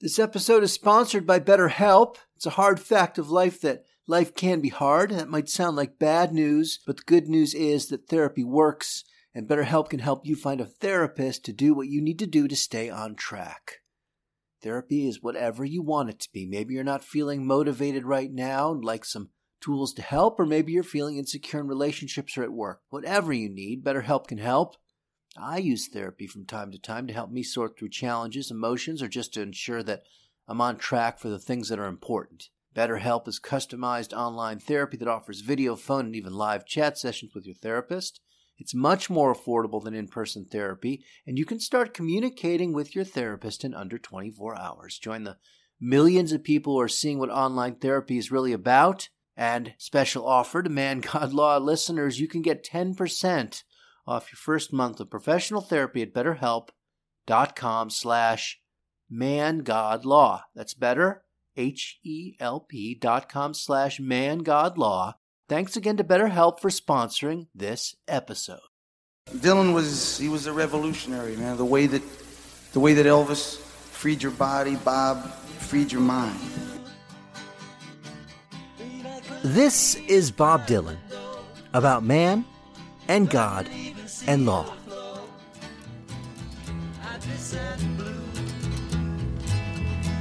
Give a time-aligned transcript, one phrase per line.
[0.00, 2.18] This episode is sponsored by BetterHelp.
[2.36, 5.10] It's a hard fact of life that life can be hard.
[5.10, 9.02] That might sound like bad news, but the good news is that therapy works,
[9.34, 12.46] and BetterHelp can help you find a therapist to do what you need to do
[12.46, 13.78] to stay on track.
[14.62, 16.46] Therapy is whatever you want it to be.
[16.46, 20.70] Maybe you're not feeling motivated right now and like some tools to help, or maybe
[20.70, 22.82] you're feeling insecure in relationships or at work.
[22.90, 24.76] Whatever you need, BetterHelp can help.
[25.40, 29.08] I use therapy from time to time to help me sort through challenges, emotions, or
[29.08, 30.02] just to ensure that
[30.46, 32.48] I'm on track for the things that are important.
[32.74, 37.46] BetterHelp is customized online therapy that offers video, phone, and even live chat sessions with
[37.46, 38.20] your therapist.
[38.58, 43.04] It's much more affordable than in person therapy, and you can start communicating with your
[43.04, 44.98] therapist in under 24 hours.
[44.98, 45.38] Join the
[45.80, 49.08] millions of people who are seeing what online therapy is really about.
[49.36, 53.62] And special offer to Man God Law listeners, you can get 10%
[54.08, 58.58] off your first month of professional therapy at betterhelp.com slash
[59.12, 60.42] mangodlaw.
[60.54, 61.24] That's better,
[61.56, 65.14] H-E-L-P dot com slash mangodlaw.
[65.48, 68.60] Thanks again to BetterHelp for sponsoring this episode.
[69.30, 71.58] Dylan was he was a revolutionary, man.
[71.58, 72.02] The way that
[72.72, 76.38] the way that Elvis freed your body, Bob freed your mind.
[79.42, 80.96] This is Bob Dylan
[81.74, 82.44] about man
[83.08, 83.68] and God
[84.26, 84.66] and law.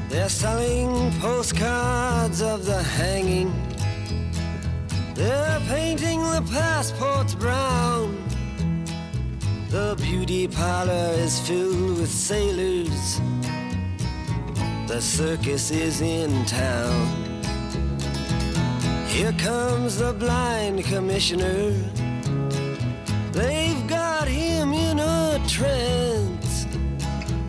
[0.09, 3.51] They're selling postcards of the hanging.
[5.15, 8.23] They're painting the passports brown.
[9.69, 13.19] The beauty parlor is filled with sailors.
[14.87, 17.33] The circus is in town.
[19.07, 21.71] Here comes the blind commissioner.
[23.31, 23.86] They've
[25.47, 26.65] trance.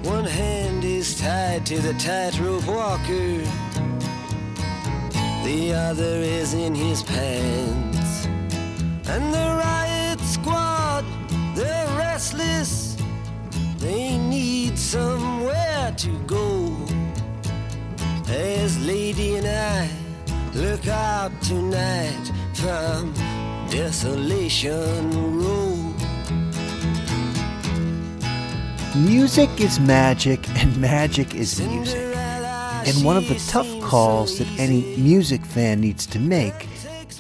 [0.05, 3.43] One hand is tied to the tightrope walker,
[5.45, 8.27] the other is in his pants.
[9.09, 11.05] And the riot squad,
[11.55, 12.97] they're restless.
[13.79, 16.77] They need somewhere to go.
[18.29, 19.89] As Lady and I
[20.55, 23.13] look out tonight from
[23.71, 25.68] Desolation Row.
[29.05, 32.17] Music is magic, and magic is music.
[32.17, 36.67] And one of the tough calls that any music fan needs to make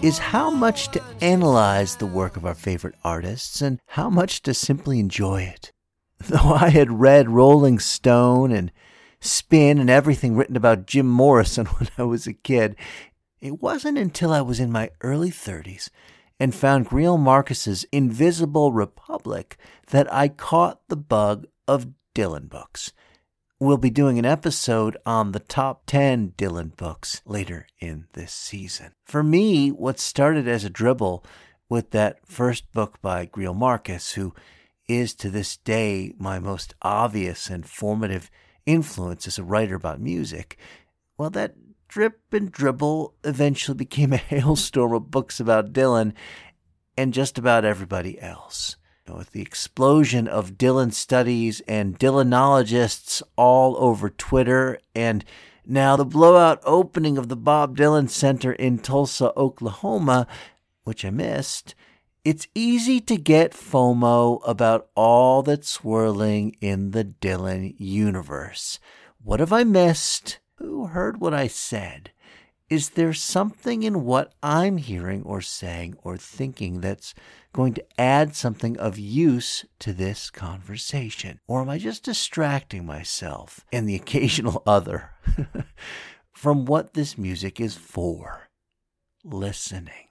[0.02, 4.54] is how much to analyze the work of our favorite artists and how much to
[4.54, 5.70] simply enjoy it.
[6.18, 8.72] Though I had read Rolling Stone and
[9.20, 12.74] Spin and everything written about Jim Morrison when I was a kid,
[13.40, 15.90] it wasn't until I was in my early 30s
[16.40, 19.56] and found Greil Marcus's Invisible Republic
[19.90, 22.92] that I caught the bug of Dylan books.
[23.60, 28.92] We'll be doing an episode on the top 10 Dylan books later in this season.
[29.04, 31.24] For me, what started as a dribble
[31.68, 34.32] with that first book by Greil Marcus, who
[34.88, 38.30] is to this day my most obvious and formative
[38.64, 40.56] influence as a writer about music,
[41.18, 41.54] well, that
[41.88, 46.14] drip and dribble eventually became a hailstorm of books about Dylan
[46.96, 48.76] and just about everybody else.
[49.16, 55.24] With the explosion of Dylan studies and Dylanologists all over Twitter, and
[55.66, 60.26] now the blowout opening of the Bob Dylan Center in Tulsa, Oklahoma,
[60.84, 61.74] which I missed,
[62.24, 68.78] it's easy to get FOMO about all that's swirling in the Dylan universe.
[69.22, 70.38] What have I missed?
[70.56, 72.10] Who heard what I said?
[72.70, 77.14] Is there something in what I'm hearing or saying or thinking that's
[77.54, 81.40] going to add something of use to this conversation?
[81.46, 85.12] Or am I just distracting myself and the occasional other
[86.32, 88.50] from what this music is for?
[89.24, 90.08] Listening.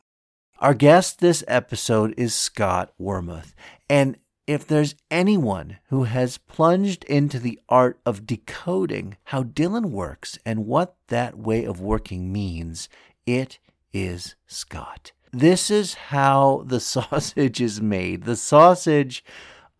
[0.59, 3.53] Our guest this episode is Scott Warmuth,
[3.87, 10.39] and if there's anyone who has plunged into the art of decoding how Dylan works
[10.45, 12.87] and what that way of working means,
[13.25, 13.59] it
[13.93, 15.11] is Scott.
[15.33, 18.23] This is how the sausage is made.
[18.23, 19.23] The sausage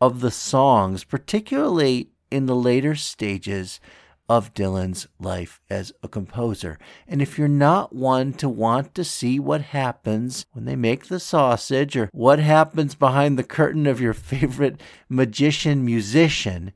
[0.01, 3.79] of the songs, particularly in the later stages
[4.29, 6.77] of Dylan's life as a composer.
[7.07, 11.19] And if you're not one to want to see what happens when they make the
[11.19, 16.73] sausage or what happens behind the curtain of your favorite magician musician,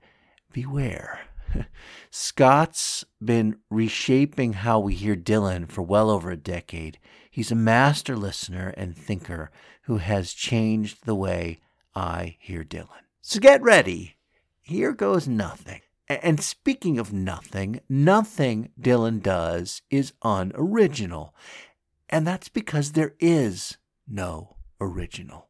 [0.53, 1.19] beware.
[2.09, 6.99] Scott's been reshaping how we hear Dylan for well over a decade.
[7.29, 9.51] He's a master listener and thinker
[9.83, 11.59] who has changed the way
[11.95, 12.87] I hear Dylan.
[13.21, 14.15] So get ready.
[14.61, 15.81] Here goes nothing.
[16.17, 21.35] And speaking of nothing, nothing Dylan does is unoriginal.
[22.09, 23.77] And that's because there is
[24.07, 25.47] no original.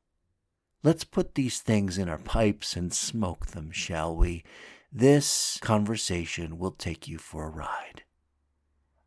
[0.84, 4.44] Let's put these things in our pipes and smoke them, shall we?
[4.92, 8.04] This conversation will take you for a ride.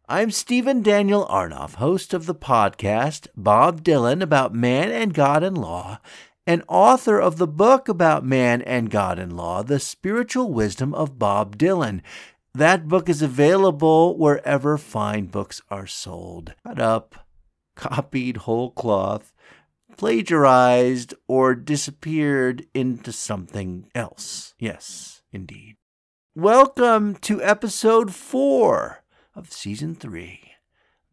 [0.08, 5.56] I'm Stephen Daniel Arnoff, host of the podcast Bob Dylan about man and God and
[5.56, 5.98] law,
[6.46, 11.18] and author of the book about man and God and law, The Spiritual Wisdom of
[11.18, 12.00] Bob Dylan.
[12.54, 16.54] That book is available wherever fine books are sold.
[16.66, 17.26] Cut up,
[17.74, 19.32] copied whole cloth,
[19.96, 24.54] plagiarized, or disappeared into something else.
[24.58, 25.76] Yes indeed.
[26.36, 29.02] Welcome to episode four
[29.34, 30.52] of season three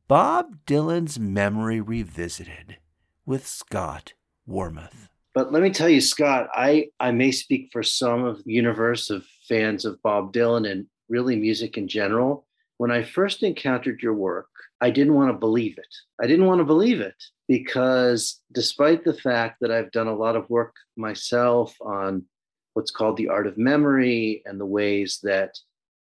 [0.07, 2.77] Bob Dylan's Memory Revisited
[3.25, 4.13] with Scott
[4.47, 5.09] Warmuth.
[5.33, 9.09] But let me tell you, Scott, I, I may speak for some of the universe
[9.09, 12.45] of fans of Bob Dylan and really music in general.
[12.77, 14.49] When I first encountered your work,
[14.81, 15.93] I didn't want to believe it.
[16.21, 17.15] I didn't want to believe it
[17.47, 22.25] because despite the fact that I've done a lot of work myself on
[22.73, 25.57] what's called the art of memory and the ways that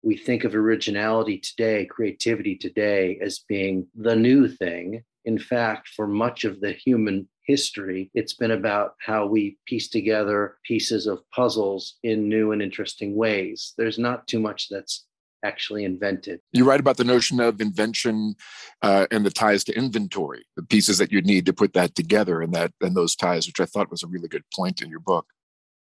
[0.02, 5.04] we think of originality today, creativity today, as being the new thing.
[5.26, 10.58] In fact, for much of the human history, it's been about how we piece together
[10.66, 13.74] pieces of puzzles in new and interesting ways.
[13.78, 15.06] There's not too much that's
[15.44, 16.40] actually invented.
[16.54, 18.36] You write about the notion of invention
[18.82, 22.42] uh, and the ties to inventory, the pieces that you need to put that together,
[22.42, 25.02] and that and those ties, which I thought was a really good point in your
[25.02, 25.26] book.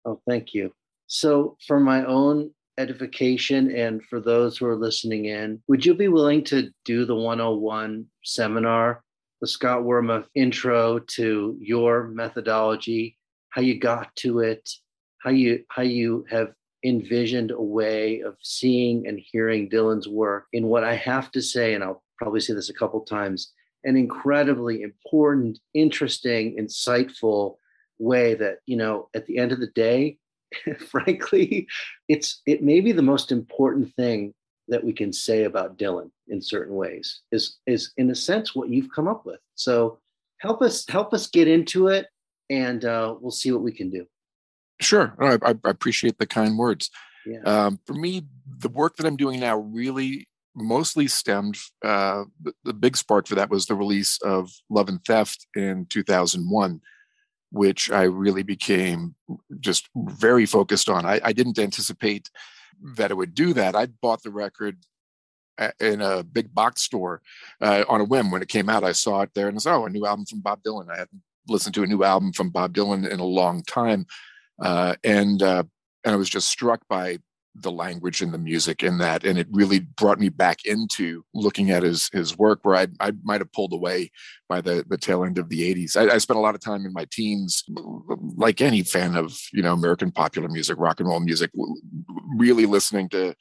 [0.05, 0.73] Oh, thank you.
[1.07, 6.09] So, for my own edification and for those who are listening in, would you be
[6.09, 9.03] willing to do the 101 seminar,
[9.43, 13.19] the Scott Warmuth intro to your methodology,
[13.51, 14.71] how you got to it,
[15.19, 16.53] how you how you have
[16.85, 21.75] envisioned a way of seeing and hearing Dylan's work in what I have to say,
[21.75, 23.53] and I'll probably say this a couple times,
[23.83, 27.57] an incredibly important, interesting, insightful
[27.99, 30.19] way that, you know, at the end of the day,
[30.89, 31.67] frankly,
[32.09, 34.35] it's it may be the most important thing
[34.69, 38.69] that we can say about Dylan in certain ways is is in a sense what
[38.69, 39.41] you've come up with.
[39.55, 39.99] So
[40.39, 42.07] help us help us get into it,
[42.51, 44.07] and uh, we'll see what we can do.
[44.81, 46.91] Sure, I, I appreciate the kind words.
[47.27, 47.41] Yeah.
[47.45, 48.23] Um, for me,
[48.59, 51.57] the work that I'm doing now really mostly stemmed.
[51.85, 55.87] Uh, the, the big spark for that was the release of Love and Theft in
[55.89, 56.81] 2001
[57.53, 59.15] which I really became
[59.61, 61.05] just very focused on.
[61.05, 62.31] I, I didn't anticipate
[62.97, 63.77] that it would do that.
[63.77, 64.79] I bought the record
[65.81, 67.21] in a big box store
[67.61, 68.85] uh, on a whim when it came out.
[68.85, 70.99] I saw it there and I said, "Oh, a new album from Bob Dylan." I
[70.99, 74.07] hadn't listened to a new album from Bob Dylan in a long time,
[74.61, 75.65] uh, and uh,
[76.05, 77.19] and I was just struck by
[77.55, 81.71] the language and the music in that and it really brought me back into looking
[81.71, 84.11] at his his work where i i might have pulled away
[84.49, 86.87] by the the tail end of the 80s I, I, spent a lot of time
[86.87, 87.65] in my teens
[88.37, 91.51] like any fan of you know american popular music rock and roll music
[92.37, 93.35] really listening to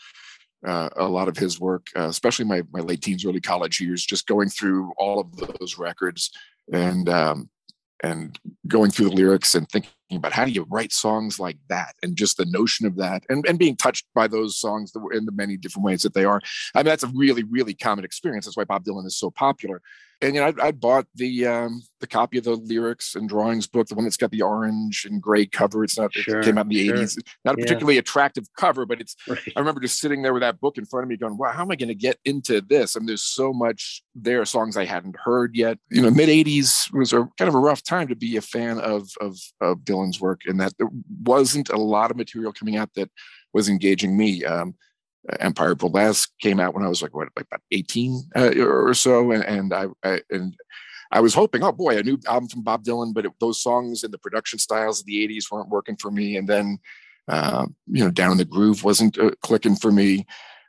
[0.67, 4.05] uh, a lot of his work uh, especially my my late teens early college years
[4.05, 6.31] just going through all of those records
[6.73, 7.49] and um,
[8.03, 11.95] and going through the lyrics and thinking about how do you write songs like that
[12.03, 15.31] and just the notion of that and, and being touched by those songs in the
[15.31, 16.41] many different ways that they are.
[16.75, 18.45] I mean, that's a really, really common experience.
[18.45, 19.81] That's why Bob Dylan is so popular
[20.21, 23.67] and you know, I, I bought the um, the copy of the lyrics and drawings
[23.67, 25.83] book, the one that's got the orange and gray cover.
[25.83, 26.97] It's not sure, it came out in the sure.
[26.97, 27.17] 80s.
[27.43, 27.65] Not a yeah.
[27.65, 29.39] particularly attractive cover, but it's right.
[29.55, 31.63] I remember just sitting there with that book in front of me going, Wow, how
[31.63, 32.95] am I gonna get into this?
[32.95, 35.79] I mean, there's so much there, songs I hadn't heard yet.
[35.89, 38.79] You know, mid 80s was a kind of a rough time to be a fan
[38.79, 39.83] of of of
[40.19, 40.89] Work, and that there
[41.23, 43.09] wasn't a lot of material coming out that
[43.53, 44.43] was engaging me.
[44.43, 44.75] Um,
[45.39, 49.31] Empire Burlesque came out when I was like what, like about eighteen uh, or so,
[49.31, 50.55] and, and I, I, and
[51.11, 54.03] I was hoping, oh boy, a new album from Bob Dylan, but it, those songs
[54.03, 56.79] and the production styles of the '80s weren't working for me, and then
[57.27, 60.25] uh, you know, Down in the Groove wasn't uh, clicking for me,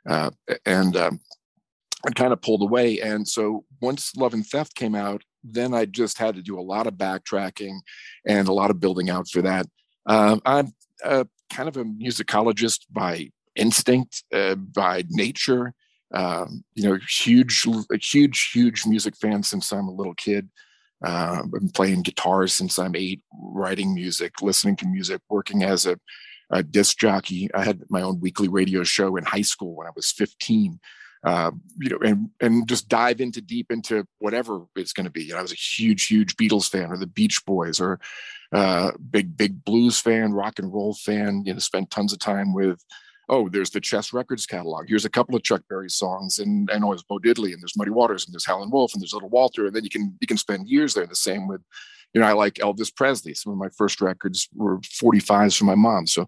[0.07, 0.31] uh,
[0.65, 1.19] and um,
[2.05, 2.99] I kind of pulled away.
[2.99, 6.61] And so once Love and Theft came out, then I just had to do a
[6.61, 7.79] lot of backtracking
[8.25, 9.65] and a lot of building out for that.
[10.05, 10.73] Um, I'm
[11.53, 15.73] kind of a musicologist by instinct, uh, by nature.
[16.13, 17.65] Um, you know, huge,
[18.01, 20.49] huge, huge music fan since I'm a little kid.
[21.03, 25.85] Uh, I've been playing guitar since I'm eight, writing music, listening to music, working as
[25.85, 25.99] a,
[26.49, 27.49] a disc jockey.
[27.53, 30.79] I had my own weekly radio show in high school when I was 15.
[31.23, 35.23] Uh, you know, and and just dive into deep into whatever it's going to be.
[35.23, 37.99] You know, I was a huge, huge Beatles fan, or the Beach Boys, or
[38.51, 41.43] uh, big, big blues fan, rock and roll fan.
[41.45, 42.83] You know, spent tons of time with.
[43.29, 44.89] Oh, there's the Chess Records catalog.
[44.89, 47.89] Here's a couple of Chuck Berry songs, and I always Bo Diddley, and there's Muddy
[47.89, 50.37] Waters, and there's Howlin' Wolf, and there's Little Walter, and then you can you can
[50.37, 51.07] spend years there.
[51.07, 51.61] The same with,
[52.13, 53.33] you know, I like Elvis Presley.
[53.33, 56.27] Some of my first records were 45s from my mom, so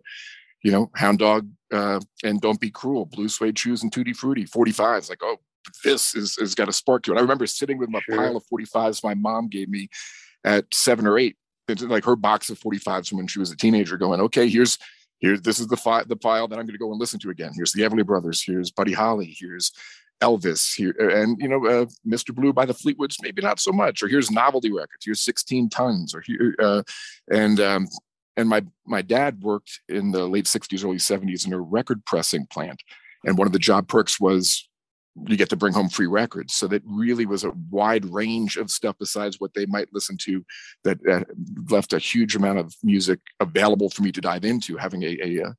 [0.65, 4.45] you know, Hound Dog uh, and Don't Be Cruel, Blue Suede Shoes and Tutti Frutti,
[4.45, 5.09] 45s.
[5.09, 5.37] Like, oh,
[5.83, 7.19] this is has got a spark to it.
[7.19, 8.17] I remember sitting with my sure.
[8.17, 9.89] pile of 45s my mom gave me
[10.43, 11.37] at seven or eight,
[11.81, 14.79] like her box of 45s from when she was a teenager, going, okay, here's
[15.19, 17.29] here, this is the file the file that I'm going to go and listen to
[17.29, 17.51] again.
[17.55, 18.41] Here's the Everly Brothers.
[18.43, 19.35] Here's Buddy Holly.
[19.39, 19.71] Here's
[20.21, 22.33] Elvis here, and you know, uh, Mr.
[22.33, 24.01] Blue by the Fleetwoods, maybe not so much.
[24.01, 25.05] Or here's novelty records.
[25.05, 26.15] Here's 16 tons.
[26.15, 26.83] Or here, uh,
[27.31, 27.87] and um,
[28.37, 32.45] and my my dad worked in the late 60s early 70s in a record pressing
[32.47, 32.81] plant.
[33.25, 34.67] And one of the job perks was
[35.27, 36.53] you get to bring home free records.
[36.53, 40.45] So that really was a wide range of stuff besides what they might listen to
[40.83, 41.23] that uh,
[41.69, 45.37] left a huge amount of music available for me to dive into having a, a,
[45.45, 45.55] a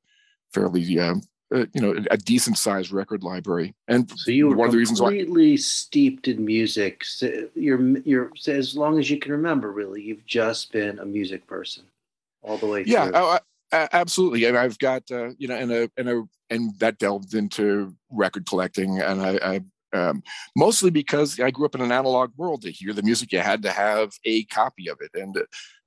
[0.53, 1.15] fairly uh,
[1.53, 3.73] uh, you know a decent sized record library.
[3.87, 7.03] And so you were one of the reasons completely steeped in music.
[7.03, 11.47] So you're you're as long as you can remember really you've just been a music
[11.47, 11.83] person
[12.47, 13.11] all the way yeah.
[13.13, 13.39] Oh,
[13.71, 17.93] absolutely and i've got uh, you know and a and a and that delved into
[18.09, 19.61] record collecting and i, I
[19.93, 20.23] um,
[20.55, 22.61] mostly because I grew up in an analog world.
[22.63, 25.37] To hear the music, you had to have a copy of it, and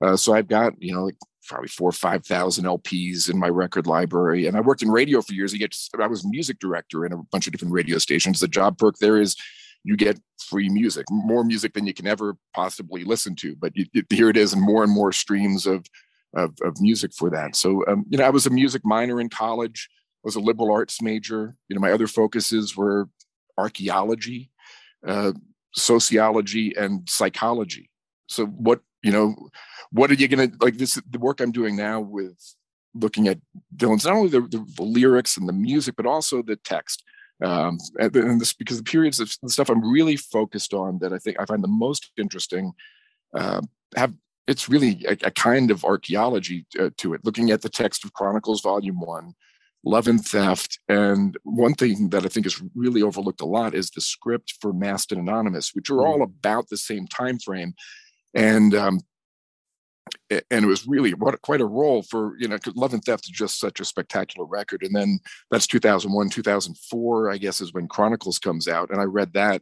[0.03, 3.49] uh, so I've got you know like probably four or five thousand LPs in my
[3.49, 4.47] record library.
[4.47, 5.53] And I worked in radio for years.
[5.53, 8.39] I get I was music director in a bunch of different radio stations.
[8.39, 9.35] The job perk there is
[9.83, 13.55] you get free music, more music than you can ever possibly listen to.
[13.55, 15.85] But you, here it is, and more and more streams of
[16.33, 17.55] of, of music for that.
[17.55, 19.89] So, um, you know, I was a music minor in college,
[20.23, 21.55] I was a liberal arts major.
[21.67, 23.09] You know, my other focuses were
[23.57, 24.51] archaeology,
[25.05, 25.33] uh,
[25.73, 27.89] sociology, and psychology.
[28.27, 29.35] So, what, you know,
[29.91, 32.55] what are you going to like this, the work I'm doing now with
[32.93, 33.39] looking at
[33.75, 37.03] Dylan's, not only the, the, lyrics and the music, but also the text.
[37.43, 41.11] Um, and, and this because the periods of the stuff I'm really focused on that
[41.11, 42.73] I think I find the most interesting
[43.33, 43.61] uh,
[43.95, 44.13] have
[44.47, 48.13] it's really a, a kind of archaeology uh, to it, looking at the text of
[48.13, 49.33] Chronicles, Volume One,
[49.83, 53.89] Love and Theft, and one thing that I think is really overlooked a lot is
[53.89, 56.05] the script for Masked and Anonymous, which are mm.
[56.05, 57.73] all about the same time frame,
[58.33, 58.99] and um,
[60.29, 63.31] and it was really what quite a role for you know love and theft is
[63.31, 65.19] just such a spectacular record and then
[65.49, 69.61] that's 2001 2004 i guess is when chronicles comes out and i read that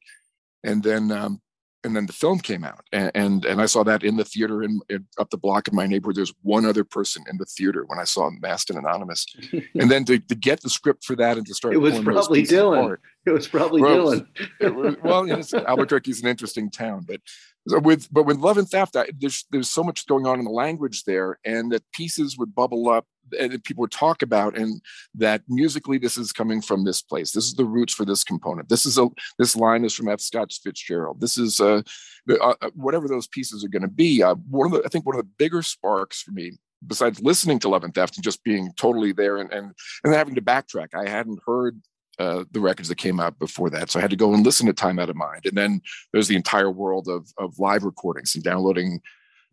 [0.63, 1.41] and then um,
[1.83, 4.63] and then the film came out and, and and, I saw that in the theater
[4.63, 6.15] in, in, up the block in my neighborhood.
[6.15, 10.05] There's one other person in the theater when I saw Masked and Anonymous, and then
[10.05, 11.73] to, to get the script for that and to start.
[11.73, 12.79] It was probably Dylan.
[12.79, 14.27] Apart, it was probably well, Dylan.
[14.59, 17.21] It was, well, you know, Albuquerque is an interesting town, but
[17.65, 20.51] with but with Love and Theft, I, there's there's so much going on in the
[20.51, 23.05] language there, and that pieces would bubble up
[23.37, 24.81] and people talk about and
[25.13, 28.69] that musically this is coming from this place this is the roots for this component
[28.69, 29.07] this is a
[29.37, 31.81] this line is from f scott fitzgerald this is uh,
[32.29, 35.05] uh, uh whatever those pieces are going to be uh, one of the i think
[35.05, 36.53] one of the bigger sparks for me
[36.87, 40.35] besides listening to love and theft and just being totally there and and, and having
[40.35, 41.79] to backtrack i hadn't heard
[42.19, 43.89] uh, the records that came out before that.
[43.89, 45.45] So I had to go and listen to Time Out of Mind.
[45.45, 45.81] And then
[46.11, 48.99] there's the entire world of, of live recordings and downloading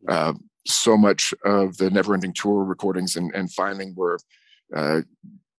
[0.08, 0.32] uh,
[0.66, 4.18] so much of the Neverending Tour recordings and, and finding where
[4.74, 5.02] uh,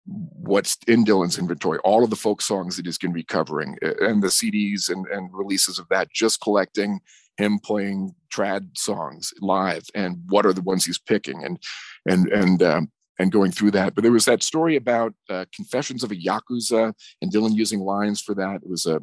[0.06, 3.78] what's in Dylan's inventory, all of the folk songs that he's going to be covering,
[3.82, 7.02] and the CDs and, and releases of that, just collecting
[7.38, 11.60] him playing trad songs live and what are the ones he's picking and
[12.08, 13.96] and and um, and going through that.
[13.96, 18.22] But there was that story about uh, Confessions of a Yakuza and Dylan using lines
[18.22, 18.62] for that.
[18.64, 19.00] It was a,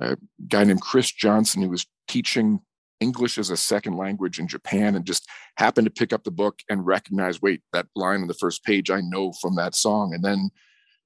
[0.00, 0.16] a
[0.48, 2.60] guy named Chris Johnson who was teaching
[3.00, 6.60] English as a second language in Japan and just happened to pick up the book
[6.68, 10.24] and recognize, wait, that line on the first page I know from that song, and
[10.24, 10.50] then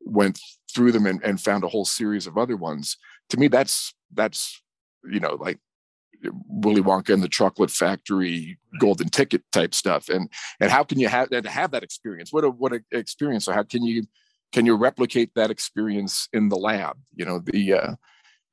[0.01, 0.39] went
[0.73, 2.97] through them and, and found a whole series of other ones.
[3.31, 4.63] To me, that's that's
[5.11, 5.59] you know like
[6.49, 10.09] Willy Wonka and the Chocolate Factory, Golden Ticket type stuff.
[10.09, 10.31] And
[10.61, 12.33] and how can you have that have that experience?
[12.33, 13.45] What a what an experience!
[13.45, 14.05] So how can you
[14.53, 16.97] can you replicate that experience in the lab?
[17.15, 17.95] You know the uh,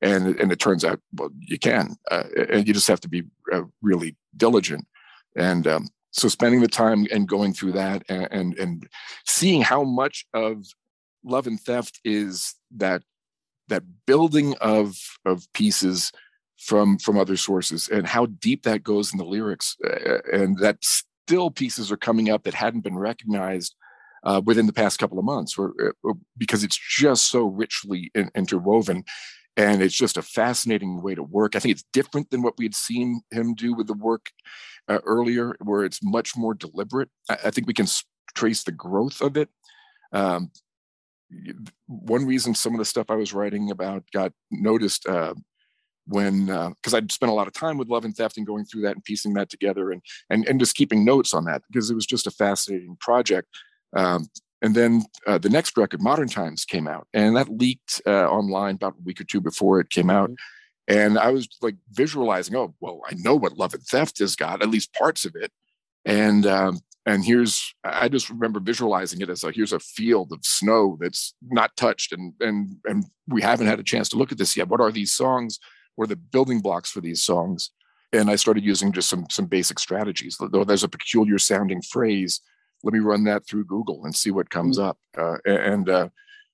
[0.06, 3.24] and and it turns out well you can uh, and you just have to be
[3.52, 4.86] uh, really diligent.
[5.36, 8.88] And um, so spending the time and going through that and, and, and
[9.26, 10.66] seeing how much of
[11.26, 13.02] love and theft is that
[13.68, 14.96] that building of
[15.26, 16.12] of pieces
[16.58, 20.78] from from other sources and how deep that goes in the lyrics uh, and that
[20.82, 23.76] still pieces are coming up that hadn't been recognized
[24.24, 28.12] uh, within the past couple of months or, or, uh, because it's just so richly
[28.16, 29.04] in, interwoven
[29.58, 31.56] and it's just a fascinating way to work.
[31.56, 34.32] I think it's different than what we had seen him do with the work
[34.88, 37.10] uh, earlier where it's much more deliberate.
[37.30, 37.88] I, I, think we can
[38.36, 39.50] trace the growth of it.
[40.12, 40.52] Um,
[41.88, 45.34] one reason some of the stuff i was writing about got noticed uh,
[46.08, 48.66] when because uh, I'd spent a lot of time with Love and Theft and going
[48.66, 51.90] through that and piecing that together and and and just keeping notes on that because
[51.90, 53.48] it was just a fascinating project.
[53.96, 54.28] Um,
[54.62, 58.76] and then uh, the next record, Modern Times, came out, and that leaked uh, online
[58.76, 60.30] about a week or two before it came out.
[60.30, 60.96] Mm-hmm.
[60.98, 64.62] And I was like visualizing, oh well, I know what Love and Theft has got,
[64.62, 65.52] at least parts of it.
[66.06, 70.46] And um, and here's I just remember visualizing it as a here's a field of
[70.46, 74.38] snow that's not touched, and and and we haven't had a chance to look at
[74.38, 74.68] this yet.
[74.68, 75.60] What are these songs?
[75.98, 77.72] were the building blocks for these songs.
[78.14, 80.38] And I started using just some some basic strategies.
[80.40, 82.40] Though there's a peculiar sounding phrase,
[82.84, 84.90] let me run that through Google and see what comes mm-hmm.
[84.90, 84.98] up.
[85.18, 86.10] Uh, and uh,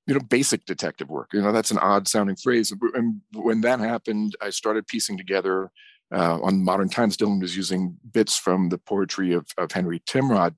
[0.08, 1.30] you know, basic detective work.
[1.34, 2.74] You know, that's an odd sounding phrase.
[2.94, 5.72] And when that happened, I started piecing together.
[6.14, 10.56] Uh, on Modern Times, Dylan was using bits from the poetry of, of Henry Timrod,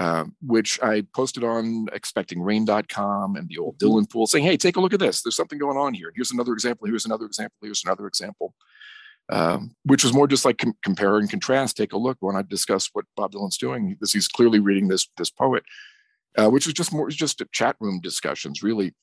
[0.00, 3.98] uh, which I posted on expectingrain.com and the old mm-hmm.
[3.98, 5.20] Dylan pool saying, hey, take a look at this.
[5.20, 6.10] There's something going on here.
[6.14, 6.86] Here's another example.
[6.86, 7.58] Here's another example.
[7.60, 8.54] Here's another example.
[9.32, 11.78] Um, which was more just like com- compare and contrast.
[11.78, 15.08] Take a look when I discuss what Bob Dylan's doing because he's clearly reading this
[15.16, 15.64] this poet,
[16.36, 18.94] uh, which was just more just a chat room discussions, really.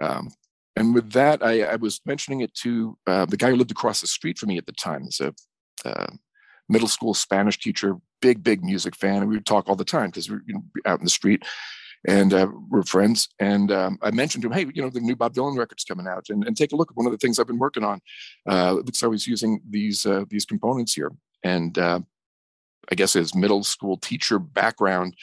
[0.00, 0.30] Um,
[0.76, 4.02] and with that, I, I, was mentioning it to uh, the guy who lived across
[4.02, 5.04] the street from me at the time.
[5.04, 5.34] He's a
[5.84, 6.12] uh,
[6.68, 9.22] middle school Spanish teacher, big, big music fan.
[9.22, 11.44] And we would talk all the time because we know, out in the street
[12.06, 13.28] and uh, we're friends.
[13.38, 16.06] And um, I mentioned to him, hey, you know, the new Bob Dylan record's coming
[16.06, 18.00] out, and, and take a look at one of the things I've been working on.
[18.48, 21.12] Uh, looks I was using these uh, these components here,
[21.42, 22.00] and uh,
[22.90, 25.14] I guess his middle school teacher background.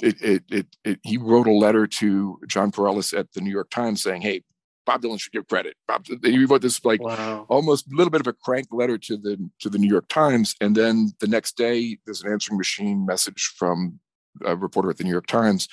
[0.00, 3.68] It, it, it, it, he wrote a letter to Jon Pareles at the New York
[3.68, 4.42] Times saying, "Hey,
[4.88, 5.76] Bob Dylan should give credit.
[5.86, 7.44] Bob, he wrote this like wow.
[7.50, 10.54] almost a little bit of a crank letter to the to the New York Times,
[10.62, 14.00] and then the next day there's an answering machine message from
[14.46, 15.68] a reporter at the New York Times,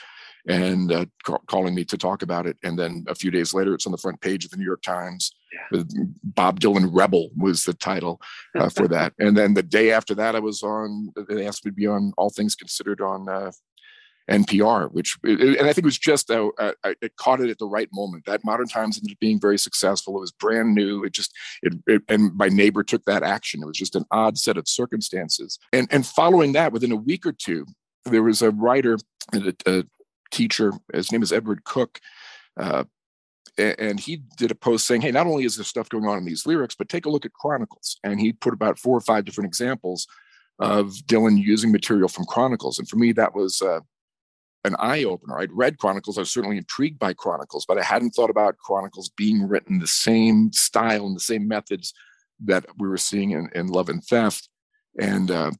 [0.48, 2.58] and uh, ca- calling me to talk about it.
[2.64, 4.82] And then a few days later, it's on the front page of the New York
[4.82, 5.32] Times.
[5.72, 5.84] Yeah.
[6.24, 8.22] Bob Dylan Rebel was the title
[8.58, 9.14] uh, for that.
[9.20, 11.14] and then the day after that, I was on.
[11.28, 13.52] They asked me to be on All Things Considered on uh,
[14.30, 17.68] NPR, which and I think it was just uh, uh, it caught it at the
[17.68, 18.26] right moment.
[18.26, 20.18] That Modern Times ended up being very successful.
[20.18, 21.04] It was brand new.
[21.04, 21.32] It just
[21.62, 23.62] it, it, and my neighbor took that action.
[23.62, 25.60] It was just an odd set of circumstances.
[25.72, 27.66] And and following that, within a week or two,
[28.06, 28.98] there was a writer,
[29.34, 29.84] a, a
[30.32, 30.74] teacher.
[30.94, 32.00] His name is Edward Cook.
[32.60, 32.86] Uh,
[33.58, 36.26] and he did a post saying, "Hey, not only is there stuff going on in
[36.26, 39.24] these lyrics, but take a look at Chronicles." And he put about four or five
[39.24, 40.08] different examples
[40.60, 42.80] of Dylan using material from Chronicles.
[42.80, 43.80] And for me, that was uh,
[44.66, 45.38] an eye opener.
[45.38, 46.18] I'd read Chronicles.
[46.18, 49.88] I was certainly intrigued by Chronicles, but I hadn't thought about Chronicles being written the
[49.88, 51.94] same style and the same methods
[52.44, 54.50] that we were seeing in, in Love and Theft.
[55.00, 55.52] And uh,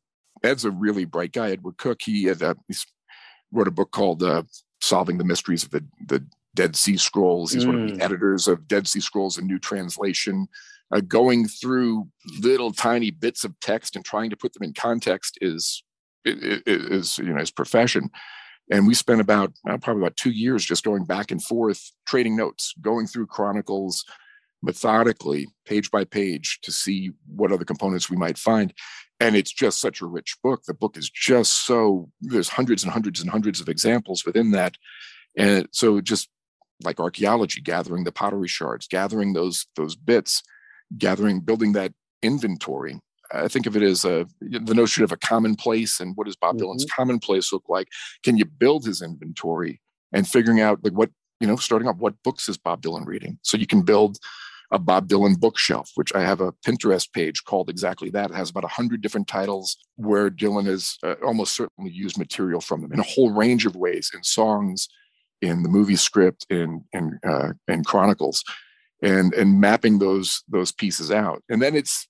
[0.44, 1.52] Ed's a really bright guy.
[1.52, 2.02] Edward Cook.
[2.02, 2.76] He had uh, he
[3.52, 4.44] wrote a book called uh,
[4.82, 7.68] "Solving the Mysteries of the the Dead Sea Scrolls." He's mm.
[7.68, 8.02] one of the mm.
[8.02, 10.48] editors of Dead Sea Scrolls, a new translation.
[10.92, 12.08] Uh, going through
[12.42, 15.84] little tiny bits of text and trying to put them in context is
[16.26, 18.10] is you know his profession
[18.72, 22.36] and we spent about uh, probably about two years just going back and forth trading
[22.36, 24.04] notes going through chronicles
[24.62, 28.74] methodically page by page to see what other components we might find
[29.20, 32.92] and it's just such a rich book the book is just so there's hundreds and
[32.92, 34.76] hundreds and hundreds of examples within that
[35.38, 36.30] and so just
[36.84, 40.44] like archaeology gathering the pottery shards gathering those those bits
[40.98, 43.00] gathering building that inventory
[43.34, 46.58] I think of it as a, the notion of a commonplace and what does Bob
[46.58, 46.66] mm-hmm.
[46.66, 47.90] Dylan's commonplace look like?
[48.24, 49.82] Can you build his inventory
[50.14, 53.40] and figuring out like what, you know, starting off what books is Bob Dylan reading?
[53.42, 54.18] So you can build
[54.72, 58.32] a Bob Dylan bookshelf, which I have a Pinterest page called exactly that.
[58.32, 62.82] It has about 100 different titles where Dylan has uh, almost certainly used material from
[62.82, 64.88] them in a whole range of ways in songs,
[65.42, 68.44] in the movie script, in, in, uh, in chronicles.
[69.02, 72.08] And, and mapping those those pieces out and then it's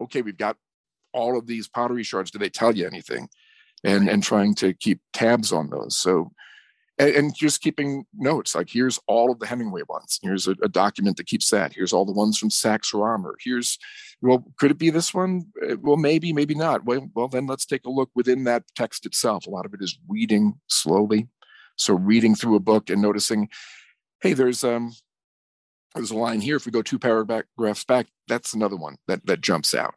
[0.00, 0.56] okay, we've got
[1.12, 2.30] all of these pottery shards.
[2.30, 3.28] Do they tell you anything?
[3.84, 5.98] And and trying to keep tabs on those.
[5.98, 6.32] So
[6.98, 10.18] and, and just keeping notes like here's all of the Hemingway ones.
[10.22, 11.72] Here's a, a, document that keeps that.
[11.72, 13.34] Here's all the ones from Sax Rohmer.
[13.40, 13.78] Here's
[14.22, 15.46] well, could it be this one?
[15.62, 16.84] Uh, well, maybe, maybe not.
[16.84, 19.46] Well, well, then let's take a look within that text itself.
[19.46, 21.28] A lot of it is reading slowly.
[21.76, 23.50] So reading through a book and noticing,
[24.20, 24.92] hey, there's um
[25.94, 26.56] there's a line here.
[26.56, 29.94] If we go two paragraphs back, that's another one that that jumps out,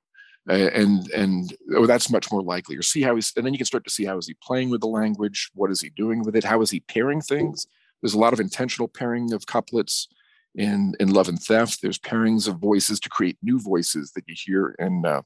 [0.49, 2.75] and and oh, that's much more likely.
[2.75, 4.69] Or see how he's, and then you can start to see how is he playing
[4.69, 5.49] with the language?
[5.53, 6.43] What is he doing with it?
[6.43, 7.67] How is he pairing things?
[8.01, 10.07] There's a lot of intentional pairing of couplets
[10.55, 11.81] in in Love and Theft.
[11.81, 15.21] There's pairings of voices to create new voices that you hear in uh,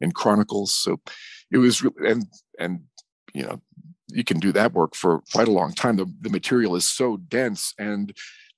[0.00, 0.74] in Chronicles.
[0.74, 1.00] So
[1.50, 2.26] it was, really, and
[2.58, 2.80] and
[3.32, 3.60] you know,
[4.08, 5.96] you can do that work for quite a long time.
[5.96, 8.12] The the material is so dense and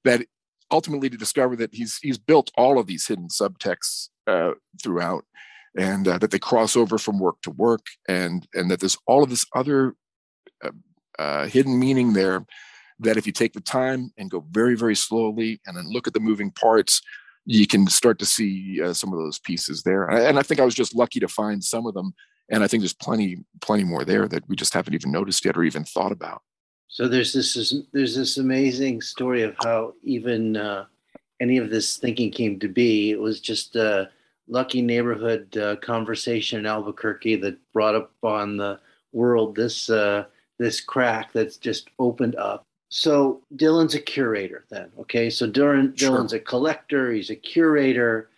[0.04, 0.26] that
[0.70, 4.52] ultimately to discover that he's he's built all of these hidden subtexts uh,
[4.83, 5.24] throughout,
[5.78, 9.22] and uh, that they cross over from work to work, and and that there's all
[9.22, 9.94] of this other
[10.62, 10.70] uh,
[11.18, 12.44] uh hidden meaning there.
[13.00, 16.14] That if you take the time and go very very slowly, and then look at
[16.14, 17.00] the moving parts,
[17.46, 20.06] you can start to see uh, some of those pieces there.
[20.08, 22.12] And I think I was just lucky to find some of them,
[22.50, 25.56] and I think there's plenty plenty more there that we just haven't even noticed yet
[25.56, 26.42] or even thought about.
[26.88, 30.86] So there's this there's this amazing story of how even uh,
[31.40, 33.10] any of this thinking came to be.
[33.10, 34.10] It was just a
[34.48, 38.80] lucky neighborhood uh, conversation in Albuquerque that brought up on the
[39.12, 40.24] world this uh,
[40.58, 42.64] this crack that's just opened up.
[42.90, 45.28] So Dylan's a curator then, okay?
[45.30, 47.12] So Dylan, Dylan's a collector.
[47.12, 48.30] He's a curator.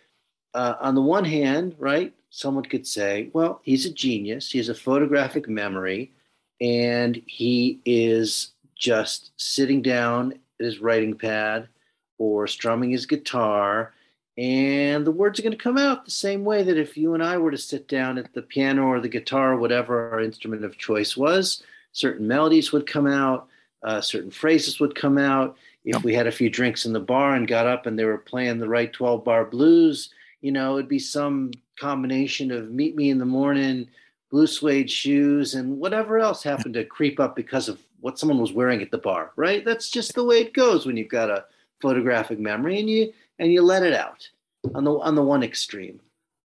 [0.53, 2.13] Uh, on the one hand, right?
[2.29, 4.51] Someone could say, well, he's a genius.
[4.51, 6.11] He has a photographic memory
[6.59, 11.69] and he is just sitting down at his writing pad
[12.17, 13.93] or strumming his guitar
[14.37, 17.23] and the words are going to come out the same way that if you and
[17.23, 20.63] I were to sit down at the piano or the guitar, or whatever our instrument
[20.63, 23.47] of choice was, certain melodies would come out,
[23.83, 25.57] uh, certain phrases would come out.
[25.83, 28.19] If we had a few drinks in the bar and got up and they were
[28.19, 33.09] playing the right 12 bar blues, you know, it'd be some combination of Meet Me
[33.09, 33.87] in the Morning,
[34.29, 38.53] blue suede shoes, and whatever else happened to creep up because of what someone was
[38.53, 39.65] wearing at the bar, right?
[39.65, 41.45] That's just the way it goes when you've got a
[41.81, 44.29] photographic memory and you and you let it out
[44.75, 45.99] on the on the one extreme,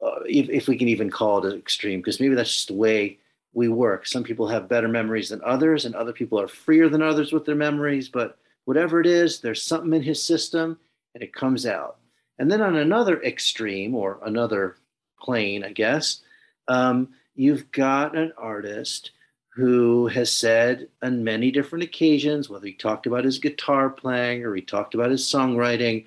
[0.06, 2.76] uh, if, if we can even call it an extreme, because maybe that's just the
[2.76, 3.18] way
[3.54, 4.06] we work.
[4.06, 7.46] Some people have better memories than others, and other people are freer than others with
[7.46, 8.08] their memories.
[8.08, 10.78] But whatever it is, there's something in his system,
[11.16, 11.98] and it comes out.
[12.38, 14.76] And then on another extreme or another
[15.20, 16.22] plane, I guess,
[16.68, 19.12] um, you've got an artist
[19.56, 24.54] who has said on many different occasions, whether he talked about his guitar playing or
[24.54, 26.06] he talked about his songwriting,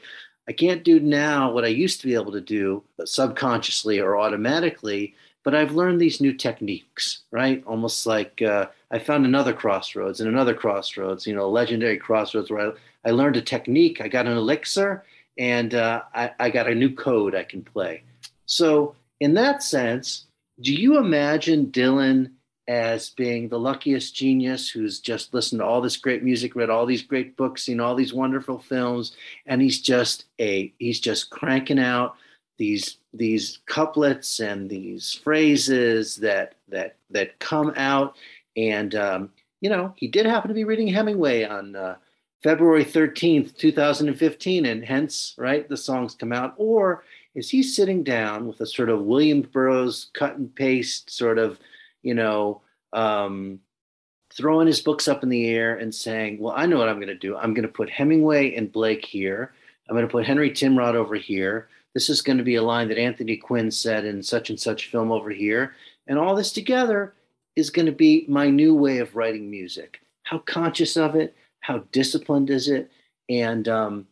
[0.48, 5.14] I can't do now what I used to be able to do subconsciously or automatically,
[5.44, 7.62] but I've learned these new techniques, right?
[7.66, 12.72] Almost like uh, I found another crossroads and another crossroads, you know, legendary crossroads where
[13.04, 15.04] I, I learned a technique, I got an elixir,
[15.36, 18.02] and uh, I, I got a new code I can play.
[18.46, 20.26] So, in that sense,
[20.60, 22.32] do you imagine Dylan
[22.68, 26.84] as being the luckiest genius who's just listened to all this great music, read all
[26.84, 31.78] these great books, seen all these wonderful films, and he's just a he's just cranking
[31.78, 32.16] out
[32.58, 38.16] these these couplets and these phrases that that that come out.
[38.56, 41.96] And um, you know he did happen to be reading hemingway on uh,
[42.42, 46.52] february 13th 2015 and hence right the songs come out.
[46.58, 47.02] Or
[47.34, 51.58] is he sitting down with a sort of William Burroughs cut and paste sort of,
[52.08, 52.62] you know,
[52.94, 53.60] um,
[54.34, 57.08] throwing his books up in the air and saying, well, I know what I'm going
[57.08, 57.36] to do.
[57.36, 59.52] I'm going to put Hemingway and Blake here.
[59.86, 61.68] I'm going to put Henry Timrod over here.
[61.92, 64.90] This is going to be a line that Anthony Quinn said in such and such
[64.90, 65.74] film over here.
[66.06, 67.12] And all this together
[67.56, 70.00] is going to be my new way of writing music.
[70.22, 71.36] How conscious of it?
[71.60, 72.90] How disciplined is it?
[73.28, 74.06] And um,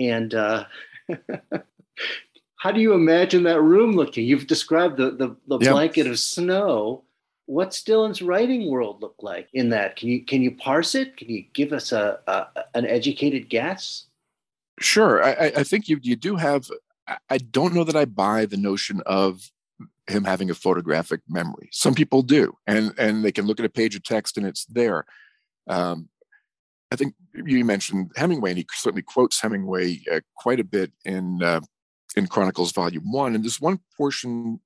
[0.00, 0.64] and uh,
[2.56, 4.26] how do you imagine that room looking?
[4.26, 5.72] You've described the the, the yep.
[5.72, 7.04] blanket of snow.
[7.46, 9.96] What's Dylan's writing world look like in that?
[9.96, 11.16] Can you can you parse it?
[11.16, 14.06] Can you give us a, a an educated guess?
[14.80, 16.68] Sure, I, I think you you do have.
[17.30, 19.48] I don't know that I buy the notion of
[20.08, 21.68] him having a photographic memory.
[21.72, 24.64] Some people do, and and they can look at a page of text and it's
[24.66, 25.04] there.
[25.68, 26.08] Um,
[26.92, 31.42] I think you mentioned Hemingway, and he certainly quotes Hemingway uh, quite a bit in
[31.42, 31.60] uh,
[32.16, 34.60] in Chronicles Volume One, and there's one portion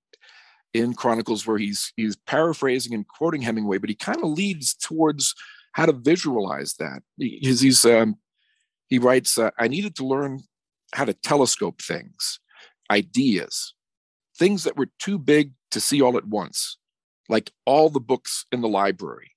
[0.73, 5.35] in Chronicles where he's he's paraphrasing and quoting Hemingway, but he kind of leads towards
[5.73, 7.03] how to visualize that.
[7.17, 8.17] He's, he's um,
[8.89, 10.41] he writes, uh, "I needed to learn
[10.93, 12.41] how to telescope things,
[12.91, 13.75] ideas,
[14.37, 16.79] things that were too big to see all at once,
[17.29, 19.33] like all the books in the library,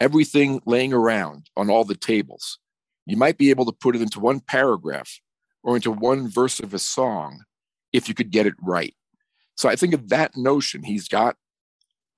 [0.00, 2.58] everything laying around on all the tables.
[3.04, 5.20] You might be able to put it into one paragraph
[5.62, 7.44] or into one verse of a song
[7.92, 8.94] if you could get it right.
[9.56, 10.82] So I think of that notion.
[10.82, 11.36] He's got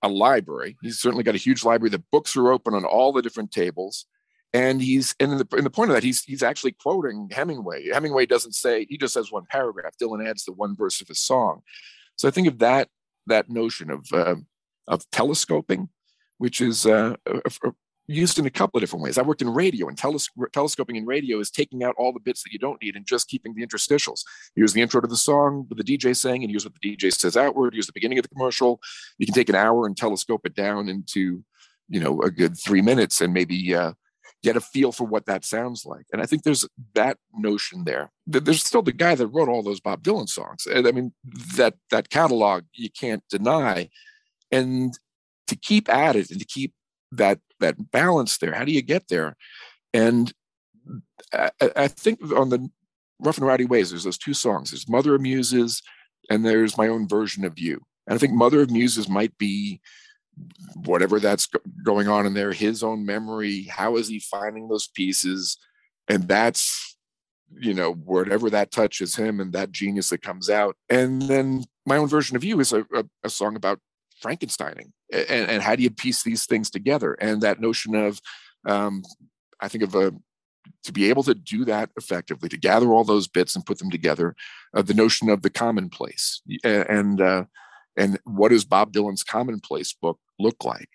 [0.03, 0.77] a library.
[0.83, 1.90] He's certainly got a huge library.
[1.90, 4.07] The books are open on all the different tables.
[4.53, 7.87] and he's and in the, in the point of that he's he's actually quoting hemingway
[7.92, 11.20] hemingway doesn't say he just says one paragraph dylan adds the one verse of his
[11.20, 11.61] song
[12.16, 12.88] so i think of that
[13.27, 14.37] that notion of uh,
[14.87, 15.88] of telescoping
[16.38, 17.14] which is uh,
[18.09, 21.07] used in a couple of different ways i worked in radio and teles- telescoping in
[21.07, 23.64] radio is taking out all the bits that you don't need and just keeping the
[23.64, 24.23] interstitials
[24.57, 27.12] here's the intro to the song with the dj saying and here's what the dj
[27.12, 28.81] says outward here's the beginning of the commercial
[29.18, 31.44] you can take an hour and telescope it down into
[31.88, 33.92] you know a good three minutes and maybe uh,
[34.42, 36.07] get a feel for what that sounds like.
[36.12, 38.11] And I think there's that notion there.
[38.27, 40.66] There's still the guy that wrote all those Bob Dylan songs.
[40.73, 41.12] I mean,
[41.57, 43.90] that that catalog you can't deny.
[44.51, 44.97] And
[45.49, 46.73] to keep at it and to keep
[47.12, 49.37] that that balance there, how do you get there?
[49.92, 50.33] And
[51.33, 52.68] I, I think on the
[53.21, 54.71] Rough and Rowdy Ways, there's those two songs.
[54.71, 55.83] There's Mother of Muses,
[56.31, 57.81] and there's my own version of you.
[58.07, 59.81] And I think Mother of Muses might be
[60.85, 61.49] whatever that's
[61.83, 65.59] going on in there, his own memory, how is he finding those pieces?
[66.07, 66.97] And that's,
[67.59, 70.77] you know, whatever that touches him and that genius that comes out.
[70.88, 73.81] And then my own version of you is a, a, a song about
[74.22, 77.14] Frankensteining and, and, how do you piece these things together?
[77.14, 78.20] And that notion of,
[78.66, 79.02] um,
[79.61, 80.12] I think of a,
[80.85, 83.90] to be able to do that effectively, to gather all those bits and put them
[83.90, 84.35] together,
[84.74, 87.44] uh, the notion of the commonplace and, uh,
[87.96, 90.88] and what does Bob Dylan's commonplace book look like?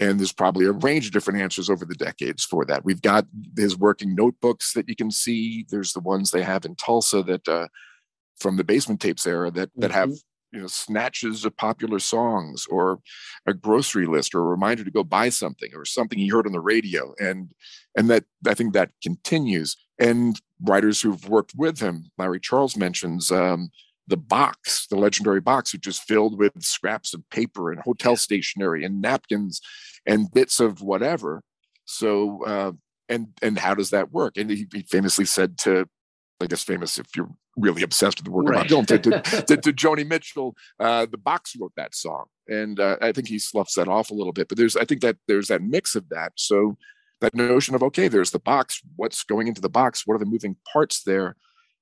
[0.00, 2.84] And there's probably a range of different answers over the decades for that.
[2.84, 5.66] We've got his working notebooks that you can see.
[5.68, 7.68] There's the ones they have in Tulsa that uh,
[8.38, 10.33] from the basement tapes era that that have mm-hmm.
[10.54, 13.00] You know snatches of popular songs or
[13.46, 16.52] a grocery list or a reminder to go buy something or something he heard on
[16.52, 17.50] the radio and
[17.96, 23.30] and that i think that continues and writers who've worked with him larry charles mentions
[23.30, 23.70] um,
[24.06, 28.84] the box, the legendary box, which is filled with scraps of paper and hotel stationery
[28.84, 29.60] and napkins
[30.06, 31.42] and bits of whatever.
[31.86, 32.72] So, uh,
[33.08, 34.36] and and how does that work?
[34.36, 35.86] And he, he, famously said to,
[36.40, 38.70] I guess famous if you're really obsessed with the work right.
[38.70, 42.80] of Dylan, to, to, to, to, Joni Mitchell, uh, the box wrote that song, and
[42.80, 44.48] uh, I think he sloughs that off a little bit.
[44.48, 46.32] But there's, I think that there's that mix of that.
[46.36, 46.76] So
[47.20, 48.80] that notion of okay, there's the box.
[48.96, 50.06] What's going into the box?
[50.06, 51.36] What are the moving parts there?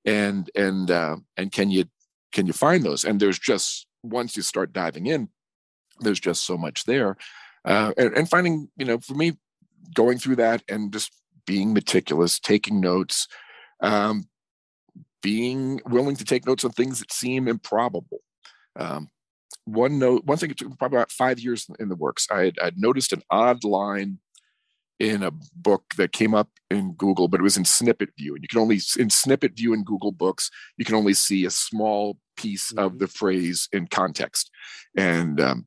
[0.05, 1.87] And and uh, and can you
[2.33, 3.05] can you find those?
[3.05, 5.29] And there's just once you start diving in,
[6.01, 7.17] there's just so much there.
[7.65, 9.33] Uh, and, and finding, you know, for me,
[9.95, 11.13] going through that and just
[11.47, 13.29] being meticulous, taking notes,
[13.81, 14.25] um,
[15.23, 18.21] being willing to take notes on things that seem improbable.
[18.77, 19.09] Um,
[19.65, 22.27] one note, one thing it took probably about five years in the works.
[22.31, 24.19] I had I'd noticed an odd line
[24.99, 28.35] in a book that came up in Google, but it was in snippet view.
[28.35, 31.51] And you can only, in snippet view in Google Books, you can only see a
[31.51, 32.79] small piece mm-hmm.
[32.79, 34.51] of the phrase in context.
[34.97, 35.67] And um,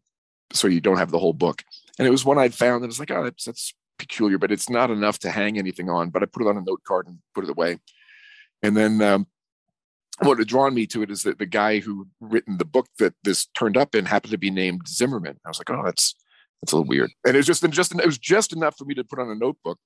[0.54, 1.63] so you don't have the whole book.
[2.00, 4.70] And it was one I'd found and it's like, oh, that's, that's peculiar, but it's
[4.70, 6.12] not enough to hang anything on.
[6.12, 7.80] But I put it on a note card and put it away.
[8.63, 9.28] And then um,
[10.19, 13.13] what had drawn me to it is that the guy who written the book that
[13.23, 15.39] this turned up in happened to be named Zimmerman.
[15.45, 16.15] I was like, oh, that's
[16.62, 17.12] that's a little weird.
[17.25, 19.36] And it was just just it was just enough for me to put on a
[19.36, 19.78] notebook,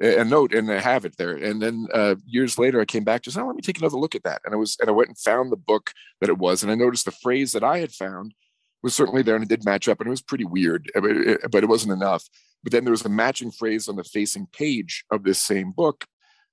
[0.00, 1.36] a note, and have it there.
[1.36, 4.14] And then uh, years later, I came back say, oh, let me take another look
[4.14, 4.42] at that.
[4.44, 6.74] And I was and I went and found the book that it was, and I
[6.74, 8.34] noticed the phrase that I had found
[8.82, 11.40] was certainly there, and it did match up, and it was pretty weird, but it,
[11.50, 12.28] but it wasn't enough.
[12.62, 16.04] But then there was a matching phrase on the facing page of this same book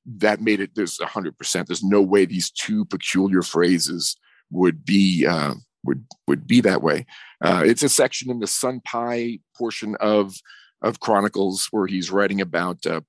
[0.05, 0.71] that made it.
[0.75, 1.67] There's a hundred percent.
[1.67, 4.15] There's no way these two peculiar phrases
[4.51, 7.05] would be uh, would would be that way.
[7.43, 10.35] Uh, it's a section in the Sun Pie portion of
[10.81, 12.85] of Chronicles where he's writing about.
[12.85, 13.01] Uh,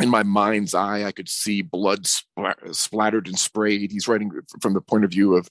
[0.00, 3.92] in my mind's eye, I could see blood spl- splattered and sprayed.
[3.92, 4.30] He's writing
[4.62, 5.50] from the point of view of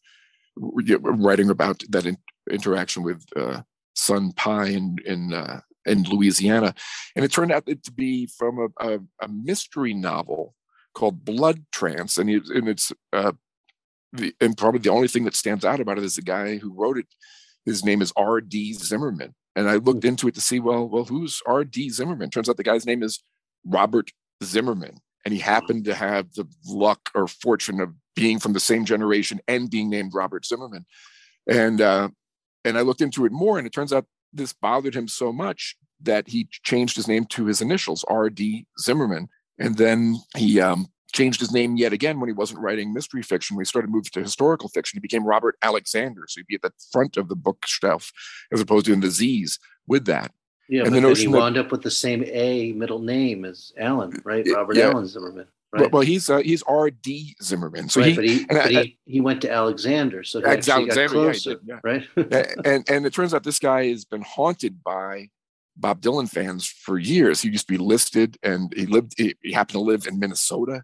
[0.58, 2.18] writing about that in,
[2.50, 3.62] interaction with uh,
[3.94, 5.34] Sun Pie in in,
[5.86, 6.74] in Louisiana,
[7.16, 10.56] and it turned out to be from a, a, a mystery novel
[10.94, 13.32] called Blood Trance, and, it, and it's uh,
[14.14, 16.74] the, and probably the only thing that stands out about it is the guy who
[16.74, 17.08] wrote it.
[17.66, 18.74] His name is R.D.
[18.74, 21.90] Zimmerman, and I looked into it to see well, well, who's R.D.
[21.92, 22.30] Zimmerman?
[22.30, 23.24] Turns out the guy's name is
[23.66, 24.12] Robert
[24.44, 28.86] Zimmerman, and he happened to have the luck or fortune of being from the same
[28.86, 30.86] generation and being named Robert Zimmerman.
[31.48, 32.10] And uh,
[32.66, 35.76] and I looked into it more, and it turns out this bothered him so much
[36.02, 38.66] that he changed his name to his initials, R.D.
[38.80, 39.30] Zimmerman.
[39.60, 43.58] And then he um, changed his name yet again when he wasn't writing mystery fiction.
[43.58, 46.24] He started moving to historical fiction, he became Robert Alexander.
[46.28, 48.12] So he'd be at the front of the bookshelf
[48.52, 50.32] as opposed to in the Z's with that.
[50.70, 53.74] Yeah, and the notion he wound that, up with the same A middle name as
[53.78, 54.48] Allen, right?
[54.56, 54.90] Robert yeah.
[54.90, 55.48] Allen Zimmerman.
[55.74, 55.82] Right.
[55.82, 57.36] Well, well he's uh, he's R.D.
[57.42, 57.88] Zimmerman.
[57.88, 60.94] So right, he, but, he, but I, he, he, went to Alexander, so he Alexander,
[60.94, 62.58] got closer, yeah, did, right?
[62.66, 65.30] and and it turns out this guy has been haunted by
[65.78, 67.42] Bob Dylan fans for years.
[67.42, 69.14] He used to be listed, and he lived.
[69.18, 70.84] He, he happened to live in Minnesota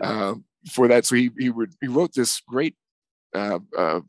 [0.00, 0.34] uh,
[0.70, 1.06] for that.
[1.06, 2.76] So he he, would, he wrote this great
[3.34, 4.00] uh, uh,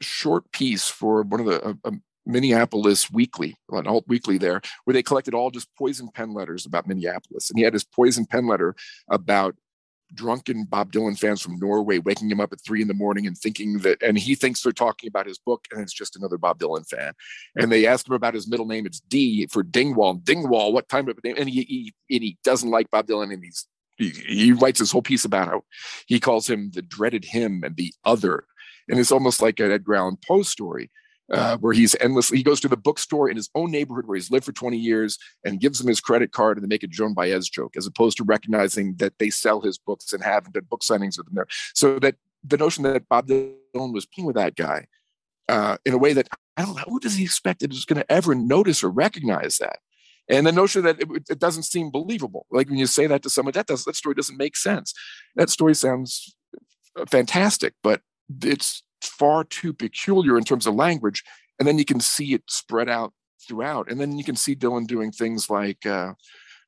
[0.00, 1.90] short piece for one of the uh,
[2.26, 6.86] Minneapolis Weekly, an alt weekly there, where they collected all just poison pen letters about
[6.86, 8.74] Minneapolis, and he had his poison pen letter
[9.10, 9.54] about
[10.14, 13.36] drunken Bob Dylan fans from Norway waking him up at three in the morning and
[13.36, 16.58] thinking that, and he thinks they're talking about his book, and it's just another Bob
[16.58, 17.12] Dylan fan.
[17.56, 18.86] And they ask him about his middle name.
[18.86, 20.14] It's D for Dingwall.
[20.14, 21.36] Dingwall, what time of a name?
[21.38, 24.92] And he, he, and he doesn't like Bob Dylan, and he's he, he writes this
[24.92, 25.62] whole piece about how
[26.06, 28.44] he calls him the dreaded him and the other.
[28.88, 30.90] And it's almost like an Edgar Allan Poe story
[31.32, 34.30] uh, where he's endlessly he goes to the bookstore in his own neighborhood where he's
[34.30, 37.14] lived for 20 years and gives them his credit card and they make a Joan
[37.14, 40.82] Baez joke, as opposed to recognizing that they sell his books and have done book
[40.82, 41.46] signings with him there.
[41.74, 44.86] So that the notion that Bob Dylan was playing with that guy
[45.48, 48.12] uh, in a way that I don't know who does he expect is going to
[48.12, 49.78] ever notice or recognize that.
[50.28, 53.30] And the notion that it, it, doesn't seem believable, like when you say that to
[53.30, 54.92] someone, that does that story doesn't make sense.
[55.36, 56.34] That story sounds
[56.98, 58.00] uh, fantastic, but
[58.42, 61.22] it's far too peculiar in terms of language.
[61.58, 63.12] And then you can see it spread out
[63.46, 63.90] throughout.
[63.90, 66.12] And then you can see Dylan doing things like uh,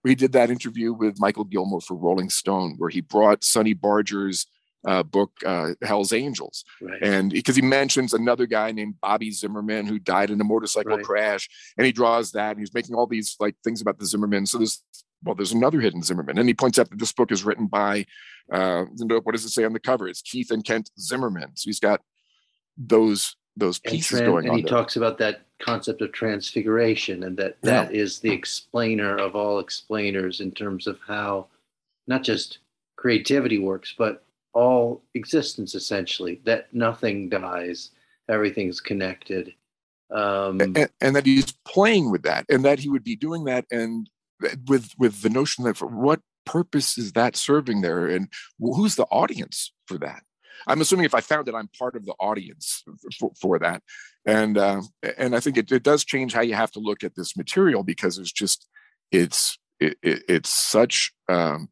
[0.04, 4.46] we did that interview with Mikal Gilmore for Rolling Stone, where he brought Sonny Barger's
[4.86, 6.64] uh, book, uh, Hell's Angels.
[6.80, 7.02] Right.
[7.02, 11.04] And because he mentions another guy named Bobby Zimmerman who died in a motorcycle right.
[11.04, 11.48] crash.
[11.76, 14.46] And he draws that and he's making all these like things about the Zimmerman.
[14.46, 14.82] So there's,
[15.24, 16.38] well, there's another hidden Zimmerman.
[16.38, 18.06] And he points out that this book is written by,
[18.52, 20.08] uh, what does it say on the cover?
[20.08, 21.56] It's Keith and Kent Zimmerman.
[21.56, 22.00] So he's got
[22.78, 24.54] those those pieces and, going and on.
[24.54, 24.78] And he there.
[24.78, 27.70] talks about that concept of transfiguration and that yeah.
[27.84, 31.48] that is the explainer of all explainers in terms of how
[32.06, 32.58] not just
[32.96, 36.40] creativity works, but all existence essentially.
[36.44, 37.90] That nothing dies,
[38.28, 39.54] everything's connected.
[40.10, 43.66] Um, and, and, that he's playing with that, and that he would be doing that,
[43.70, 44.08] and
[44.66, 49.04] with with the notion that for what purpose is that serving there, and who's the
[49.04, 50.22] audience for that?
[50.66, 52.82] I'm assuming if I found it, I'm part of the audience
[53.18, 53.82] for, for that.
[54.26, 54.82] And uh,
[55.16, 57.82] and I think it, it does change how you have to look at this material
[57.82, 58.68] because it's just
[59.10, 61.68] it's it, it, it's such um,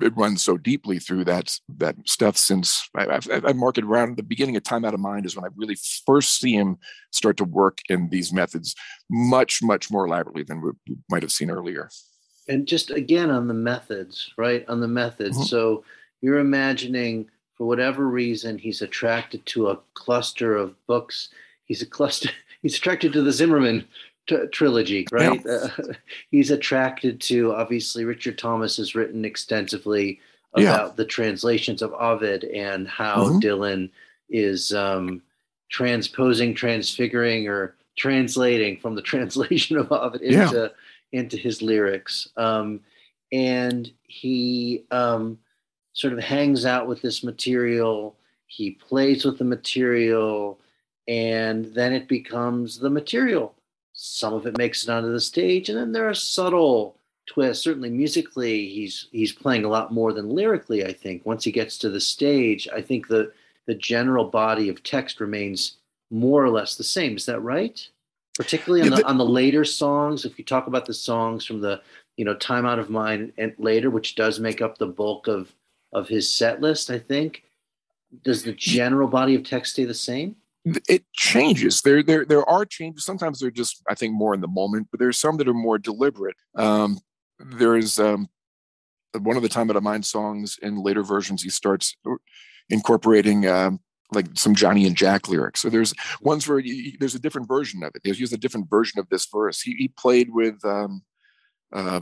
[0.00, 4.16] it runs so deeply through that that stuff since I, I've, I've marked it around
[4.16, 6.78] the beginning of Time Out of Mind is when I really first see him
[7.12, 8.74] start to work in these methods
[9.10, 10.70] much much more elaborately than we
[11.10, 11.90] might have seen earlier.
[12.48, 14.66] And just again on the methods, right?
[14.68, 15.36] On the methods.
[15.36, 15.46] Mm-hmm.
[15.46, 15.84] So
[16.20, 17.28] you're imagining
[17.58, 21.28] for whatever reason, he's attracted to a cluster of books.
[21.64, 22.30] He's a cluster.
[22.60, 23.86] He's attracted to the Zimmerman
[24.26, 25.40] t- trilogy, right?
[25.46, 25.68] Yeah.
[25.78, 25.92] Uh,
[26.32, 30.18] he's attracted to obviously Richard Thomas has written extensively
[30.54, 30.92] about yeah.
[30.96, 33.38] the translations of Ovid and how mm-hmm.
[33.38, 33.90] Dylan
[34.28, 35.22] is um,
[35.70, 40.72] transposing, transfiguring, or translating from the translation of Ovid into
[41.12, 41.18] yeah.
[41.20, 42.28] into his lyrics.
[42.36, 42.80] Um,
[43.30, 45.38] and he um,
[45.98, 48.14] sort of hangs out with this material,
[48.46, 50.60] he plays with the material,
[51.08, 53.52] and then it becomes the material.
[53.94, 57.64] Some of it makes it onto the stage, and then there are subtle twists.
[57.64, 61.26] Certainly musically, he's he's playing a lot more than lyrically, I think.
[61.26, 63.32] Once he gets to the stage, I think the
[63.66, 65.78] the general body of text remains
[66.12, 67.16] more or less the same.
[67.16, 67.88] Is that right?
[68.36, 71.82] Particularly on the on the later songs, if you talk about the songs from the
[72.16, 75.52] you know time out of mind and later, which does make up the bulk of
[75.92, 77.44] of his set list, I think.
[78.24, 80.36] Does the general body of text stay the same?
[80.88, 81.82] It changes.
[81.82, 83.04] There, there, there are changes.
[83.04, 85.78] Sometimes they're just, I think, more in the moment, but there's some that are more
[85.78, 86.36] deliberate.
[86.54, 86.98] Um,
[87.38, 88.28] there is um,
[89.18, 91.42] one of the Time Out of Mind songs in later versions.
[91.42, 91.96] He starts
[92.68, 93.80] incorporating um,
[94.12, 95.60] like some Johnny and Jack lyrics.
[95.60, 96.62] So there's ones where
[96.98, 98.02] there's a different version of it.
[98.04, 99.60] He's used a different version of this verse.
[99.60, 101.02] He, he played with um,
[101.72, 102.00] uh,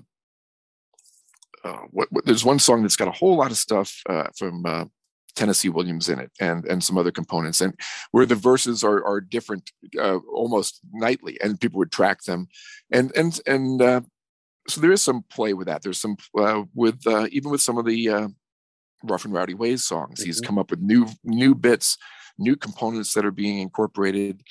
[1.64, 4.64] uh, what, what, there's one song that's got a whole lot of stuff uh, from
[4.66, 4.84] uh,
[5.34, 7.78] Tennessee Williams in it, and and some other components, and
[8.10, 12.48] where the verses are are different uh, almost nightly, and people would track them,
[12.90, 14.00] and and and uh,
[14.68, 15.82] so there is some play with that.
[15.82, 16.16] There's some
[16.74, 18.30] with even with some of the
[19.02, 20.20] Rough and Rowdy Ways songs.
[20.20, 20.26] Mm-hmm.
[20.26, 21.98] He's come up with new new bits,
[22.38, 24.42] new components that are being incorporated.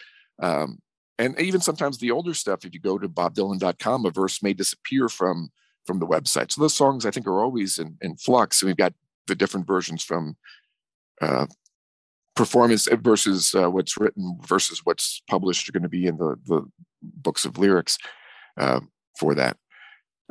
[0.42, 0.80] Um,
[1.18, 5.08] and even sometimes the older stuff, if you go to bobdylan.com, a verse may disappear
[5.08, 5.50] from
[5.86, 6.52] from the website.
[6.52, 8.62] So those songs I think are always in, in flux.
[8.62, 8.94] And we've got
[9.28, 10.36] the different versions from
[11.22, 11.48] uh,
[12.36, 16.62] performance versus uh, what's written versus what's published are going to be in the, the
[17.02, 17.98] books of lyrics
[18.58, 18.82] uh,
[19.18, 19.58] for that.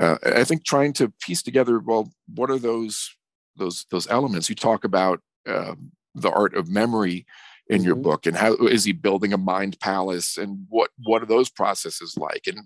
[0.00, 3.14] Uh, I think trying to piece together, well, what are those
[3.56, 4.48] those those elements?
[4.48, 7.26] You talk about um, the art of memory
[7.68, 8.02] in your Mhm.
[8.02, 12.14] book and how is he building a mind palace and what what are those processes
[12.18, 12.58] like and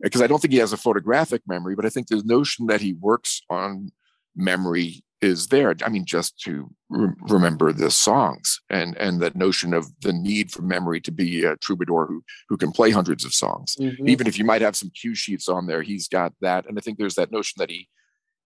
[0.00, 2.80] because i don't think he has a photographic memory but i think the notion that
[2.80, 3.92] he works on
[4.34, 9.72] memory is there i mean just to re- remember the songs and and that notion
[9.72, 13.32] of the need for memory to be a troubadour who who can play hundreds of
[13.32, 14.08] songs Mhm.
[14.08, 16.80] even if you might have some cue sheets on there he's got that and i
[16.80, 17.88] think there's that notion that he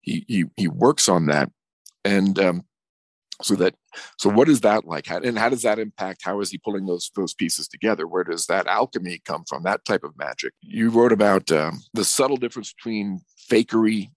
[0.00, 1.50] he he, he works on that
[2.04, 2.62] and um
[3.42, 3.74] so that
[4.18, 5.06] so what is that like?
[5.06, 8.06] How, and how does that impact how is he pulling those those pieces together?
[8.06, 10.52] Where does that alchemy come from that type of magic?
[10.62, 13.20] You wrote about um, the subtle difference between
[13.50, 14.10] fakery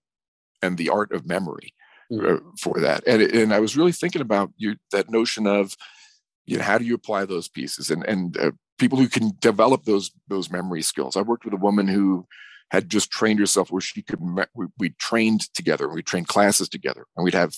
[0.61, 1.73] and the art of memory
[2.11, 2.37] Mhm.
[2.37, 3.03] uh, for that.
[3.05, 5.75] And and i was really thinking about you that notion of
[6.47, 7.91] you know how do you apply those pieces?
[7.91, 11.15] And and uh, people who can develop those those memory skills.
[11.15, 12.25] I worked with a woman who
[12.71, 14.19] had just trained herself where she could
[14.55, 17.53] we, we trained together we trained classes together and we'd have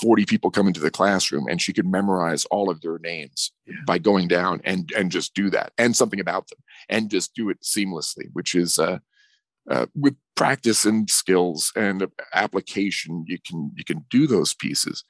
[0.00, 3.52] 40 people come into the classroom and she could memorize all of their names
[3.86, 6.58] by going down and and just do that and something about them
[6.88, 8.98] and just do it seamlessly which is uh,
[9.70, 15.04] uh, with practice and skills and application you can you can do those pieces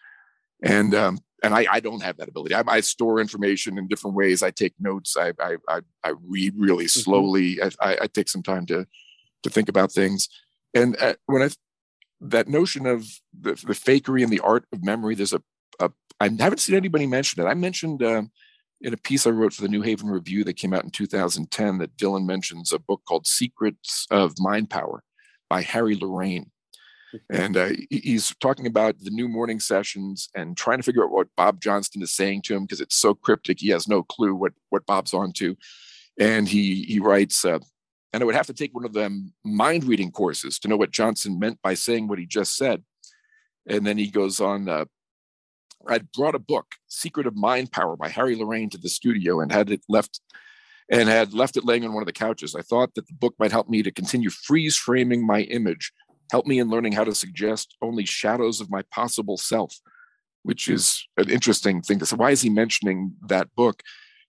[0.62, 2.54] and um and I, I don't have that ability.
[2.54, 4.42] I, I store information in different ways.
[4.42, 5.14] I take notes.
[5.14, 7.58] I I I, I read really slowly.
[7.62, 8.86] I, I, I take some time to
[9.42, 10.28] to think about things.
[10.72, 11.50] And uh, when I
[12.20, 13.06] that notion of
[13.38, 15.42] the, the fakery and the art of memory, there's a,
[15.80, 15.90] a
[16.20, 17.48] I haven't seen anybody mention it.
[17.48, 18.30] I mentioned um,
[18.80, 21.78] in a piece I wrote for the New Haven Review that came out in 2010
[21.78, 25.02] that Dylan mentions a book called Secrets of Mind Power
[25.48, 26.50] by Harry Lorayne.
[27.30, 31.28] And uh, he's talking about the new morning sessions and trying to figure out what
[31.36, 33.60] Bob Johnston is saying to him because it's so cryptic.
[33.60, 35.56] He has no clue what what Bob's on to.
[36.18, 37.60] And he he writes, uh,
[38.14, 40.92] and I would have to take one of them mind reading courses to know what
[40.92, 42.84] Johnson meant by saying what he just said.
[43.66, 44.68] And then he goes on.
[44.68, 44.84] Uh,
[45.88, 49.50] I'd brought a book, Secret of Mind Power by Harry Lorayne, to the studio and
[49.50, 50.20] had it left
[50.88, 52.54] and had left it laying on one of the couches.
[52.54, 55.92] I thought that the book might help me to continue freeze framing my image,
[56.30, 59.74] help me in learning how to suggest only shadows of my possible self,
[60.44, 62.14] which is an interesting thing to say.
[62.14, 63.82] Why is he mentioning that book?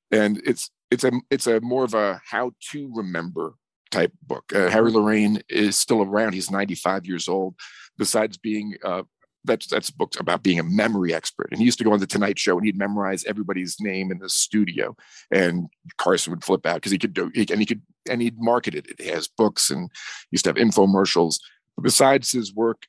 [0.10, 3.54] And it's it's a it's a more of a how to remember
[3.96, 4.46] type book.
[4.54, 6.34] Uh, Harry Lorayne is still around.
[6.34, 7.56] He's 95 years old.
[7.98, 9.04] Besides being uh,
[9.46, 11.48] that's that's books about being a memory expert.
[11.52, 14.20] And he used to go on the Tonight Show and he'd memorize everybody's name in
[14.20, 14.96] the studio.
[15.32, 15.68] And
[15.98, 18.88] Carson would flip out because he could do and he could and he'd market it.
[19.00, 19.89] He has books and
[20.32, 21.39] used to have infomercials.
[21.76, 22.84] But besides his work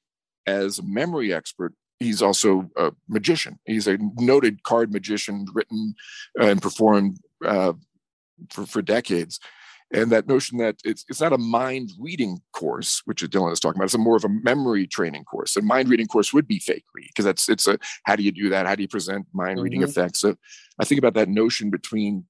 [0.46, 3.58] as a memory expert, he's also a magician.
[3.64, 5.94] He's a noted card magician, written
[6.40, 7.74] uh, and performed uh,
[8.50, 9.38] for for decades.
[9.92, 13.78] And that notion that it's it's not a mind reading course, which Dylan is talking
[13.78, 15.56] about, it's a more of a memory training course.
[15.56, 18.48] A mind reading course would be fakery because that's it's a how do you do
[18.48, 18.66] that?
[18.66, 19.88] How do you present mind reading Mhm.
[19.88, 20.18] effects?
[20.20, 20.34] So
[20.80, 22.26] I think about that notion between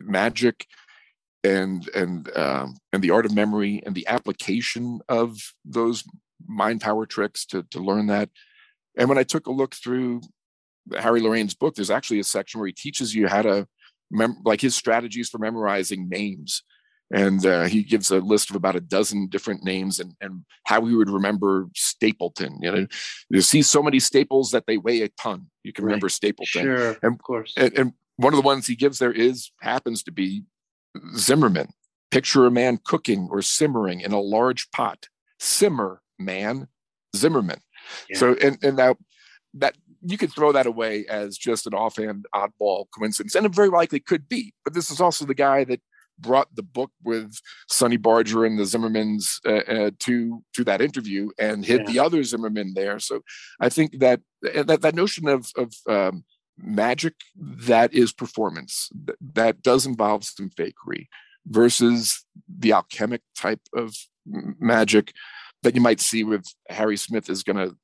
[0.00, 0.66] magic
[1.44, 6.02] and and um, and the art of memory and the application of those
[6.46, 8.30] mind power tricks to to learn that.
[8.98, 10.22] And when I took a look through
[10.98, 13.68] Harry Lorayne's book, there's actually a section where he teaches you how to
[14.14, 16.62] mem- like his strategies for memorizing names.
[17.12, 20.80] And uh, he gives a list of about a dozen different names and, and how
[20.80, 22.58] we would remember Stapleton.
[22.62, 22.86] You know,
[23.28, 25.48] you see so many staples that they weigh a ton.
[25.62, 25.90] You can Right.
[25.90, 27.52] remember Stapleton Sure, And- of course.
[27.58, 30.44] and, and one of the ones he gives there is happens to be
[31.16, 31.68] Zimmerman.
[32.10, 35.08] Picture a man cooking or simmering in a large pot.
[35.40, 36.68] Simmer man,
[37.14, 37.60] Zimmerman.
[38.08, 38.18] Yeah.
[38.18, 38.96] So and and now
[39.54, 39.74] that
[40.06, 44.00] you could throw that away as just an offhand oddball coincidence, and it very likely
[44.00, 44.52] could be.
[44.64, 45.80] But this is also the guy that
[46.18, 47.34] brought the book with
[47.68, 51.92] Sonny Barger and the Zimmermans uh, uh, to to that interview and hid Yeah.
[51.92, 52.98] the other Zimmerman there.
[52.98, 53.22] So
[53.60, 56.24] I think that that that notion of of um,
[56.56, 61.08] magic that is performance th- that does involve some fakery
[61.46, 63.92] versus the alchemic type of
[64.60, 65.12] magic
[65.64, 67.74] that you might see with Harry Smith is going to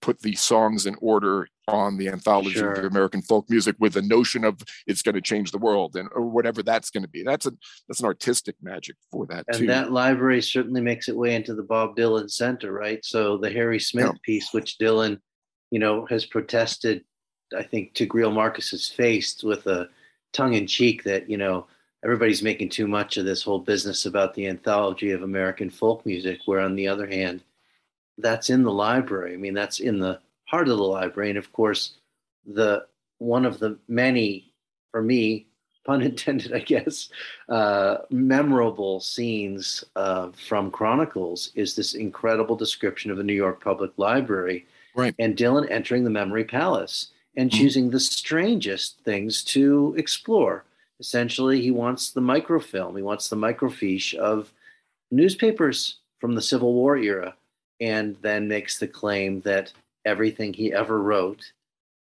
[0.00, 2.72] put the songs in order on the anthology Sure.
[2.72, 6.08] of American folk music with the notion of it's going to change the world and
[6.14, 7.22] or whatever that's going to be.
[7.22, 7.52] That's a
[7.88, 9.66] that's an artistic magic for that and too.
[9.66, 13.04] that library certainly makes its way into the Bob Dylan Center, right?
[13.04, 14.12] So the Harry Smith Yeah.
[14.22, 15.18] piece, which Dylan,
[15.70, 17.04] you know, has protested,
[17.56, 19.88] I think, to Greil Marcus's face with a
[20.32, 21.66] tongue in cheek that you know
[22.04, 26.38] everybody's making too much of this whole business about the anthology of American folk music.
[26.46, 27.42] Where on the other hand,
[28.18, 29.34] that's in the library.
[29.34, 31.94] I mean, that's in the heart of the library, and of course,
[32.46, 32.86] the
[33.18, 34.52] one of the many,
[34.90, 35.46] for me,
[35.84, 37.08] pun intended, I guess,
[37.48, 43.92] uh, memorable scenes uh, from Chronicles is this incredible description of the New York Public
[43.96, 45.14] Library Right.
[45.18, 47.54] and Dylan entering the Memory Palace and Mhm.
[47.54, 50.64] choosing the strangest things to explore.
[50.98, 54.52] Essentially, he wants the microfilm, he wants the microfiche of
[55.12, 57.36] newspapers from the Civil War era,
[57.80, 59.72] and then makes the claim that
[60.04, 61.52] everything he ever wrote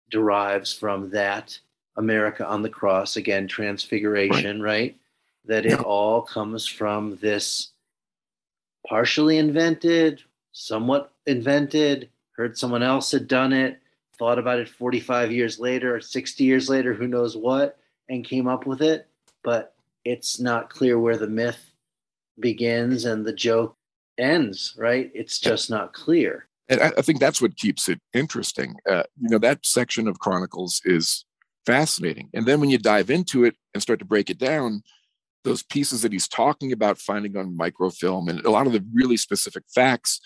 [0.09, 1.57] derives from that
[1.95, 4.97] America on the cross, again, transfiguration, right?
[5.45, 7.69] That it all comes from this
[8.87, 13.79] partially invented, somewhat invented, heard someone else had done it,
[14.17, 17.77] thought about it 45 years later, 60 years later, who knows what,
[18.09, 19.07] and came up with it.
[19.43, 19.73] But
[20.05, 21.71] it's not clear where the myth
[22.39, 23.75] begins and the joke
[24.17, 25.11] ends, right?
[25.13, 26.47] It's just not clear.
[26.69, 28.75] And I, I think that's what keeps it interesting.
[28.89, 31.25] Uh, you know, that section of Chronicles is
[31.65, 32.29] fascinating.
[32.33, 34.83] And then when you dive into it and start to break it down,
[35.43, 39.17] those pieces that he's talking about finding on microfilm and a lot of the really
[39.17, 40.21] specific facts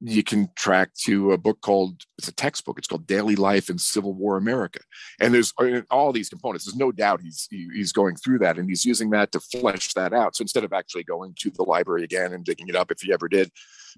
[0.00, 3.78] you can track to a book called it's a textbook it's called daily life in
[3.78, 4.80] civil war america.
[5.20, 8.68] And there's uh, all these components there's no doubt he's he's going through that and
[8.68, 10.36] he's using that to flesh that out.
[10.36, 13.12] So instead of actually going to the library again and digging it up if he
[13.12, 13.50] ever did.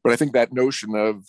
[0.03, 1.25] But i think that notion of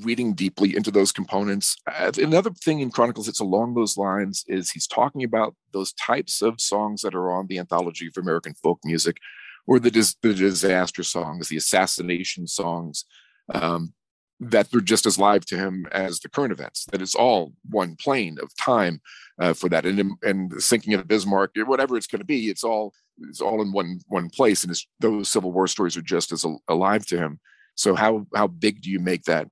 [0.00, 4.70] reading deeply into those components uh, another thing in chronicles it's along those lines is
[4.70, 8.78] he's talking about those types of songs that are on the anthology of american folk
[8.82, 9.18] music
[9.66, 13.04] or the, dis- the disaster songs the assassination songs
[13.52, 13.92] um,
[14.40, 16.86] that they're just as live to him as the current events.
[16.90, 19.00] That it's all one plane of time
[19.40, 22.64] uh, for that, and and the sinking of Bismarck, whatever it's going to be, it's
[22.64, 22.92] all
[23.28, 26.62] it's all in one one place, and those Civil War stories are just as al-
[26.68, 27.40] alive to him.
[27.74, 29.48] So how how big do you make that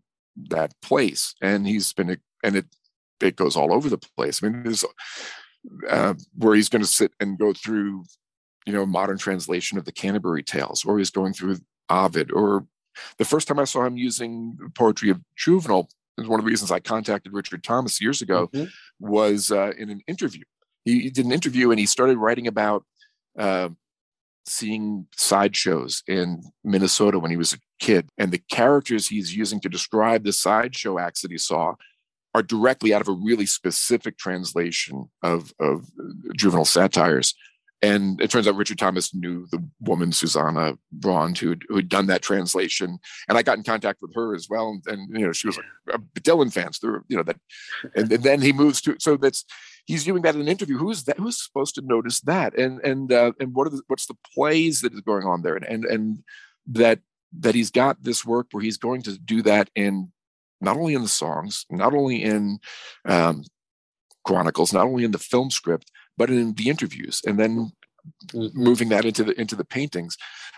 [0.51, 1.35] that place?
[1.41, 2.67] And he's been and it
[3.21, 4.43] it goes all over the place.
[4.43, 4.85] I mean, there's
[5.89, 8.05] uh, where he's going to sit and go through,
[8.67, 11.59] you know, modern translation of the Canterbury Tales, or he's going through
[11.89, 12.67] Ovid, or
[13.19, 15.89] the first time I saw him using poetry of Juvenal,
[16.19, 18.71] is one of the reasons I contacted Richard Thomas years ago, Mhm.
[19.01, 20.45] was uh, in an interview.
[20.85, 22.85] He, he did an interview and he started writing about
[23.39, 23.71] uh,
[24.47, 29.69] seeing sideshows in Minnesota when he was a kid, and the characters he's using to
[29.69, 31.75] describe the sideshow acts that he saw
[32.35, 35.87] are directly out of a really specific translation of of
[36.37, 37.35] juvenal satires.
[37.83, 42.07] And it turns out Richard Thomas knew the woman Susanna Braund who who had done
[42.07, 44.68] that translation, and I got in contact with her as well.
[44.68, 47.41] And, and you know, she was a, a Dylan fan, so you know that.
[47.97, 49.45] And, and then he moves to so that's
[49.85, 50.78] he's doing that in an interview.
[50.78, 51.18] Who's that?
[51.18, 52.57] Who's supposed to notice that?
[52.57, 55.57] And and uh, and what are the, what's the plays that is going on there?
[55.57, 56.18] And and and
[56.68, 57.01] that
[57.41, 60.12] that he's got this work where he's going to do that in
[60.61, 62.59] not only in the songs, not only in
[63.07, 63.43] um,
[64.24, 67.73] chronicles, not only in the film script, but in the interviews, and then
[68.35, 68.55] Mhm.
[68.55, 70.17] moving that into the into the paintings.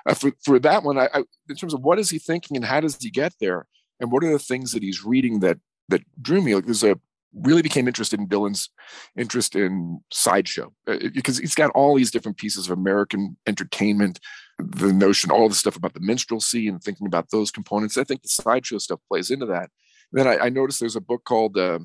[0.09, 2.65] Uh, for for that one, I, I, in terms of what is he thinking and
[2.65, 3.67] how does he get there,
[4.01, 5.59] and what are the things that he's reading that
[5.91, 6.55] that drew me?
[6.55, 6.99] Like there's a
[7.35, 8.71] really became interested in Dylan's
[9.17, 14.21] interest in sideshow uh, because he's got all these different pieces of American entertainment,
[14.59, 17.99] the notion, all the stuff about the minstrelsy and thinking about those components.
[17.99, 19.71] I think the sideshow stuff plays into that.
[20.13, 21.81] And then I, I noticed there's a book called uh,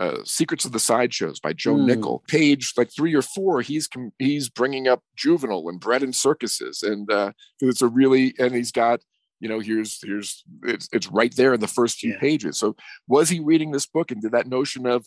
[0.00, 1.86] uh, Secrets of the Sideshows by Joe Hmm.
[1.86, 2.24] Nickell.
[2.28, 6.82] Page like three or four, he's com- he's bringing up Juvenal and bread and circuses,
[6.82, 9.00] and uh, it's a really and he's got
[9.40, 12.18] you know here's here's it's it's right there in the first few Yeah.
[12.20, 12.58] pages.
[12.58, 12.76] So
[13.06, 15.06] was he reading this book and did that notion of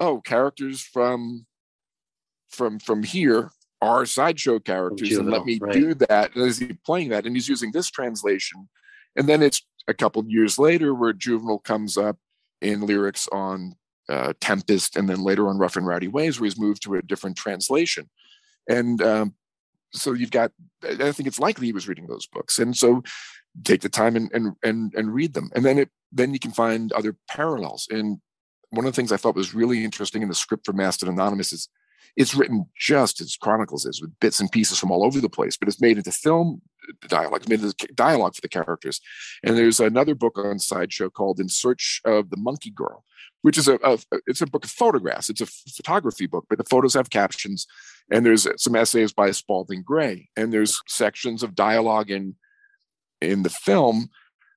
[0.00, 1.46] oh characters from
[2.50, 5.72] from from here are sideshow characters and let me right.
[5.72, 8.68] do that and is he playing that and he's using this translation
[9.14, 12.16] and then it's a couple years later where Juvenal comes up
[12.60, 13.76] in lyrics on
[14.08, 17.02] uh, tempest and then later on rough and rowdy ways where he's moved to a
[17.02, 18.08] different translation.
[18.68, 19.34] And um,
[19.92, 20.52] so you've got
[20.84, 22.58] i think it's likely he was reading those books.
[22.58, 23.02] And so
[23.64, 25.50] take the time and and and, and read them.
[25.54, 27.86] And then it then you can find other parallels.
[27.90, 28.18] And
[28.70, 31.12] one of the things i thought was really interesting in the script for Masked and
[31.12, 31.68] Anonymous is
[32.16, 35.56] it's written just as chronicles is with bits and pieces from all over the place
[35.56, 39.00] but it's made into film uh, dialogue it's made into dialogue for the characters
[39.42, 43.04] and there's another book on sideshow called in search of the monkey girl
[43.42, 46.64] which is a, a it's a book of photographs it's a photography book but the
[46.64, 47.66] photos have captions
[48.10, 52.34] and there's some essays by spalding gray and there's sections of dialogue in
[53.20, 54.08] in the film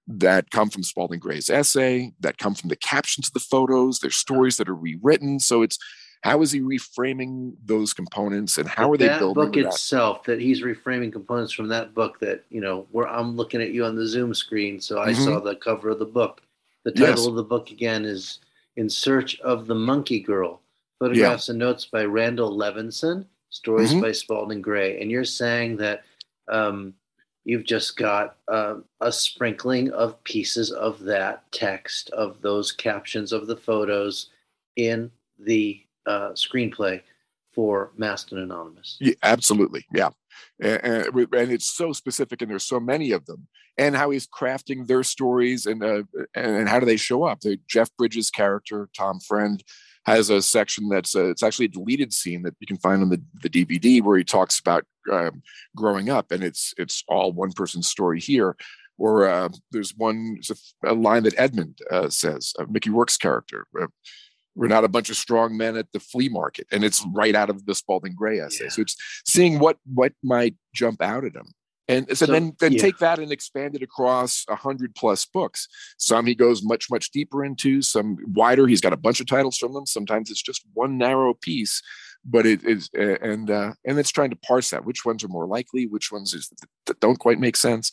[0.08, 4.00] that come from Spalding Gray's essay, that come from the captions of the photos.
[4.00, 5.40] There's stories that are rewritten.
[5.40, 5.78] So it's
[6.22, 9.66] how is he reframing those components and how But are they that building book that?
[9.68, 13.72] itself that he's reframing components from that book that you know where i'm looking at
[13.72, 15.16] you on the zoom screen so i Mhm.
[15.26, 16.42] saw the cover of the book
[16.84, 17.28] the title Yes.
[17.28, 18.40] of the book again is
[18.78, 20.62] in search of the monkey girl
[21.00, 24.02] photographs and notes by randal levenson stories Mhm.
[24.02, 26.04] by spalding gray and you're saying that
[26.48, 26.94] um,
[27.46, 33.48] you've just got uh, a sprinkling of pieces of that text of those captions of
[33.48, 34.30] the photos
[34.76, 35.10] in
[35.40, 37.02] the uh, screenplay
[37.54, 38.98] for and Anonymous.
[39.00, 39.86] Yeah, absolutely.
[39.94, 40.10] Yeah.
[40.60, 43.48] And, and, it's so specific, and there's so many of them,
[43.78, 46.04] and how he's crafting their stories, and uh,
[46.36, 47.42] and how do they show up?
[47.42, 49.62] The Jeff Bridges character, Tom Friend,
[50.06, 53.10] has a section that's a, it's actually a deleted scene that you can find on
[53.10, 55.42] the, the DVD where he talks about um,
[55.76, 58.56] growing up, and it's it's all one person's story here.
[58.98, 60.40] Or uh, there's one
[60.86, 63.66] a, line that Edmund uh, says, uh, Mickey Rourke's character.
[64.56, 67.50] We're not a bunch of strong men at the flea market, and it's right out
[67.50, 68.66] of the Spalding Gray essay.
[68.66, 68.70] Yeah.
[68.70, 68.96] So it's
[69.26, 71.54] seeing what what might jump out at him
[71.92, 72.82] and so, so then, then yeah.
[72.82, 75.68] take that and expand it across a hundred plus books.
[75.98, 78.66] Some he goes much, much deeper into, some wider.
[78.66, 79.86] He's got a bunch of titles from them.
[79.86, 81.82] Sometimes it's just one narrow piece,
[82.24, 84.86] but it is, and, uh, and it's trying to parse that.
[84.86, 85.86] Which ones are more likely?
[85.86, 86.50] Which ones is,
[86.86, 87.92] that don't quite make sense?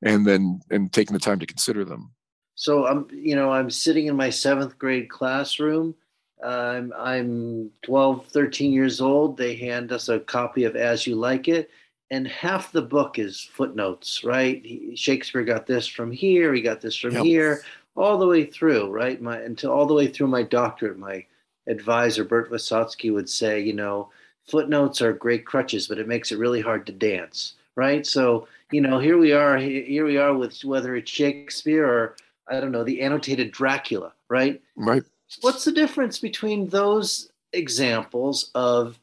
[0.00, 2.12] And then, and taking the time to consider them.
[2.54, 5.96] So I'm, you know, I'm sitting in my seventh grade classroom.
[6.44, 9.36] I'm, I'm 12, 13 years old.
[9.36, 11.70] They hand us a copy of As You Like It
[12.10, 14.64] and half the book is footnotes, right?
[14.64, 17.24] He, Shakespeare got this from here, he got this from yep.
[17.24, 17.62] here,
[17.96, 19.20] all the way through, right?
[19.20, 21.24] My until all the way through my doctorate, my
[21.68, 24.10] advisor Burt Visotzky would say, you know,
[24.48, 28.04] footnotes are great crutches, but it makes it really hard to dance, right?
[28.04, 32.16] So, you know, here we are, here we are with whether it's Shakespeare or
[32.48, 34.60] I don't know, the annotated Dracula, right?
[34.74, 35.04] Right.
[35.40, 38.98] What's the difference between those examples of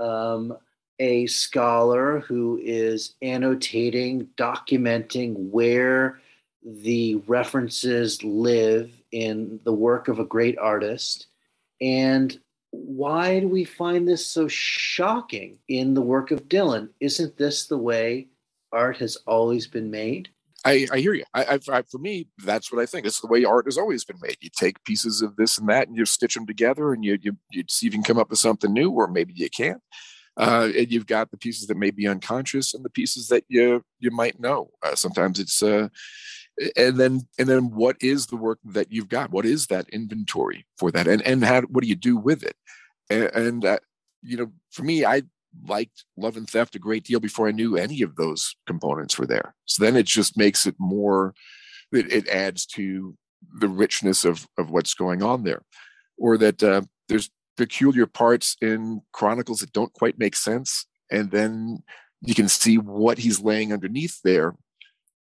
[0.00, 0.56] um,
[0.98, 6.20] a scholar who is annotating, documenting where
[6.64, 11.26] the references live in the work of a great artist.
[11.80, 12.38] And
[12.70, 16.90] why do we find this so shocking in the work of Dylan?
[17.00, 18.26] Isn't this the way
[18.72, 20.28] art has always been made?
[20.64, 21.24] I, I hear you.
[21.34, 23.06] I, I, for me, that's what I think.
[23.06, 24.36] It's the way art has always been made.
[24.40, 27.36] You take pieces of this and that, and you stitch them together, and you you,
[27.52, 29.80] you see if you can come up with something new, or maybe you can't.
[30.36, 33.82] Uh, and you've got the pieces that may be unconscious and the pieces that you
[33.98, 34.70] you might know.
[34.82, 35.88] Uh, sometimes it's uh,
[36.76, 39.30] and then and then what is the work that you've got?
[39.30, 41.06] What is that inventory for that?
[41.06, 42.56] And and how what do you do with it?
[43.10, 43.78] And, and uh,
[44.22, 45.22] you know, for me, I
[45.66, 49.26] liked Love and Theft a great deal before I knew any of those components were
[49.26, 49.54] there.
[49.66, 51.34] So then it just makes it more.
[51.92, 53.16] It, it adds to
[53.60, 55.62] the richness of of what's going on there,
[56.18, 60.86] or that uh, there's peculiar parts in Chronicles that don't quite make sense.
[61.10, 61.82] And then
[62.20, 64.54] you can see what he's laying underneath there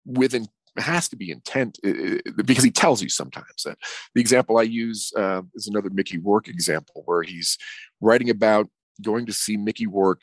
[0.04, 3.66] with within has to be intent because he tells you sometimes.
[3.66, 3.74] Uh,
[4.14, 7.58] the example I use uh, is another Mickey Rourke example where he's
[8.00, 8.68] writing about
[9.02, 10.22] going to see Mickey Rourke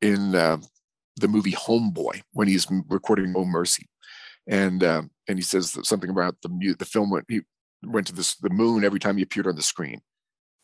[0.00, 0.58] in uh,
[1.16, 3.88] the movie Homeboy when he's recording Oh Mercy,
[4.46, 7.40] and um, and he says something about the the film when he
[7.82, 10.00] went to this the moon every time he appeared on the screen,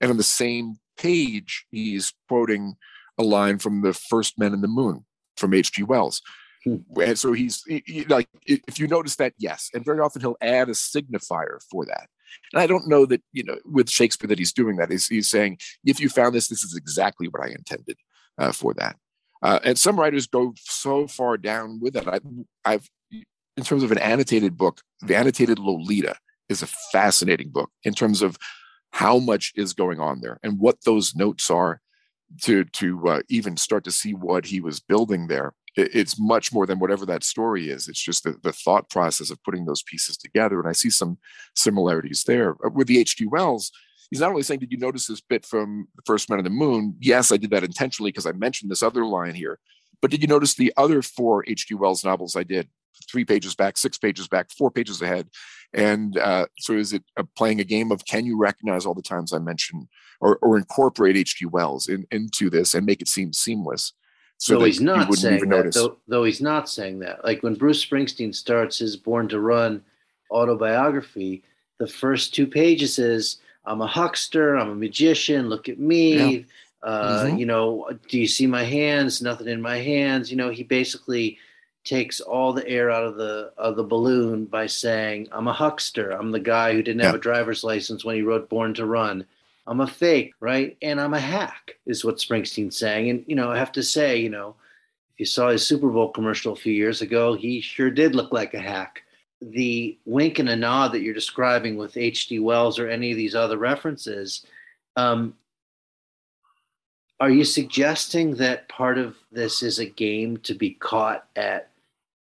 [0.01, 2.77] and on the same page, he's quoting
[3.19, 5.05] a line from the first Men in the Moon
[5.37, 5.83] from H.G.
[5.83, 6.23] Wells.
[6.65, 6.77] Hmm.
[7.01, 9.71] And so he's he, he, like, if you notice that, yes.
[9.73, 12.09] And very often he'll add a signifier for that.
[12.53, 14.91] And I don't know that, you know, with Shakespeare that he's doing that.
[14.91, 17.97] He's, he's saying, if you found this, this is exactly what I intended
[18.39, 18.97] uh, for that.
[19.43, 22.07] Uh, and some writers go so far down with it.
[22.07, 22.21] I,
[22.65, 22.89] I've,
[23.57, 26.17] in terms of an annotated book, the annotated Lolita
[26.49, 28.37] is a fascinating book in terms of
[28.93, 31.81] how much is going on there and what those notes are
[32.43, 36.53] to to uh, even start to see what he was building there it, it's much
[36.53, 37.89] more than whatever that story is.
[37.89, 41.19] It's just the, the thought process of putting those pieces together and i see some
[41.55, 42.57] similarities there.
[42.65, 43.71] Uh, with the hg wells
[44.11, 46.51] he's not only saying did you notice this bit from the first man on the
[46.51, 46.97] moon?
[47.01, 49.59] Yes i did that intentionally because i mentioned this other line here.
[50.03, 52.69] But did you notice the other four hg wells novels i did?
[53.11, 55.29] Three pages back six pages back four pages ahead.
[55.73, 57.05] And uh, so is it
[57.37, 59.89] playing a game of can you recognize all the times I mention
[60.21, 61.47] or, or incorporate H.G.
[61.47, 63.93] Wells in, into this and make it seem seamless?
[64.41, 67.23] So he's not saying that, though, though he's not saying that.
[67.23, 69.83] Like when Bruce Springsteen starts his Born to Run
[70.31, 71.43] autobiography,
[71.79, 73.37] the first two pages is
[73.67, 76.39] I'm a huckster, I'm a magician, look at me.
[76.39, 76.43] Yeah.
[76.83, 77.37] Uh, mm-hmm.
[77.37, 79.21] You know, do you see my hands?
[79.21, 80.31] Nothing in my hands.
[80.31, 81.37] You know, he basically
[81.85, 86.13] takes all the air out of the of the balloon by saying, "I'm a huckster.
[86.13, 87.07] I'm the guy who didn't yeah.
[87.09, 89.27] have a driver's license when he wrote Born to Run.
[89.71, 90.77] I'm a fake, right?
[90.83, 93.09] And I'm a hack." Is what Springsteen's saying.
[93.09, 94.57] And you know, I have to say, you know,
[95.15, 98.33] if you saw his Super Bowl commercial a few years ago, he sure did look
[98.33, 99.03] like a hack.
[99.41, 102.41] The wink and a nod that you're describing with H.G.
[102.41, 104.45] Wells or any of these other references,
[104.97, 105.35] um,
[107.21, 111.71] are you suggesting that part of this is a game to be caught at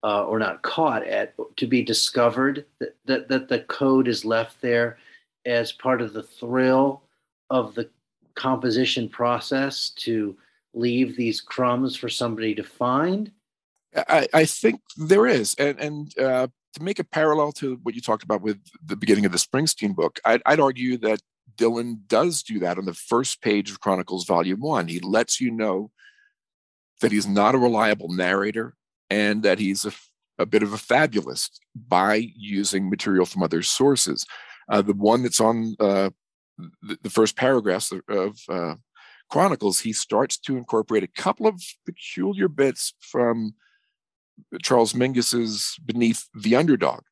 [0.03, 4.61] uh, or not caught at to be discovered that, that that the code is left
[4.61, 4.99] there
[5.47, 7.03] as part of the thrill
[7.51, 7.91] of the
[8.35, 10.37] composition process to
[10.75, 13.33] leave these crumbs for somebody to find?
[13.97, 18.01] I, I think there is, and and uh, to make a parallel to what you
[18.01, 21.21] talked about with the beginning of the Springsteen book, I'd, I'd argue that
[21.57, 24.89] Dylan does do that on the first page of Chronicles Volume One.
[24.89, 25.91] He lets you know
[27.01, 28.75] that he's not a reliable narrator
[29.11, 29.93] and that he's a,
[30.39, 34.27] a bit of a fabulist by using material from other sources.
[34.69, 36.11] Uh, the one that's on uh,
[36.83, 38.75] the, the, first paragraphs of, uh,
[39.31, 43.55] Chronicles, he starts to incorporate a couple of peculiar bits from
[44.63, 47.03] Charles Mingus's Beneath the Underdog,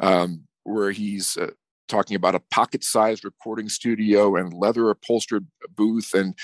[0.00, 1.52] um, where he's uh,
[1.88, 6.34] talking about a pocket-sized recording studio and leather upholstered booth, and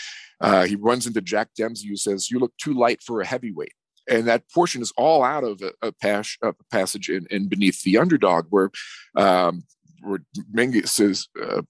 [0.41, 3.73] uh, he runs into Jack Dempsey, who says, "You look too light for a heavyweight."
[4.09, 7.83] And that portion is all out of a, a, pas- a passage in, in, Beneath
[7.83, 8.71] the Underdog, where
[9.15, 9.65] um,
[10.01, 10.21] where
[10.55, 11.63] Mingus is uh,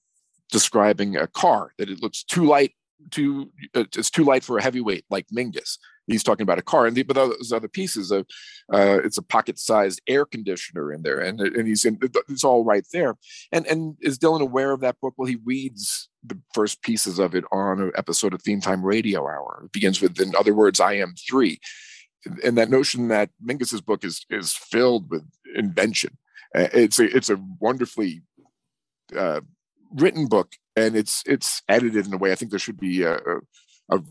[0.51, 2.73] describing a car that it looks too light,
[3.11, 5.77] too uh, it's too light for a heavyweight like Mingus.
[6.07, 8.25] He's talking about a car and the, but those other pieces of
[8.73, 12.85] uh, it's a pocket-sized air conditioner in there and, and he's in it's all right
[12.91, 13.15] there.
[13.51, 15.13] And and is dylan aware of that book?
[15.17, 19.21] Well he reads the first pieces of it on an episode of theme time radio
[19.21, 19.61] hour.
[19.65, 21.59] It begins with in other words i am three.
[22.43, 25.23] And that notion that mingus's book is is filled with
[25.55, 26.17] invention.
[26.55, 28.23] Uh, it's a it's a wonderfully
[29.15, 29.41] uh,
[29.95, 33.15] written book and it's it's edited in a way i think there should be a,
[33.15, 33.39] a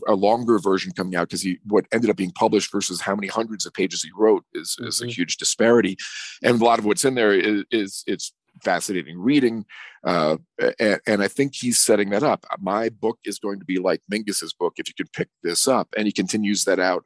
[0.07, 3.27] a, longer version coming out because he what ended up being published versus how many
[3.27, 4.87] hundreds of pages he wrote is, mm-hmm.
[4.87, 5.11] is a mm-hmm.
[5.11, 5.97] huge disparity
[6.43, 9.65] and a lot of what's in there is, is it's fascinating reading
[10.05, 10.35] uh,
[10.79, 14.01] and, and, i think he's setting that up my book is going to be like
[14.11, 17.05] mingus's book if you can pick this up and he continues that out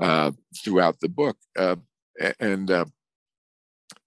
[0.00, 0.30] uh,
[0.64, 1.76] throughout the book uh,
[2.40, 2.86] and uh,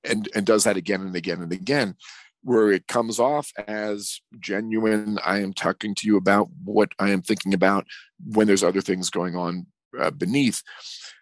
[0.04, 1.96] and and does that again and again and again
[2.44, 5.20] where it comes off as genuine.
[5.26, 7.86] I am talking to you about what I am thinking about
[8.26, 9.68] when there's other things going on
[10.00, 10.62] uh, beneath.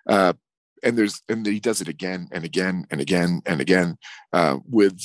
[0.08, 0.34] Uh,
[0.84, 3.98] and there's and he does it again and again and again and again
[4.32, 5.02] uh, with,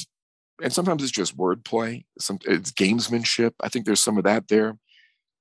[0.62, 2.04] and sometimes it's just wordplay.
[2.18, 3.52] Some it's gamesmanship.
[3.60, 4.76] I think there's some of that there.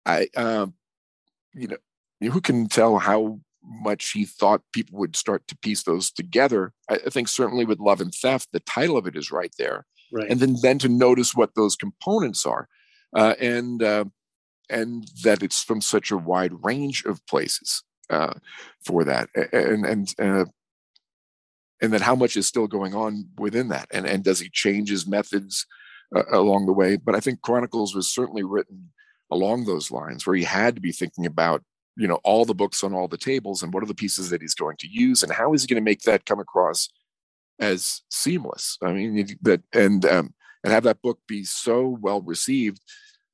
[0.06, 0.74] I, um,
[1.54, 6.12] you know, who can tell how much he thought people would start to piece those
[6.12, 6.74] together.
[6.90, 9.86] I, I think certainly with Love and Theft, the title of it is right there
[10.12, 10.30] right.
[10.30, 12.68] and then then to notice what those components are,
[13.16, 14.06] uh, and uh,
[14.70, 18.34] and that it's from such a wide range of places uh,
[18.86, 20.46] for that, and and uh,
[21.82, 24.90] and that how much is still going on within that, and and does he change
[24.90, 25.66] his methods
[26.16, 26.98] uh, along the way?
[26.98, 28.92] But I think Chronicles was certainly written
[29.30, 31.64] along those lines, where he had to be thinking about
[31.98, 34.42] you know all the books on all the tables and what are the pieces that
[34.42, 36.90] he's going to use and how is he going to make that come across
[37.62, 38.78] as seamless.
[38.84, 40.34] I mean that and um,
[40.64, 42.82] and have that book be so well received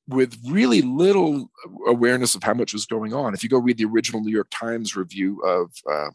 [0.08, 1.52] with really little
[1.88, 3.34] awareness of how much was going on.
[3.34, 6.12] If you go read the original New York Times review of uh,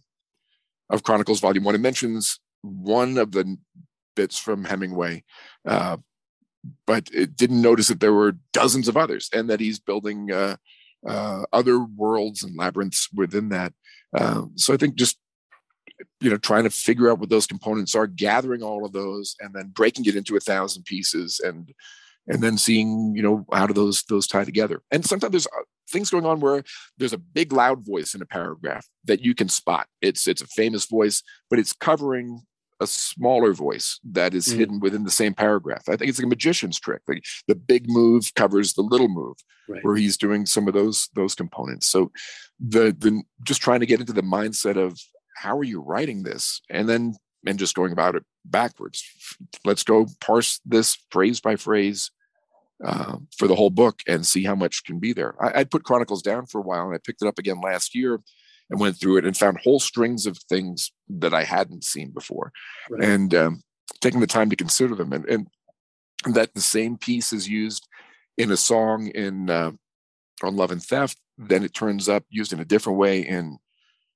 [0.90, 3.56] of Chronicles Volume One, it mentions one of the
[4.14, 5.24] bits from Hemingway,
[5.66, 5.96] uh,
[6.86, 10.56] but it didn't notice that there were dozens of others, and that he's building uh,
[11.06, 13.72] uh other worlds and labyrinths within that.
[14.16, 15.18] Uh, so I think just
[16.20, 19.55] you know trying to figure out what those components are gathering all of those and
[19.55, 21.72] then breaking it into a thousand pieces and
[22.28, 25.62] and then seeing you know how do those those tie together and sometimes there's uh,
[25.90, 26.62] things going on where
[26.98, 30.46] there's a big loud voice in a paragraph that you can spot it's it's a
[30.46, 32.40] famous voice but it's covering
[32.80, 34.57] a smaller voice that is mm.
[34.57, 37.88] hidden within the same paragraph i think it's like a magician's trick like the big
[37.88, 39.36] move covers the little move
[39.68, 39.84] right.
[39.84, 42.11] where he's doing some of those those components so
[42.61, 44.98] the the just trying to get into the mindset of
[45.37, 46.61] how are you writing this?
[46.70, 47.14] And then,
[47.47, 49.05] and just going about it backwards.
[49.64, 52.11] Let's go parse this phrase by phrase
[52.85, 55.35] uh, for the whole book and see how much can be there.
[55.41, 57.95] I, would put Chronicles down for a while and I picked it up again last
[57.95, 58.20] year
[58.70, 62.53] and went through it and found whole strings of things that I hadn't seen before.
[62.91, 63.05] Right.
[63.05, 63.62] And um,
[64.01, 65.47] taking the time to consider them and, and
[66.35, 67.87] that the same piece is used
[68.39, 69.72] in a song in uh,
[70.43, 73.59] on love and theft then it turns up used in a different way in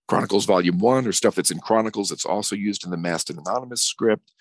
[0.08, 3.38] Chronicles Volume One or stuff that's in Chronicles that's also used in the Masked and
[3.38, 4.32] Anonymous script,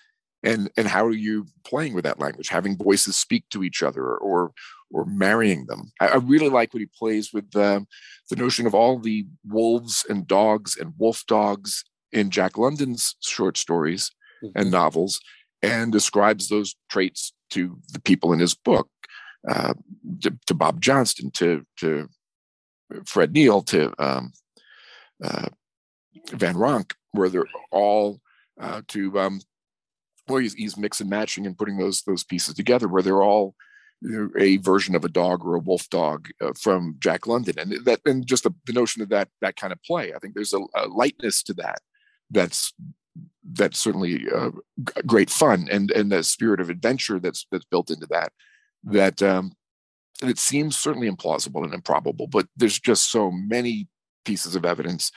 [0.42, 4.16] and and how are you playing with that language, having voices speak to each other
[4.16, 4.52] or
[4.92, 5.92] or marrying them.
[6.00, 7.86] I, I really like what he plays with the
[8.30, 13.56] the notion of all the wolves and dogs and wolf dogs in Jack London's short
[13.56, 14.10] stories
[14.42, 14.58] mm-hmm.
[14.58, 15.20] and novels,
[15.62, 18.88] and describes those traits to the people in his book,
[19.48, 19.74] uh,
[20.22, 22.08] to, to, Bob Johnston, to to
[23.04, 24.32] Fred Neil, to um,
[25.20, 28.20] Van Ronk, where they're all
[28.60, 29.40] uh, to um,
[30.28, 33.54] well, he's, he's mixing and matching and putting those those pieces together, where they're all
[34.38, 38.00] a version of a dog or a wolf dog uh, from Jack London, and that
[38.04, 40.12] and just the, the, notion of that that kind of play.
[40.14, 41.78] I think there's a, a lightness to that
[42.30, 42.74] that's
[43.52, 44.50] that's certainly uh,
[45.06, 48.32] great fun, and and the spirit of adventure that's that's built into that.
[48.84, 49.52] That um,
[50.22, 53.88] it seems certainly implausible and improbable, but there's just so many
[54.26, 55.10] pieces of evidence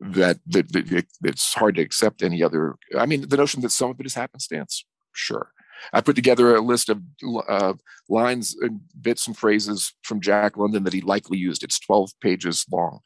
[0.00, 2.76] that, that, that it's hard to accept any other.
[2.96, 5.50] I mean, the notion that some of it is happenstance, sure
[5.92, 7.02] I put together a list of
[7.48, 7.74] uh,
[8.08, 11.62] lines and bits and phrases from Jack London that he likely used.
[11.62, 13.00] It's 12 pages long.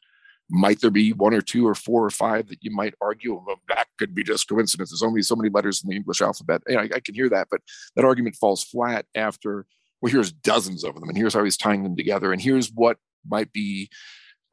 [0.49, 3.59] Might there be one or two or four or five that you might argue well,
[3.67, 4.91] that could be just coincidence?
[4.91, 6.61] There's only so many letters in the English alphabet.
[6.69, 7.61] I, I can hear that, but
[7.95, 9.65] that argument falls flat after,
[10.01, 12.97] well, here's dozens of them, and here's how he's tying them together, and here's what
[13.27, 13.89] might be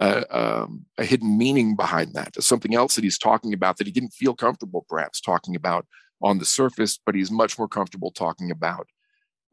[0.03, 3.93] uh, um, a hidden meaning behind that, something else that he's talking about that he
[3.93, 5.87] didn't feel comfortable perhaps talking about
[6.21, 8.89] on the surface, but he's much more comfortable talking about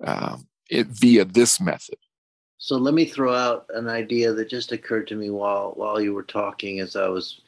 [0.03, 1.97] um, it via this method.
[2.57, 6.13] So let me throw out an idea that just occurred to me while while you
[6.13, 7.41] were talking, as I was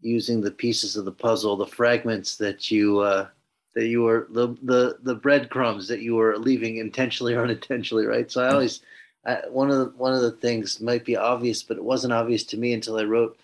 [0.00, 3.28] using the pieces of the puzzle, the fragments that you uh,
[3.74, 8.30] that you were the the the breadcrumbs that you were leaving intentionally or unintentionally, right?
[8.30, 8.80] So I always
[9.26, 12.44] I, one of the one of the things might be obvious, but it wasn't obvious
[12.44, 13.38] to me until I wrote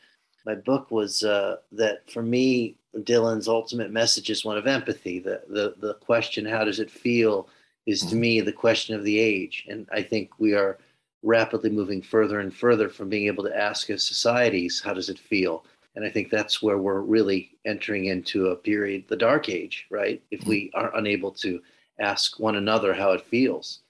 [0.46, 0.90] my book.
[0.90, 5.18] Was uh, that for me Dylan's ultimate message is one of empathy.
[5.18, 7.48] The the the question, how does it feel,
[7.86, 8.20] is to mm-hmm.
[8.20, 9.66] me the question of the age.
[9.68, 10.78] And I think we are
[11.22, 15.18] rapidly moving further and further from being able to ask as societies, how does it
[15.18, 15.64] feel?
[15.94, 20.22] And I think that's where we're really entering into a period, the dark age, right?
[20.30, 20.78] If we mm-hmm.
[20.78, 21.60] are unable to
[21.98, 23.80] ask one another how it feels.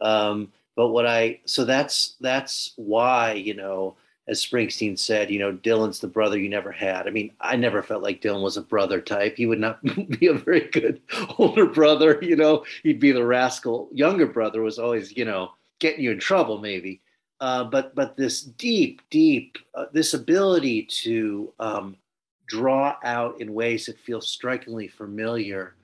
[0.00, 3.96] Um, but what I so that's that's why you know
[4.28, 7.06] as Springsteen said, you know, Dylan's the brother you never had.
[7.06, 9.38] I mean, I never felt like Dylan was a brother type.
[9.38, 9.82] He would not
[10.20, 11.00] be a very good
[11.38, 13.88] older brother, you know, he'd be the rascal.
[13.90, 17.00] Younger brother was always, you know, getting you in trouble maybe.
[17.40, 21.96] Uh, but but this deep, deep, uh, this ability to um,
[22.46, 25.74] draw out in ways that feel strikingly familiar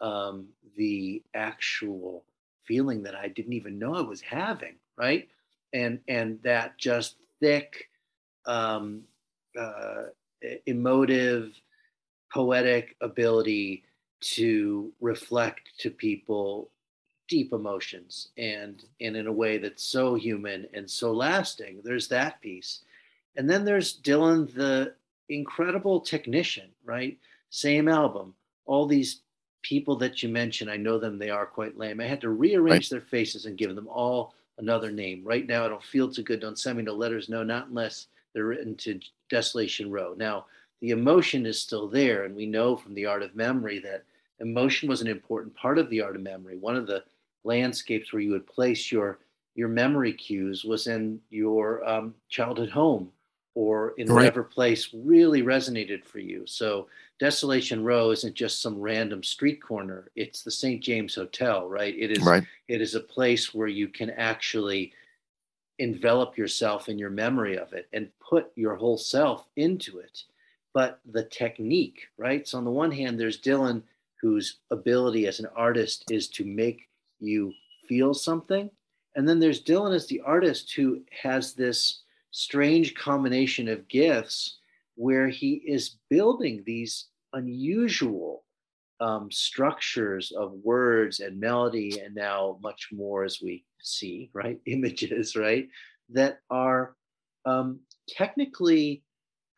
[0.00, 2.22] um, the actual
[2.66, 5.28] feeling that I didn't even know I was having, right?
[5.72, 7.88] And and that just thick,
[8.46, 9.02] um,
[9.58, 10.04] uh,
[10.66, 11.52] emotive,
[12.32, 13.84] poetic ability
[14.20, 16.70] to reflect to people
[17.28, 21.80] deep emotions and and in a way that's so human and so lasting.
[21.82, 22.82] There's that piece.
[23.36, 24.94] And then there's dylan the
[25.28, 27.18] incredible technician right?
[27.50, 28.34] Same album
[28.66, 29.22] all these
[29.68, 32.84] people that you mentioned i know them they are quite lame i had to rearrange
[32.84, 32.90] right.
[32.90, 35.22] their faces and give them all another name.
[35.24, 36.40] Right now, I don't feel too good.
[36.40, 37.28] Don't send me no letters.
[37.28, 40.14] No, not unless they're written to Desolation Row.
[40.16, 40.46] Now,
[40.80, 42.24] the emotion is still there.
[42.24, 44.04] And we know from the art of memory that
[44.40, 46.56] emotion was an important part of the art of memory.
[46.56, 47.04] One of the
[47.44, 49.18] landscapes where you would place your
[49.54, 53.10] your memory cues was in your um, childhood home
[53.56, 54.16] or in right.
[54.16, 56.42] whatever place really resonated for you.
[56.46, 56.88] So
[57.18, 60.10] Desolation Row isn't just some random street corner.
[60.14, 60.80] It's the St.
[60.82, 61.94] James Hotel, right?
[61.98, 62.44] It is right.
[62.68, 64.92] it is a place where you can actually
[65.78, 70.24] envelop yourself in your memory of it and put your whole self into it.
[70.74, 72.46] But the technique, right?
[72.46, 73.82] So on the one hand, there's Dylan
[74.20, 76.90] whose ability as an artist is to make
[77.20, 77.54] you
[77.88, 78.70] feel something.
[79.14, 82.02] And then there's Dylan as the artist who has this
[82.36, 84.58] strange combination of gifts
[84.94, 88.44] where he is building these unusual
[89.00, 94.58] um, structures of words and melody, and now much more as we see, right?
[94.66, 95.66] Images, right?
[96.10, 96.94] That are
[97.46, 99.02] um, technically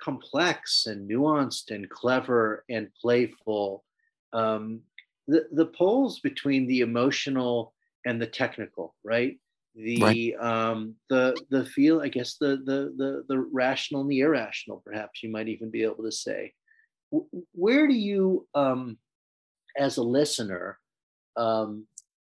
[0.00, 3.84] complex and nuanced and clever and playful.
[4.32, 4.82] Um,
[5.26, 7.74] the, the poles between the emotional
[8.06, 9.36] and the technical, right?
[9.78, 10.34] The right.
[10.44, 15.22] um, the the feel i guess the, the the the rational and the irrational perhaps
[15.22, 16.52] you might even be able to say.
[17.52, 18.98] Where do you um,
[19.78, 20.78] as a listener
[21.36, 21.86] um,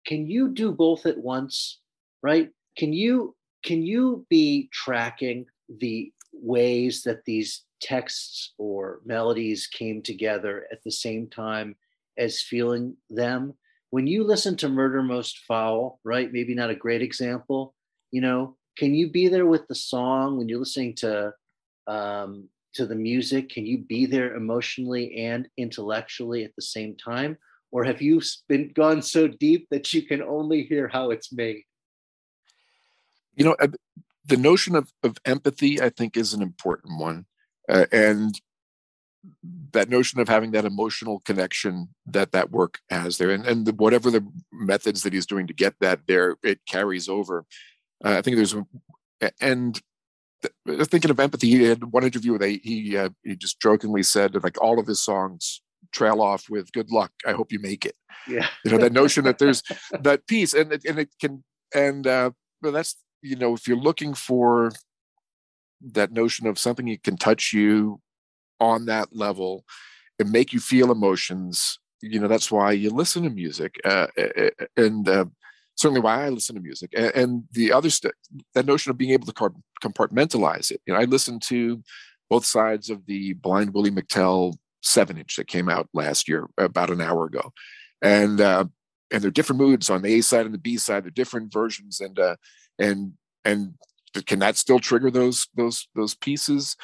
[0.05, 1.79] can you do both at once
[2.25, 2.49] right?
[2.75, 5.45] Can you can you be tracking
[5.79, 11.75] the ways that these texts or melodies came together at the same time
[12.17, 13.53] as feeling them
[13.95, 16.29] when you listen to Murder Most Foul, right?
[16.29, 17.73] Maybe not a great example,
[18.11, 21.31] you know, can you be there with the song when you're listening to
[21.87, 23.47] um, to the music?
[23.47, 27.37] Can you be there emotionally and intellectually at the same time?
[27.71, 31.63] Or have you been gone so deep that you can only hear how it's made?
[33.37, 33.55] You know,
[34.25, 37.27] the notion of, of empathy, I think, is an important one.
[37.69, 38.35] Uh, and
[39.71, 43.73] that notion of having that emotional connection that that work has there, and and the,
[43.73, 47.45] whatever the methods that he's doing to get that there, it carries over.
[48.03, 48.55] Uh, I think there's
[49.41, 49.81] and
[50.85, 54.33] thinking of empathy, he had one interview where they, he uh, he just jokingly said
[54.33, 55.61] that like all of his songs
[55.91, 57.95] trail off with "Good luck, I hope you make it."
[58.27, 59.63] Yeah, you know that notion that there's
[60.01, 63.77] that piece, and it, and it can and uh, but that's you know if you're
[63.77, 64.71] looking for
[65.81, 67.99] that notion of something that can touch you
[68.59, 69.65] on that level
[70.19, 74.07] and make you feel emotions, you know that's why you listen to music, uh,
[74.77, 75.25] and uh,
[75.75, 76.91] certainly why I listen to music.
[76.95, 77.89] And, and the other
[78.53, 79.53] that notion of being able to
[79.83, 80.81] compartmentalize it.
[80.85, 81.81] You know, I listened to
[82.29, 86.91] both sides of the Blind Willie McTell seven inch that came out last year, about
[86.91, 87.51] an hour ago,
[88.01, 88.65] and uh,
[89.11, 91.03] and they're different moods on the A side and the B side.
[91.03, 92.35] They're different versions, and uh,
[92.79, 93.73] and and
[94.25, 96.75] can that still trigger those those those pieces?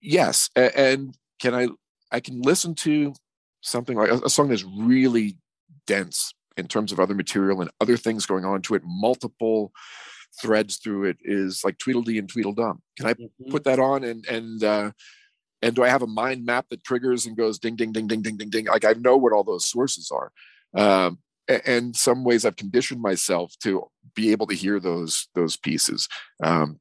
[0.00, 1.68] Yes, and can I
[2.10, 3.14] I can listen to
[3.60, 5.36] something like a, song that's really
[5.86, 9.72] dense in terms of other material and other things going on to it, multiple
[10.40, 12.80] threads through it is like Tweedledee and Tweedledum.
[12.96, 13.50] Can I mm-hmm.
[13.50, 14.90] put that on and and uh,
[15.62, 18.22] and do I have a mind map that triggers and goes ding ding ding ding
[18.22, 18.66] ding ding ding?
[18.66, 20.32] Like I know what all those sources are.
[20.74, 21.18] Um,
[21.66, 26.08] and some ways I've conditioned myself to be able to hear those those pieces.
[26.42, 26.78] Um,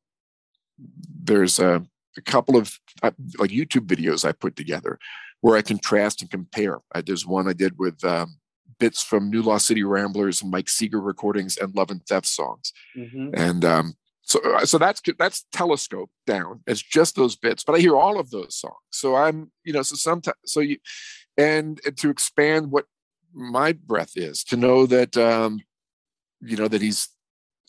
[1.24, 1.84] there's a,
[2.18, 5.00] a, couple of uh, like YouTube videos I put together
[5.42, 6.80] where I contrast and compare.
[6.94, 8.38] I, there's one I did with um,
[8.80, 12.74] bits from New Lost City Ramblers and Mike Seeger recordings and Love and Theft songs.
[12.98, 13.30] Mm-hmm.
[13.34, 16.62] And um, so, uh, so that's that's telescope down.
[16.68, 18.76] It's just those bits, but I hear all of those songs.
[18.92, 20.78] So I'm, you know, so sometimes, so you,
[21.38, 22.86] and, and to expand what
[23.34, 25.60] my breath is, to know that, um,
[26.42, 27.08] you know, that he's,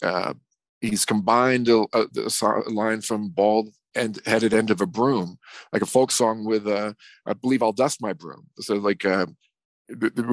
[0.03, 0.35] uh,
[0.81, 5.39] he's combined a, a, a line from Bald and headed end of a broom,
[5.73, 6.93] like a folk song with, uh,
[7.27, 8.47] I believe I'll dust my broom.
[8.59, 9.27] So like, uh,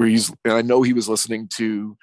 [0.04, 1.96] he's and I know he was listening to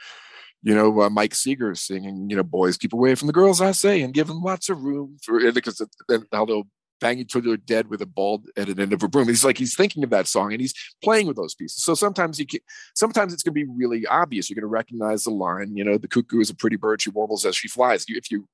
[0.62, 3.72] you know uh, Mike Seeger singing you know boys keep away from the girls I
[3.72, 6.68] say and give them lots of room for because then how they'll
[7.02, 9.28] bang each other dead with a bald at an end of a broom.
[9.28, 11.84] He's like he's thinking of that song and he's playing with those pieces.
[11.84, 12.62] So sometimes you can,
[12.96, 14.50] sometimes it's going to be really obvious.
[14.50, 15.76] You're going to recognize the line.
[15.76, 17.02] You know, the cuckoo is a pretty bird.
[17.02, 18.06] She warbles as she flies.
[18.08, 18.48] if you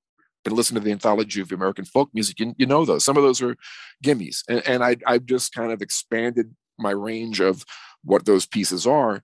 [0.43, 3.03] been listening to the anthology of American folk music, you, you know those.
[3.03, 3.55] Some of those are
[4.03, 7.63] gimmies, and, and I I've just kind of expanded my range of
[8.03, 9.21] what those pieces are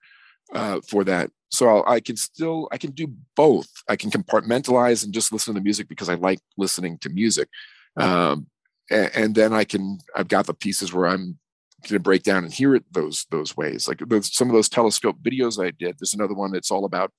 [0.53, 1.31] uh, for that.
[1.49, 3.69] So I'll, i can still I can do both.
[3.87, 7.49] I can compartmentalize and just listen to the music because I like listening to music,
[7.95, 8.47] um,
[8.89, 11.37] and, and, then I can I've got the pieces where I'm
[11.83, 13.87] going to break down and hear it those those ways.
[13.87, 15.95] Like those, some of those telescope videos I did.
[15.97, 17.11] There's another one that's all about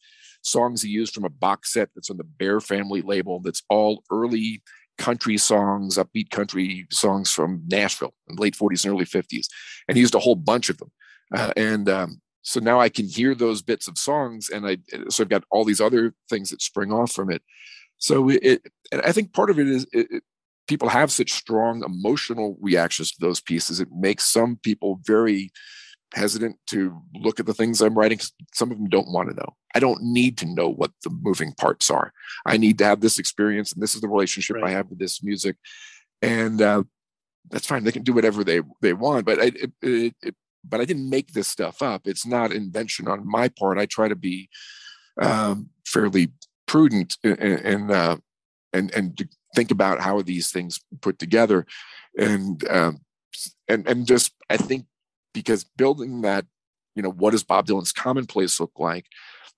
[0.43, 3.41] songs he used from a box set that's on the Bear Family label.
[3.41, 4.63] That's all early
[4.99, 9.47] country songs, upbeat country songs from Nashville in the late 40s and early 50s,
[9.87, 10.91] and he used a whole bunch of them.
[11.35, 14.79] Uh, and um, so now I can hear those bits of songs, and I
[15.09, 17.43] so I've got all these other things that spring off from it.
[17.99, 18.63] So it,
[18.93, 20.23] and I think part of it is it, it,
[20.67, 23.81] people have such strong emotional reactions to those pieces.
[23.81, 25.51] It makes some people very
[26.15, 28.19] hesitant to look at the things I'm writing.
[28.55, 29.57] Some of them don't want to know.
[29.75, 32.13] I don't need to know what the moving parts are.
[32.47, 34.65] I need to have this experience, and this is the relationship right.
[34.65, 35.57] I have with this music,
[36.23, 36.85] and uh,
[37.51, 37.85] that's fine.
[37.85, 39.53] They can do whatever they they want, but I,
[39.83, 40.35] it, it,
[40.65, 42.07] but I didn't make this stuff up.
[42.07, 43.79] It's not invention on my part.
[43.79, 44.49] I try to be
[45.21, 46.33] um, fairly
[46.67, 48.17] prudent and uh,
[48.73, 51.67] and and think about how are these things put together,
[52.19, 53.01] and um,
[53.69, 54.87] and and just I think
[55.33, 56.47] because building that,
[56.95, 59.07] you know, what does Bob Dylan's commonplace look like?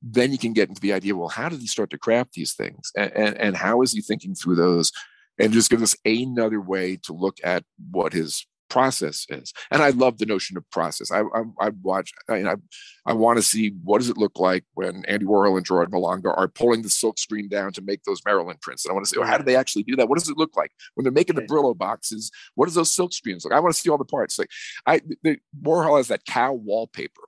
[0.03, 1.17] Then you can get into the idea.
[1.17, 4.01] Well, how did he start to craft these things, and, and, and how is he
[4.01, 4.93] thinking through those?
[5.41, 9.53] and just give us another way to look at what his process is.
[9.71, 11.11] And I love the notion of process.
[11.11, 12.13] I I, I watch.
[12.29, 12.55] I, I,
[13.07, 16.37] I want to see what does it look like when Andy Warhol and Gerard Malanga
[16.37, 18.85] are pulling the silk screen down to make those Marilyn prints.
[18.85, 20.09] And I want to say, well, oh, how do they actually do that?
[20.09, 22.31] What does it look like when they're making the Brillo boxes?
[22.55, 23.53] What does those silk screens look?
[23.53, 24.39] I want to see all the parts.
[24.39, 24.51] Like
[24.87, 27.23] I, the, Warhol has that cow wallpaper,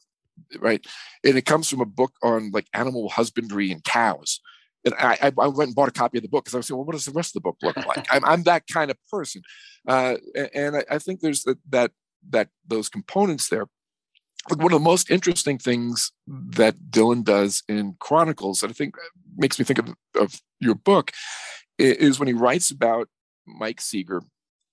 [0.59, 0.85] right?
[1.25, 4.41] And it comes from a book on like animal husbandry and cows
[4.85, 6.77] and I, I, went and bought a copy of the book because I was saying,
[6.77, 8.07] well, what does the rest of the book look like?
[8.11, 9.43] I'm, I'm that kind of person,
[9.87, 10.17] uh,
[10.55, 11.93] and I, I, think there's that, that
[12.31, 13.67] that those components there.
[14.51, 18.97] Like one of the most interesting things that Dylan does in Chronicles, and I think
[19.37, 21.13] makes me think of, of your book,
[21.79, 23.09] is when he writes about
[23.47, 24.23] Mike Seeger.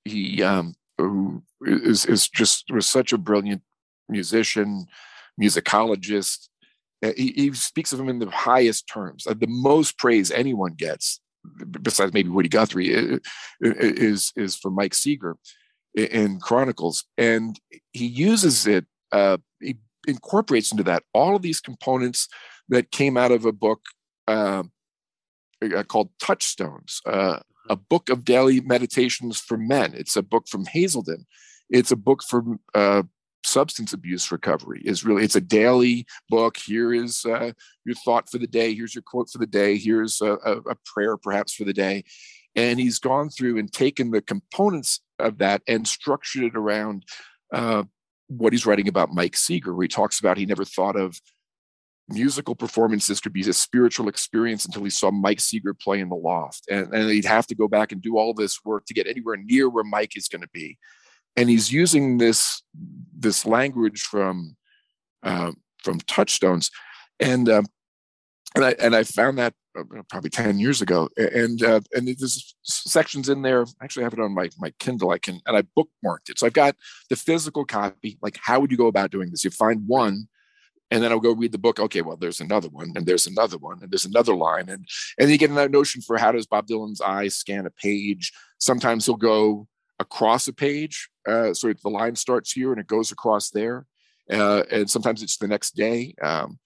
[0.05, 3.61] He um, who is is just was such a brilliant
[4.07, 4.87] musician,
[5.39, 6.58] musicologist, uh,
[7.01, 9.25] he, he speaks of him in the highest terms.
[9.25, 11.19] Uh, the most praise anyone gets,
[11.81, 12.89] besides maybe Woody Guthrie,
[13.61, 15.37] is is for Mike Seeger.
[15.95, 17.59] in, Chronicles, and
[17.93, 18.85] he uses it.
[19.11, 19.77] Uh, he
[20.07, 22.27] incorporates into that all of these components
[22.69, 23.81] that came out of a book
[24.27, 24.63] uh,
[25.75, 27.39] uh called Touchstones, uh,
[27.69, 29.93] a book of daily meditations for men.
[29.95, 31.25] It's a book from Hazelden.
[31.69, 33.03] It's a book from uh,
[33.43, 36.57] substance abuse recovery is really it's a daily book.
[36.57, 37.51] Here is uh,
[37.85, 38.73] your thought for the day.
[38.73, 39.77] Here's your quote for the day.
[39.77, 42.03] Here's a, a, prayer perhaps for the day.
[42.55, 47.05] And he's gone through and taken the components of that and structured it around
[47.53, 47.83] uh,
[48.27, 51.19] what he's writing about mike seeger where he talks about he never thought of
[52.09, 56.15] musical performances could be a spiritual experience until he saw mike seeger play in the
[56.15, 56.63] loft.
[56.69, 59.37] And, and he'd have to go back and do all this work to get anywhere
[59.37, 60.77] near where mike is going to be
[61.35, 62.61] and he's using this
[63.17, 64.55] this language from
[65.23, 65.51] uh,
[65.83, 66.71] from touchstones
[67.19, 67.65] and um,
[68.55, 72.55] and I and I found that uh, probably ten years ago, and uh, and there's
[72.63, 73.63] sections in there.
[73.63, 75.11] I actually, have it on my my Kindle.
[75.11, 76.75] I can and I bookmarked it, so I've got
[77.09, 78.17] the physical copy.
[78.21, 79.43] Like, how would you go about doing this?
[79.43, 80.27] You find one,
[80.89, 81.79] and then I'll go read the book.
[81.79, 84.87] Okay, well, there's another one, and there's another one, and there's another line, and
[85.19, 88.31] and you get that notion for how does Bob Dylan's eye scan a page.
[88.57, 89.67] Sometimes he'll go
[89.99, 91.09] across a page.
[91.27, 93.85] Uh, so the line starts here and it goes across there.
[94.31, 96.13] Uh, and sometimes it's the next day.
[96.21, 96.59] Um,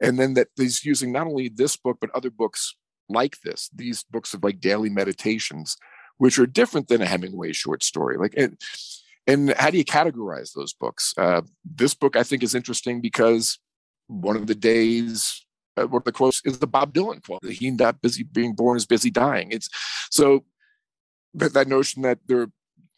[0.00, 2.76] and then that he's using not only this book, but other books
[3.08, 5.76] like this, these books of like daily meditations,
[6.18, 8.16] which are different than a Hemingway short story.
[8.16, 8.58] Like, and,
[9.26, 11.12] and how do you categorize those books?
[11.16, 13.58] Uh, this book I think is interesting because
[14.06, 15.44] one of the days
[15.78, 18.76] uh, one of the quotes is the Bob Dylan quote: "He not busy being born
[18.76, 19.68] is busy dying." It's
[20.10, 20.44] so
[21.34, 22.48] that, that notion that there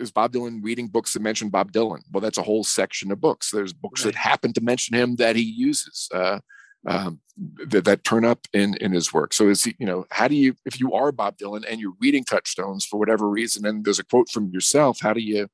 [0.01, 2.01] is Bob Dylan reading books that mention Bob Dylan?
[2.11, 3.51] Well, that's a whole section of books.
[3.51, 4.13] There's books right.
[4.13, 6.41] that happen to mention him that he uses uh,
[6.87, 7.21] um,
[7.67, 9.33] that, that turn up in in his work.
[9.33, 11.93] So is he, you know, how do you if you are Bob Dylan and you're
[12.01, 15.49] reading Touchstones for whatever reason, and there's a quote from yourself, how do you,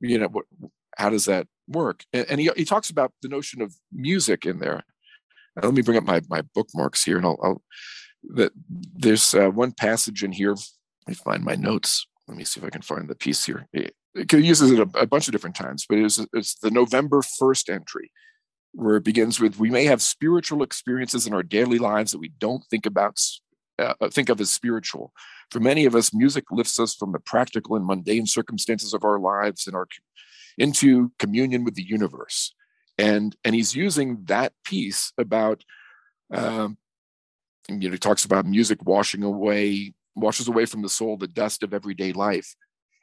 [0.00, 0.44] you know, what,
[0.96, 2.04] how does that work?
[2.12, 4.84] And, and he he talks about the notion of music in there.
[5.60, 7.62] Uh, let me bring up my my bookmarks here, and I'll, I'll
[8.34, 8.52] that
[8.94, 10.54] there's uh, one passage in here.
[10.54, 13.66] Let me find my notes let me see if I can find the piece here.
[13.72, 17.22] It, it uses it a, a, bunch of different times, but it's, it's the November
[17.22, 18.12] 1st entry
[18.72, 22.28] where it begins with, we may have spiritual experiences in our daily lives that we
[22.38, 23.20] don't think about,
[23.80, 25.12] uh, think of as spiritual.
[25.50, 29.18] For many of us, music lifts us from the practical and mundane circumstances of our
[29.18, 29.88] lives and our
[30.56, 32.54] into communion with the universe.
[32.96, 35.64] And, and he's using that piece about,
[36.32, 36.78] um,
[37.68, 41.62] you know, he talks about music washing away washes away from the soul the dust
[41.62, 42.54] of everyday life.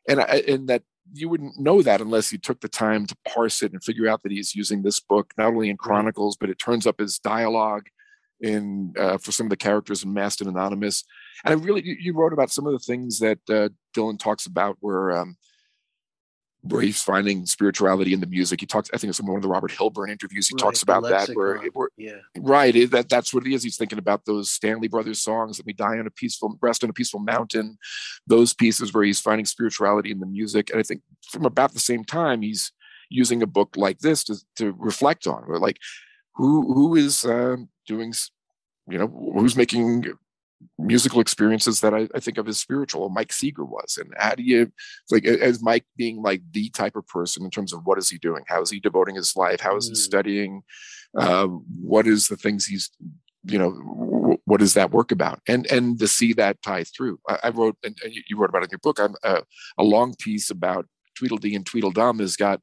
[0.10, 3.62] And, I, and that you wouldn't know that unless you took the time to parse
[3.62, 6.60] it and figure out that he's using this book not only in Chronicles, but it
[6.60, 7.88] turns up as dialogue
[8.42, 11.04] in uh, for some of the characters in and Anonymous.
[11.44, 14.46] And I really, you, you wrote about some of the things that uh, Dylan talks
[14.46, 15.38] about, where um,
[16.62, 18.60] where he's finding spirituality in the music.
[18.60, 20.48] He talks, I think it's in one of the Robert Hilburn interviews.
[20.48, 23.64] He right, talks about that, where, where, yeah, right, it, that that's what it is.
[23.64, 25.60] He's thinking about those Stanley Brothers songs.
[25.60, 27.78] Let me die on a peaceful rest on a peaceful mountain.
[28.26, 31.80] Those pieces where he's finding spirituality in the music, and I think from about the
[31.80, 32.72] same time, he's
[33.10, 35.78] using a book like this to to reflect on, like
[36.36, 38.14] who who is uh, doing,
[38.90, 40.18] you know, who's making
[40.78, 43.10] musical experiences that I, I, think of as spiritual.
[43.10, 44.72] Mike Seeger was, and how do you
[45.12, 48.18] like as Mike being like the type of person in terms of what is he
[48.18, 48.44] doing?
[48.48, 49.60] How is he devoting his life?
[49.60, 49.98] How is he mm.
[49.98, 50.64] studying?
[51.18, 52.92] Uh, what is the things he's
[53.44, 57.40] you know what is that work about and and to see that tie through i,
[57.44, 59.42] I wrote and you wrote about it in your book i'm uh,
[59.78, 60.86] a long piece about
[61.16, 62.62] tweedledee and tweedledum has got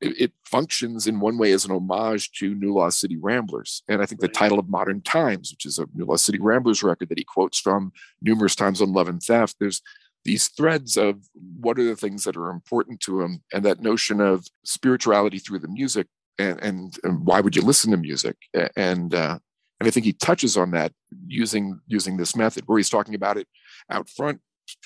[0.00, 3.82] it, functions in one way as an homage to New Lost City Ramblers.
[3.88, 6.82] And I think the title of Modern Times, which is a New Lost City Ramblers
[6.82, 7.92] record that he quotes from
[8.22, 9.82] numerous times on Love and Theft, there's
[10.24, 11.16] these threads of
[11.60, 15.58] what are the things that are important to him and that notion of spirituality through
[15.58, 16.06] the music
[16.38, 18.36] and, and, and why would you listen to music?
[18.76, 19.38] And, uh,
[19.80, 20.92] and I think he touches on that
[21.26, 23.48] using using this method where he's talking about it
[23.90, 24.40] out front,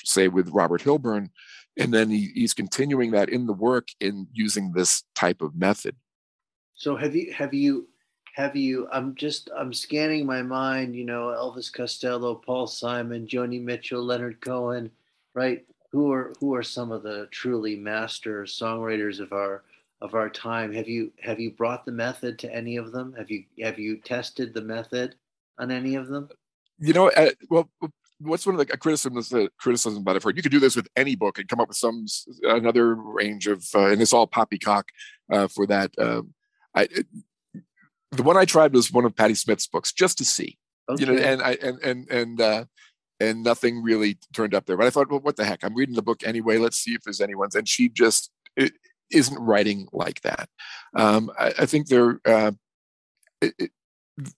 [0.04, 1.30] say with Robert Hilburn,
[1.76, 5.96] and then he, he's continuing that in the work in using this type of method.
[6.74, 7.88] So have you have you
[8.34, 13.62] have you i'm just i'm scanning my mind you know elvis costello paul simon joni
[13.62, 14.90] mitchell leonard cohen
[15.34, 15.64] right?
[15.92, 19.62] Who are who are some of the truly master songwriters of our
[20.00, 20.72] of our time?
[20.72, 23.14] Have you have you brought the method to any of them?
[23.16, 25.14] Have you have you tested the method
[25.58, 26.28] on any of them?
[26.78, 27.68] You know uh, well
[28.20, 31.14] what's one of the criticism criticism about it for you could do this with any
[31.14, 32.06] book and come up with some
[32.42, 34.88] another range of uh, and it's all poppycock
[35.32, 36.32] uh, for that um,
[36.74, 37.06] i it,
[38.12, 40.58] the one i tried was one of Patti smith's books just to see
[40.88, 41.04] okay.
[41.04, 42.64] you know and i and and and uh
[43.20, 45.94] and nothing really turned up there but i thought well what the heck i'm reading
[45.94, 48.30] the book anyway let's see if there's anyone's and she just
[49.10, 50.48] isn't writing like that.
[50.94, 52.52] Um, I, I, think there, uh,
[53.40, 53.70] it, it,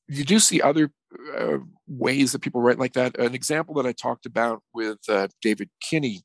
[0.09, 0.91] you do see other
[1.39, 3.19] uh, ways that people write like that.
[3.19, 6.23] An example that I talked about with uh, David Kinney,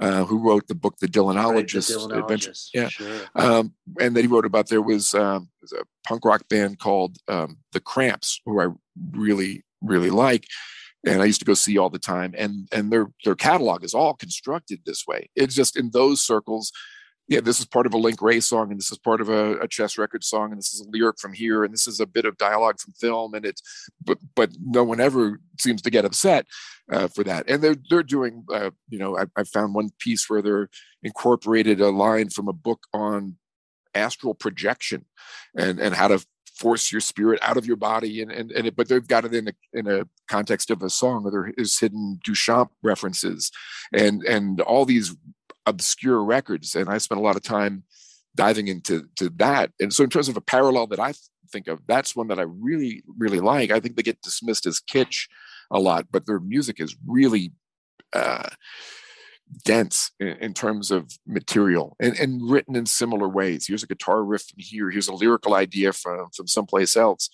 [0.00, 3.20] uh, who wrote the book The Dylanologist, right, Dylanologist Yeah, sure.
[3.34, 7.16] um, and that he wrote about there was, um, was a punk rock band called
[7.28, 8.68] um, The Cramps, who I
[9.12, 10.46] really really like,
[11.06, 12.34] and I used to go see all the time.
[12.36, 15.30] And and their their catalog is all constructed this way.
[15.36, 16.72] It's just in those circles
[17.26, 19.58] yeah, this is part of a Link Wray song, and this is part of a,
[19.60, 22.06] a, chess record song, and this is a lyric from here, and this is a
[22.06, 23.62] bit of dialogue from film, and it's,
[24.04, 26.46] but but no one ever seems to get upset
[26.92, 27.48] uh, for that.
[27.48, 30.68] And they're they're doing, uh, you know, I, I found one piece where they're
[31.02, 33.36] incorporated a line from a book on
[33.94, 35.06] astral projection,
[35.56, 36.24] and and how to
[36.58, 39.34] force your spirit out of your body, and and, and it, but they've got it
[39.34, 43.50] in a in a context of a song where there is hidden Duchamp references,
[43.94, 45.16] and and all these
[45.66, 46.74] obscure records.
[46.74, 47.84] And I spent a lot of time
[48.34, 49.70] diving into to that.
[49.80, 51.14] And so, in terms of a parallel that I
[51.52, 53.70] think of, that's one that I really, really like.
[53.70, 55.28] I think they get dismissed as kitsch
[55.70, 57.52] a lot, but their music is really
[58.12, 58.48] uh,
[59.64, 63.66] dense in, in, terms of material and, and written in similar ways.
[63.66, 64.90] Here's a guitar riff from here.
[64.90, 67.28] Here's a lyrical idea from from someplace else.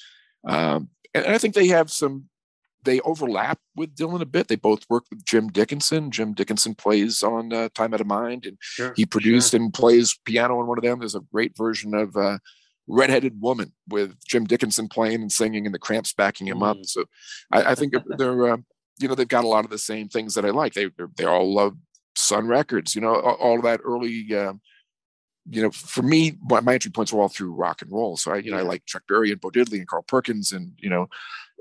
[0.47, 2.29] Um, and I think they have some
[2.85, 4.49] they overlap with Dylan a bit.
[4.49, 6.11] They both work with Jim Dickinson.
[6.11, 9.61] Jim Dickinson plays on uh, Time Out of Mind, and sure, he produced sure.
[9.61, 10.99] and plays piano on one of them.
[10.99, 12.39] There's a great version of uh,
[12.87, 16.69] Redheaded Woman with Jim Dickinson playing and singing, and the Cramps backing him mm.
[16.69, 16.79] up.
[16.85, 17.05] So
[17.53, 18.59] I, I think they're, uh,
[18.99, 20.75] you know, they've got a lot of the same things that I like.
[20.75, 21.77] They they all love
[22.17, 22.95] Sun Records.
[22.95, 24.35] You know, all of that early.
[24.35, 24.55] Uh,
[25.49, 28.17] you know, for me, my entry points were all through rock and roll.
[28.17, 30.73] So I, you know, I like Chuck Berry and Bo Diddley and Carl Perkins and
[30.79, 31.09] you know,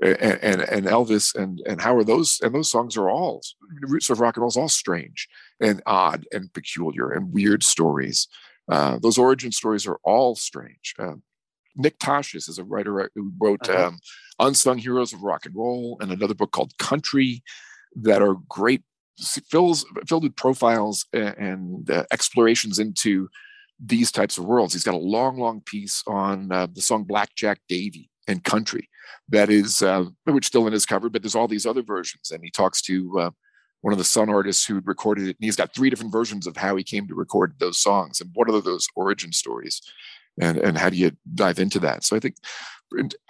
[0.02, 3.42] and, and, and Elvis and and how are those and those songs are all
[3.82, 5.28] roots of rock and roll is all strange
[5.60, 8.28] and odd and peculiar and weird stories.
[8.70, 10.94] Uh, those origin stories are all strange.
[10.98, 11.14] Uh,
[11.76, 13.88] Nick Tosches is a writer who wrote uh-huh.
[13.88, 13.98] um,
[14.38, 17.42] Unsung Heroes of Rock and Roll and another book called Country
[17.96, 18.82] that are great,
[19.18, 23.28] fills, filled with profiles and, and uh, explorations into
[23.84, 24.72] these types of worlds.
[24.72, 28.88] He's got a long, long piece on uh, the song Blackjack Davy and country
[29.30, 32.50] that is uh, which Dylan has covered, but there's all these other versions, and he
[32.50, 33.30] talks to uh,
[33.80, 36.56] one of the Sun artists who recorded it, and he's got three different versions of
[36.56, 39.80] how he came to record those songs, and what are those origin stories,
[40.40, 42.04] and and how do you dive into that?
[42.04, 42.36] So I think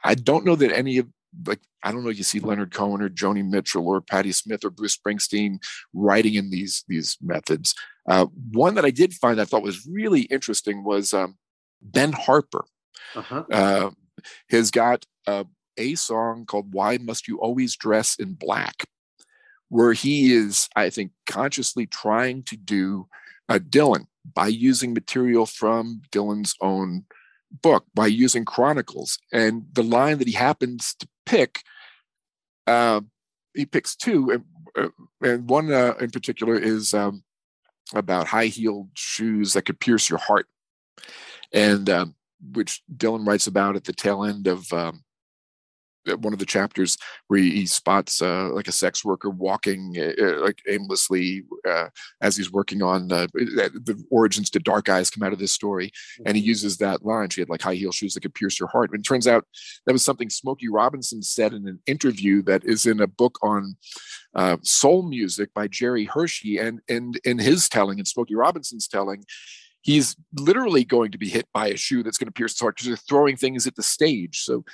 [0.02, 1.08] I don't know that any of
[1.46, 4.70] like I don't know you see Leonard Cohen or Joni Mitchell or Patti Smith or
[4.70, 5.58] Bruce Springsteen
[5.94, 7.74] writing in these these methods.
[8.08, 11.36] Uh, one that I did find I thought was really interesting was um,
[11.82, 12.64] Ben Harper.
[13.14, 13.44] Uh-huh.
[13.50, 13.90] Uh,
[14.50, 15.46] has got a,
[15.76, 18.84] a song called Why Must You Always Dress in Black,
[19.68, 23.08] where he is, I think, consciously trying to do
[23.48, 27.06] a Dylan by using material from Dylan's own
[27.62, 29.18] book, by using chronicles.
[29.32, 31.62] And the line that he happens to pick,
[32.66, 33.00] uh,
[33.54, 34.44] he picks two, and,
[34.76, 34.88] uh,
[35.22, 37.22] and one uh, in particular is um,
[37.94, 40.46] about high heeled shoes that could pierce your heart.
[41.52, 42.14] And um,
[42.52, 45.04] which Dylan writes about at the tail end of um,
[46.18, 46.96] one of the chapters
[47.28, 51.88] where he, he spots uh, like a sex worker walking uh, like aimlessly uh,
[52.20, 55.90] as he's working on uh, the origins to dark eyes come out of this story
[56.26, 56.48] and he mm-hmm.
[56.48, 59.00] uses that line she had like high heel shoes that could pierce your heart and
[59.00, 59.44] it turns out
[59.86, 63.76] that was something smokey robinson said in an interview that is in a book on
[64.34, 69.24] uh, soul music by gerri hirshey and and in his telling and smokey robinson's telling
[69.82, 72.76] he's literally going to be hit by a shoe that's going to pierce his heart
[72.76, 74.40] because they're throwing things at the stage.
[74.42, 74.64] So,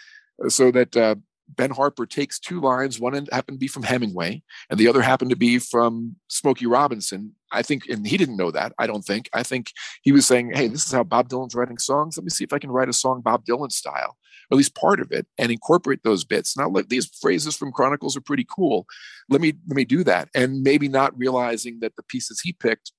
[0.48, 1.16] so that uh,
[1.48, 2.98] Ben Harper takes two lines.
[2.98, 7.34] One happened to be from Hemingway, and the other happened to be from Smokey Robinson.
[7.52, 8.72] I think, and he didn't know that.
[8.78, 9.30] I don't think.
[9.32, 9.70] I think
[10.02, 12.16] he was saying, "Hey, this is how Bob Dylan's writing songs.
[12.16, 14.16] Let me see if I can write a song Bob Dylan style,
[14.50, 17.72] or at least part of it, and incorporate those bits." Now, look, these phrases from
[17.72, 18.86] Chronicles are pretty cool.
[19.28, 22.92] Let me let me do that, and maybe not realizing that the pieces he picked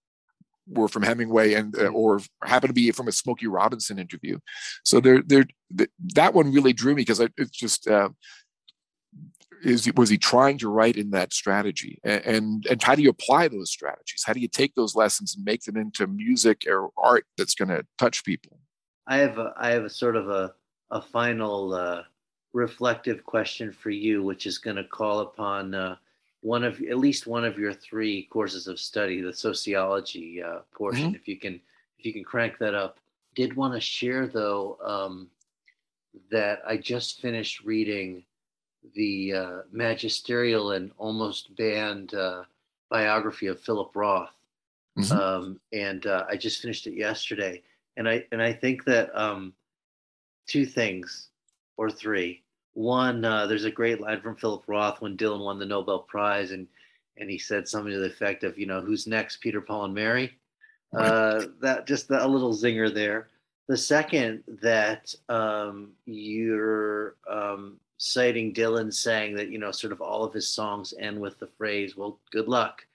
[0.68, 4.39] were from Hemingway and uh, or happened to be from a Smokey Robinson interview.
[4.84, 5.45] So there, there,
[6.15, 8.10] that one really drew me because it's just uh,
[9.64, 13.10] is was he trying to write in that strategy and, and, and how do you
[13.10, 14.23] apply those strategies?
[14.26, 17.69] How do you take those lessons and make them into music or art that's going
[17.69, 18.60] to touch people?
[19.07, 20.53] I have a, I have a sort of a
[20.91, 22.03] a final uh,
[22.53, 25.95] reflective question for you, which is going to call upon uh,
[26.41, 31.07] one of at least one of your three courses of study, the sociology uh, portion.
[31.07, 31.15] Mm-hmm.
[31.15, 31.59] If you can,
[31.99, 32.99] if you can crank that up.
[33.35, 35.30] Did want to share though um,
[36.31, 38.23] that I just finished reading
[38.95, 42.43] the uh, magisterial and almost banned uh,
[42.89, 44.30] biography of Philip Roth.
[44.97, 45.18] mm-hmm.
[45.18, 47.61] um, and uh, I just finished it yesterday.
[47.97, 49.53] And I and I think that um,
[50.47, 51.30] two things
[51.77, 52.43] or three.
[52.77, 56.51] One, uh, there's a great line from Philip Roth when Dylan won the Nobel Prize,
[56.51, 56.67] and
[57.17, 59.95] and he said something to the effect of, you know, who's next, Peter, Paul, and
[59.95, 60.37] Mary.
[60.95, 63.29] Uh, that just a little zinger there.
[63.67, 70.23] The second that um, you're um, citing Dylan saying that you know sort of all
[70.23, 72.85] of his songs end with the phrase "Well, good luck."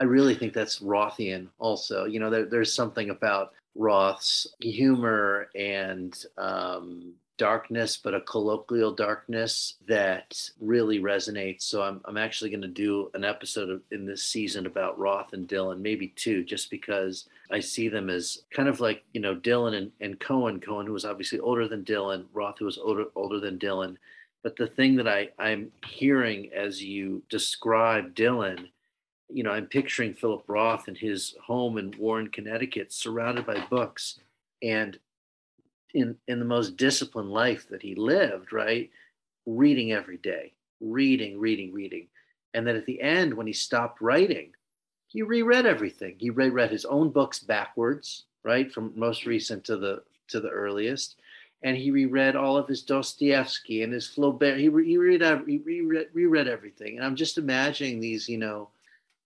[0.00, 1.48] I really think that's Rothian.
[1.58, 8.92] Also, you know, there, there's something about Roth's humor and um, darkness, but a colloquial
[8.92, 11.62] darkness that really resonates.
[11.62, 15.32] So I'm, I'm actually going to do an episode of, in this season about Roth
[15.32, 19.36] and Dylan, maybe two, just because I see them as kind of like, you know,
[19.36, 23.06] Dylan and, and Cohen, Cohen, who was obviously older than Dylan, Roth, who was older,
[23.14, 23.96] older than Dylan.
[24.42, 28.68] But the thing that I, I'm hearing as you describe Dylan,
[29.28, 34.20] you know, I'm picturing Philip Roth in his home in Warren, Connecticut, surrounded by books.
[34.62, 34.98] And
[35.94, 38.90] in in the most disciplined life that he lived, right?
[39.46, 42.08] Reading every day, reading, reading, reading.
[42.54, 44.52] And then at the end, when he stopped writing,
[45.08, 46.16] he reread everything.
[46.18, 51.16] He reread his own books backwards, right, from most recent to the to the earliest,
[51.62, 54.58] and he reread all of his Dostoevsky and his Flaubert.
[54.58, 56.96] He, re, he read he reread, reread everything.
[56.96, 58.68] And I'm just imagining these, you know,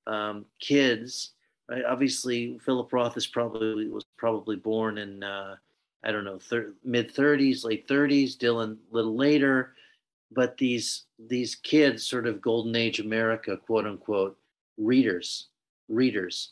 [0.06, 1.30] um, kids.
[1.68, 1.84] Right?
[1.84, 5.56] Obviously, Philip Roth is probably was probably born in uh,
[6.02, 9.74] I don't know, thir- mid 30s, late 30s, Dylan a little later.
[10.32, 14.38] But these these kids, sort of golden age America, quote unquote,
[14.78, 15.48] readers,
[15.88, 16.50] readers.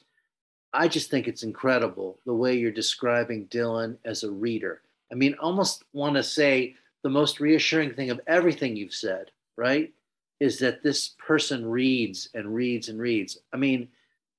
[0.73, 4.83] I just think it's incredible the way you're describing Dylan as a reader.
[5.11, 9.93] I mean, almost want to say the most reassuring thing of everything you've said, right?
[10.41, 13.39] Is that this person reads and reads and reads.
[13.53, 13.89] I mean,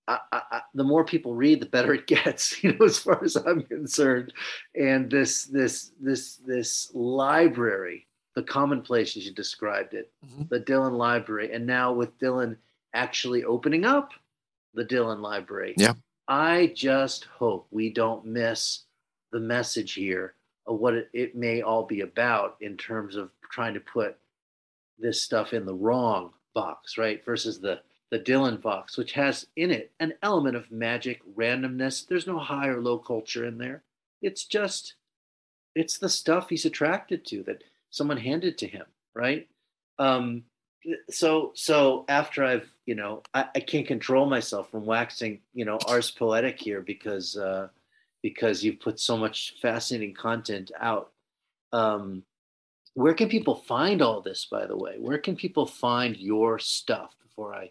[0.09, 2.63] I, I, the more people read, the better it gets.
[2.63, 4.33] You know, as far as I'm concerned.
[4.75, 10.43] And this this this this library, the commonplace as you described it, mm-hmm.
[10.49, 12.57] the Dylan Library, and now with Dylan
[12.93, 14.11] actually opening up
[14.73, 15.73] the Dylan Library.
[15.77, 15.93] Yeah.
[16.27, 18.83] I just hope we don't miss
[19.31, 20.35] the message here
[20.67, 24.15] of what it, it may all be about in terms of trying to put
[24.99, 27.23] this stuff in the wrong box, right?
[27.25, 27.79] Versus the
[28.11, 32.07] the Dylan box, which has in it an element of magic, randomness.
[32.07, 33.83] There's no high or low culture in there.
[34.21, 34.95] It's just,
[35.75, 39.47] it's the stuff he's attracted to that someone handed to him, right?
[39.99, 40.43] Um,
[41.09, 45.77] so, so after I've, you know, I, I can't control myself from waxing, you know,
[45.87, 47.67] ars poetic here because, uh,
[48.23, 51.11] because you've put so much fascinating content out.
[51.71, 52.23] Um,
[52.95, 54.95] where can people find all this, by the way?
[54.97, 57.69] Where can people find your stuff before I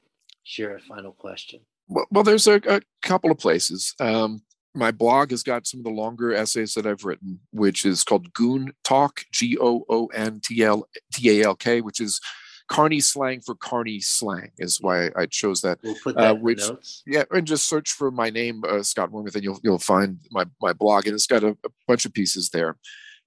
[0.49, 1.61] share a final question?
[1.89, 3.95] Well, well there's a, a, couple of places.
[4.01, 4.43] Um,
[4.75, 8.33] my blog has got some of the longer essays that I've written, which is called
[8.33, 12.21] Goon Talk, G O O N T L T A L K, which is
[12.69, 15.79] Carney slang for Carney slang is why I chose that.
[15.83, 16.63] We'll put that uh, which,
[17.07, 20.45] Yeah, and just search for my name, uh, Scott Warmuth, and you'll you'll find my
[20.61, 22.77] my blog, and it's got a, a bunch of pieces there.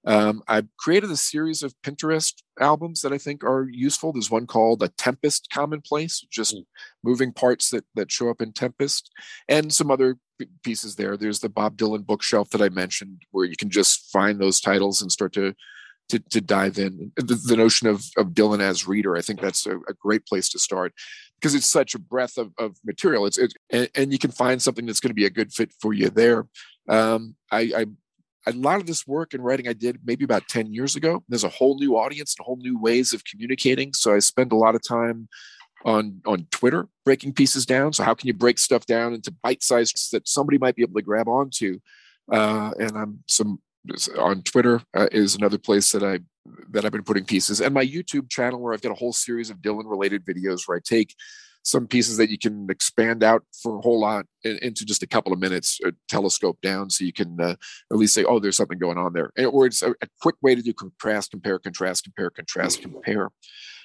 [0.04, 4.12] Um, I've created a series of Pinterest albums that I think are useful.
[4.12, 6.64] There's one called A Tempest Commonplace, just mm.
[7.04, 9.10] moving parts that, that show up in Tempest,
[9.48, 10.16] and some other
[10.64, 11.16] pieces there.
[11.16, 15.00] There's the Bob Dylan bookshelf that I mentioned, where you can just find those titles
[15.02, 15.54] and start to
[16.08, 17.12] to, to dive in.
[17.16, 20.48] The, the notion of, of Dylan as reader, I think that's a, a great place
[20.50, 20.92] to start
[21.40, 23.24] because it's such a breadth of, of material.
[23.24, 25.72] It's it, and, and, you can find something that's going to be a good fit
[25.80, 26.46] for you there.
[26.88, 27.86] Um, I, I
[28.46, 31.22] a lot of this work and writing I did maybe about 10 years ago.
[31.28, 33.92] There's a whole new audience and whole new ways of communicating.
[33.92, 35.28] So I spend a lot of time
[35.84, 37.92] on on Twitter breaking pieces down.
[37.92, 40.94] So how can you break stuff down into bite sized that somebody might be able
[40.94, 41.78] to grab onto?
[42.30, 43.60] Uh, and I'm some
[44.16, 46.20] on Twitter uh, is another place that I
[46.70, 49.50] that I've been putting pieces, and my YouTube channel where I've got a whole series
[49.50, 51.14] of Dylan related videos where I take
[51.62, 55.32] some pieces that you can expand out for a whole lot into just a couple
[55.32, 57.54] of minutes, uh, telescope down, so you can uh,
[57.90, 60.54] at least say, "Oh, there's something going on there," or it's a, a quick way
[60.54, 63.30] to do contrast, compare, contrast, compare, contrast, compare.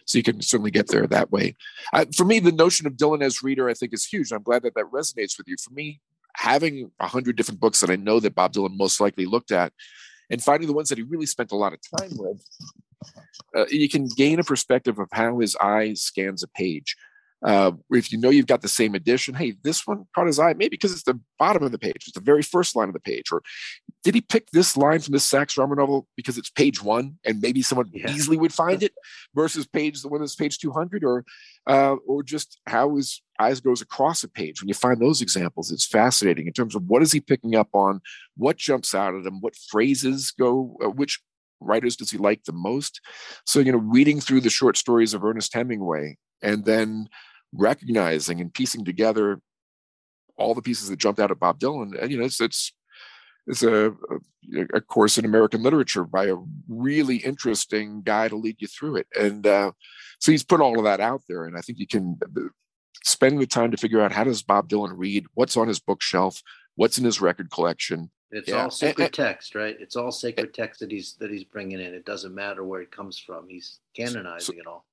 [0.06, 1.56] So you can certainly get there that way.
[1.94, 4.32] Uh, for me, the notion of Dylan as reader, I think, is huge.
[4.32, 5.56] I'm glad that that resonates with you.
[5.62, 6.00] For me,
[6.36, 9.72] having a hundred different books that I know that Bob Dylan most likely looked at,
[10.30, 12.44] and finding the ones that he really spent a lot of time with,
[13.56, 16.96] uh, you can gain a perspective of how his eye scans a page.
[17.44, 20.54] Uh, if you know you've got the same edition, hey, this one caught his eye,
[20.54, 23.00] maybe because it's the bottom of the page, it's the very first line of the
[23.00, 23.44] page, or
[24.04, 27.42] did he pick this line from this Sax Rohmer novel because it's page one and
[27.42, 28.10] maybe someone yeah.
[28.10, 28.94] easily would find it
[29.36, 31.26] versus page the one that's page 200 or
[31.68, 35.72] uh, or just how his eyes goes across a page when you find those examples
[35.72, 38.00] it's fascinating in terms of what is he picking up on
[38.38, 41.20] what jumps out at him what phrases go uh, which
[41.60, 43.02] writers does he like the most
[43.46, 47.10] so you know reading through the short stories of ernest hemingway and then
[47.54, 49.40] recognizing and piecing together
[50.38, 52.74] all the pieces that jumped out at bob dylan and you know it's it's
[53.48, 53.94] is a,
[54.74, 56.36] a, course in American literature by a
[56.68, 59.08] really interesting guy to lead you through it.
[59.18, 59.72] And uh,
[60.20, 61.46] so he's put all of that out there.
[61.46, 62.42] And I think you can uh,
[63.04, 66.42] spend the time to figure out how does Bob Dylan read, what's on his bookshelf,
[66.76, 68.12] what's in his record collection.
[68.32, 68.64] It's yeah.
[68.64, 69.78] all sacred and, text, right?
[69.80, 71.94] It's all sacred text that he's that he's bringing in.
[71.94, 73.48] It doesn't matter where it comes from.
[73.48, 74.86] He's canonizing so, it all.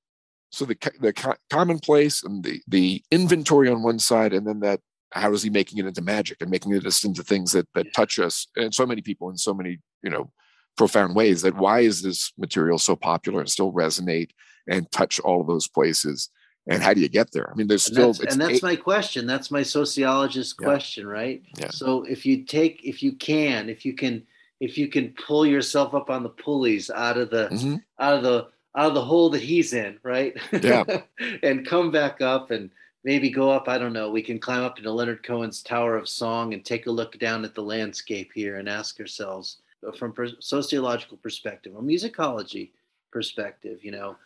[0.55, 4.79] So the the commonplace and the the inventory on one side, and then that
[5.11, 8.19] how is he making it into magic and making it into things that that touch
[8.19, 10.29] us and so many people in so many you know
[10.77, 14.29] profound ways that why is this material so popular and still resonate
[14.67, 16.29] and touch all of those places
[16.67, 18.63] and how do you get there i mean there's and still that's, and that's eight,
[18.63, 20.65] my question that's my sociologist yeah.
[20.65, 21.69] question right yeah.
[21.69, 24.21] so if you take if you can if you can
[24.59, 27.75] if you can pull yourself up on the pulleys out of the mm-hmm.
[27.99, 30.83] out of the out of the hole that he's in right yeah
[31.43, 32.69] and come back up and
[33.05, 33.69] maybe go up.
[33.69, 34.09] I don't know.
[34.09, 37.45] We can climb up into Leonard Cohen's Tower of Song and take a look down
[37.45, 39.59] at the landscape here and ask ourselves
[39.97, 42.71] from per- sociological perspective or musicology
[43.11, 43.79] perspective.
[43.83, 44.17] You know,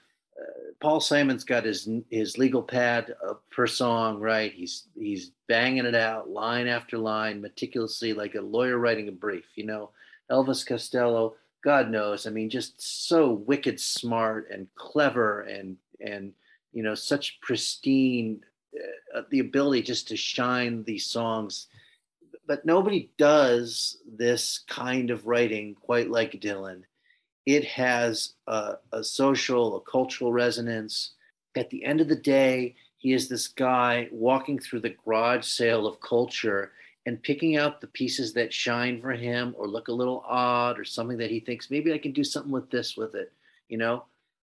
[0.42, 4.54] uh, Paul Simon's got his his legal pad uh, per song, right?
[4.54, 9.46] He's he's banging it out line after line, meticulously, like a lawyer writing a brief.
[9.56, 9.92] You know,
[10.32, 11.36] Elvis Costello.
[11.64, 16.34] God knows, I mean, just so wicked smart and clever and and
[16.72, 18.42] you know such pristine
[19.16, 21.68] uh, the ability just to shine these songs.
[22.48, 26.84] But nobody does this kind of writing quite like dylan.
[27.46, 31.14] It has a, a, social a cultural resonance.
[31.56, 35.88] At the end of the day he is this guy walking through the garage sale
[35.88, 36.72] of culture
[37.06, 40.84] and picking out the pieces that shine for him or look a little odd or
[40.84, 43.32] something that he thinks maybe i can do something with this with it
[43.70, 44.04] you know?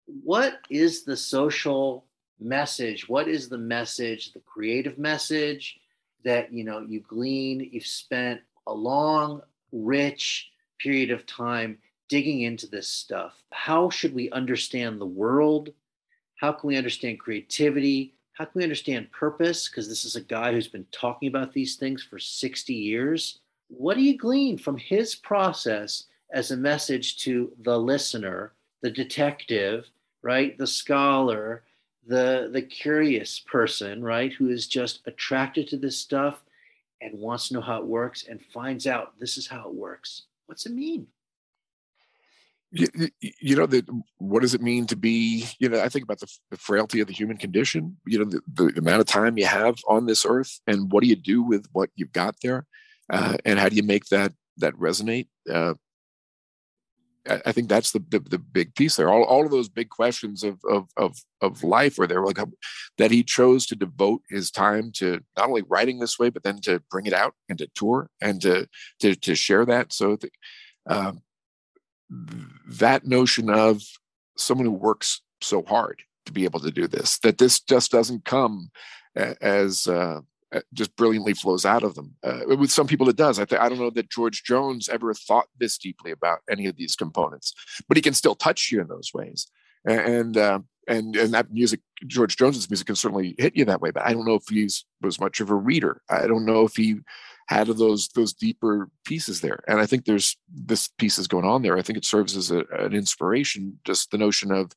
[0.06, 2.06] What is the social
[2.40, 3.09] message?
[3.09, 5.78] What is the message the creative message
[6.24, 9.40] that you know you glean you've spent a long
[9.72, 11.78] rich period of time
[12.09, 13.40] digging into this stuff?
[13.52, 15.70] How should we understand the world?
[16.36, 20.51] How can we understand creativity how can we understand purpose because this is a guy
[20.51, 23.39] who's been talking about these things for 60 years
[23.69, 28.53] what do you glean from his process as a message to the listener
[28.83, 29.85] the detective
[30.23, 31.62] right the scholar
[32.07, 36.43] the the curious person, right, who is just attracted to this stuff
[37.01, 40.23] and wants to know how it works and finds out this is how it works.
[40.47, 41.07] What's it mean?
[42.72, 42.86] You,
[43.20, 43.84] you know that
[44.18, 47.09] what does it mean to be you know i think about the, the frailty of
[47.09, 50.60] the human condition you know the, the, amount of time you have on this earth
[50.68, 52.66] and what do you do with what you've got there
[53.12, 55.74] uh, and how do you make that that resonate uh,
[57.28, 59.10] I think that's the, the, the big piece there.
[59.10, 62.38] All, all of those big questions of of of of life were there, like
[62.98, 66.60] that he chose to devote his time to not only writing this way, but then
[66.62, 68.66] to bring it out and to tour and to
[69.01, 69.92] to to share that.
[69.92, 70.18] So
[70.88, 71.20] um,
[72.69, 73.82] that notion of
[74.37, 78.24] someone who works so hard to be able to do this, that this just doesn't
[78.24, 78.70] come
[79.15, 80.20] as uh,
[80.73, 82.15] just brilliantly flows out of them.
[82.23, 83.39] Uh, with some people, it does.
[83.39, 86.77] I, th- I don't know that George Jones ever thought this deeply about any of
[86.77, 87.55] these components,
[87.89, 89.47] but he can still touch you in those ways.
[89.85, 93.91] And uh, and and that music, George Jones's music, can certainly hit you that way.
[93.91, 94.69] But I don't know if he
[95.01, 96.03] was much of a reader.
[96.11, 96.97] I don't know if he
[97.51, 99.60] had those those deeper pieces there.
[99.66, 101.77] And I think there's this piece is going on there.
[101.77, 103.81] I think it serves as a, an inspiration.
[103.85, 104.70] Just the notion of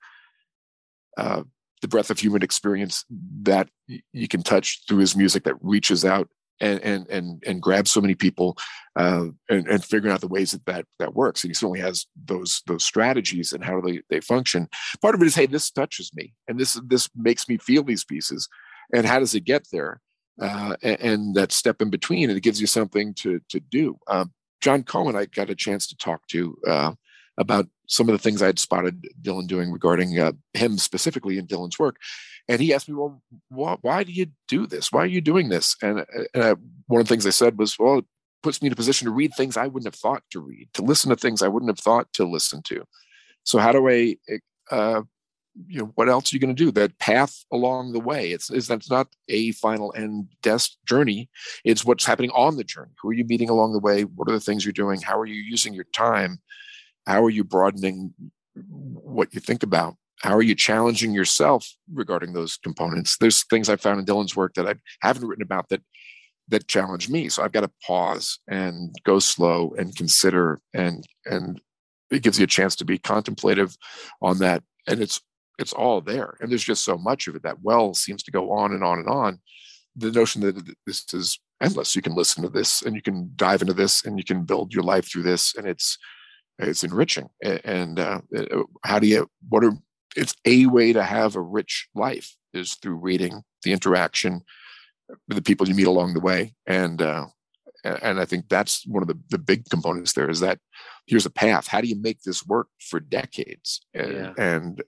[1.16, 1.44] uh,
[1.84, 3.06] the breadth of human experience
[3.44, 3.70] that
[4.12, 6.30] you can touch through his music that reaches out
[6.60, 8.58] and and and, and grabs so many people
[8.96, 12.08] uh, and, and figuring out the ways that, that that works and he certainly has
[12.26, 14.68] those those strategies and how they, they function
[15.00, 18.04] part of it is hey this touches me and this this makes me feel these
[18.04, 18.50] pieces
[18.96, 20.00] and how does it get there
[20.42, 23.98] uh, and, and, that step in between and it gives you something to to do
[24.08, 24.32] um,
[24.62, 26.92] john cohen i got a chance to talk to uh,
[27.38, 31.48] about some of the things I had spotted Dylan doing regarding uh, him specifically in
[31.48, 31.98] Dylan's work.
[32.48, 34.92] And he asked me, well, why, why do you do this?
[34.92, 35.76] Why are you doing this?
[35.82, 36.56] And, and I,
[36.88, 38.06] one of the things I said was, well, it
[38.42, 40.82] puts me in a position to read things I wouldn't have thought to read, to
[40.82, 42.84] listen to things I wouldn't have thought to listen to.
[43.44, 44.16] So how do I
[44.72, 45.02] uh,
[45.68, 46.72] you know what else are you going to do?
[46.72, 48.32] That path along the way.
[48.32, 51.30] It's is that's not a final end desk journey.
[51.64, 52.92] It's what's happening on the journey.
[53.02, 54.04] Who are you meeting along the way?
[54.04, 55.02] What are the things you're doing?
[55.02, 56.40] How are you using your time?
[57.06, 58.14] How are you broadening
[58.56, 59.96] what you think about?
[60.22, 63.18] How are you challenging yourself regarding those components?
[63.18, 65.82] There's things i found in dylan's work that i haven't written about that
[66.50, 67.30] that challenge me.
[67.30, 71.62] So i've got to pause and go slow and consider and and
[72.14, 73.76] it gives you a chance to be contemplative
[74.22, 74.64] on that.
[74.88, 75.20] And it's
[75.60, 78.52] it's all there and there's just so much of it that well seems to go
[78.52, 79.40] on and on and on.
[79.96, 83.62] The notion that this is endless you can listen to this and you can dive
[83.62, 85.98] into this and you can build your life through this and it's
[86.60, 89.74] it's enriching and uh, uh, how do you what are
[90.16, 94.42] it's a way to have a rich life is through reading the interaction
[95.28, 97.26] with the people you meet along the way and uh,
[97.84, 100.60] and i think that's one of the, the big components there is that
[101.06, 104.34] here's a path how do you make this work for decades and yeah.
[104.38, 104.84] and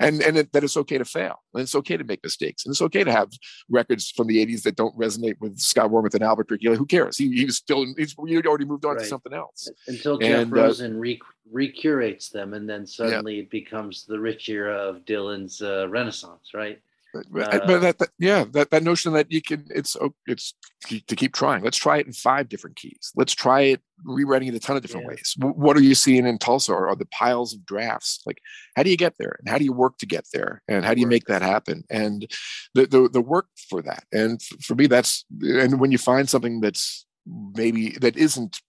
[0.00, 2.72] and, and it, that it's okay to fail and it's okay to make mistakes and
[2.72, 3.28] it's okay to have
[3.68, 7.18] records from the 80s that don't resonate with scott warmuth and albert Like, who cares
[7.18, 9.02] he, he was still he's he already moved on right.
[9.02, 11.20] to something else until jeff and, uh, rosen uh, re-
[11.50, 13.42] recurates them and then suddenly yeah.
[13.42, 16.80] it becomes the rich era of dylan's uh, renaissance right
[17.14, 20.54] uh, but that, that, yeah that, that notion that you can it's oh, it's
[20.88, 21.62] to keep trying.
[21.64, 23.12] Let's try it in five different keys.
[23.16, 25.10] Let's try it rewriting it a ton of different yeah.
[25.10, 25.34] ways.
[25.38, 28.20] What are you seeing in tulsa or are the piles of drafts?
[28.26, 28.40] Like
[28.76, 29.36] how do you get there?
[29.38, 30.62] And how do you work to get there?
[30.68, 31.84] And how do you make that happen?
[31.90, 32.30] And
[32.74, 34.04] the the, the work for that.
[34.12, 38.60] And for me that's and when you find something that's maybe that isn't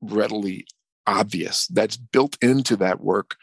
[0.00, 0.66] readily
[1.06, 3.36] obvious that's built into that work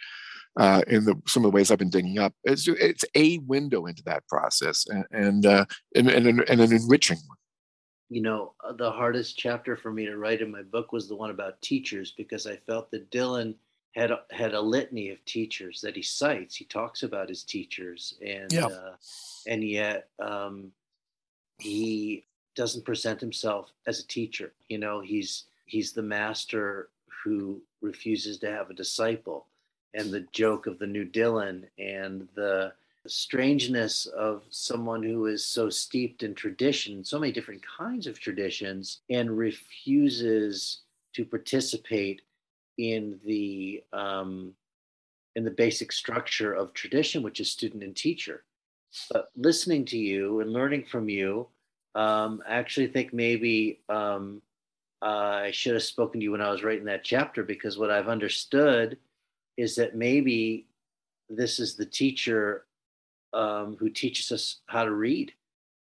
[0.57, 2.33] uh, in the some of the ways I've been digging up.
[2.43, 5.65] It's it's a window into that process and and uh,
[5.95, 7.37] and, and, and an enriching one.
[8.09, 11.15] You know, uh, the hardest chapter for me to write in my book was the
[11.15, 13.55] one about teachers because I felt that Dylan
[13.95, 16.55] had had a litany of teachers that he cites.
[16.55, 18.67] He talks about his teachers, and yeah.
[18.67, 18.95] uh,
[19.47, 20.71] and yet um,
[21.57, 22.25] he
[22.55, 24.53] doesn't present himself as a teacher.
[24.69, 26.89] You know, he's he's the master
[27.23, 29.47] who refuses to have a disciple
[29.95, 32.73] and the joke of the new Dylan and the
[33.07, 39.01] strangeness of someone who is so steeped in tradition, so many different kinds of traditions,
[39.09, 40.81] and refuses
[41.13, 42.21] to participate
[42.77, 44.53] in the um,
[45.35, 48.43] in the basic structure of tradition, which is student and teacher.
[49.11, 51.47] But listening to you and learning from you,
[51.93, 54.41] um, I actually think maybe um,
[55.01, 58.07] I should have spoken to you when I was writing that chapter because what I've
[58.07, 58.97] understood
[59.57, 60.65] is that maybe
[61.29, 62.65] this is the teacher
[63.33, 65.33] um, who teaches us how to read,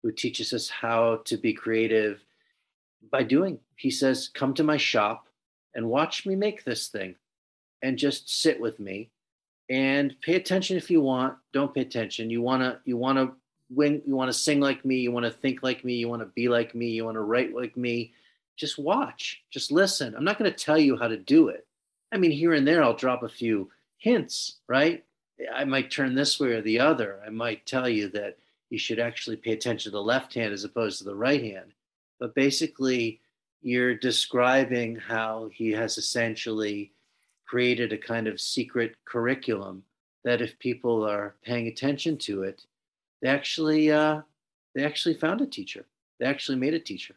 [0.04, 2.24] who teaches us how to be creative
[3.12, 3.60] by doing.
[3.76, 5.28] He says, Come to my shop
[5.74, 7.16] and watch me make this thing
[7.82, 9.10] and just sit with me
[9.70, 11.36] and pay attention if you want.
[11.54, 12.30] Don't pay attention.
[12.30, 13.34] You want to, you want to
[13.70, 16.22] win, you want to sing like me, you want to think like me, you want
[16.22, 18.14] to be like me, you want to write like me.
[18.58, 20.16] Just watch, just listen.
[20.16, 21.65] I'm not going to tell you how to do it.
[22.12, 25.04] I mean, here and there, I'll drop a few hints, right?
[25.54, 27.20] I might turn this way or the other.
[27.26, 28.38] I might tell you that
[28.70, 31.74] you should actually pay attention to the left hand as opposed to the right hand.
[32.20, 33.20] But basically,
[33.62, 36.92] you're describing how he has essentially
[37.46, 39.84] created a kind of secret curriculum
[40.24, 42.66] that if people are paying attention to it,
[43.22, 44.22] they actually uh,
[44.74, 45.86] they actually found a teacher.
[46.20, 47.16] They actually made a teacher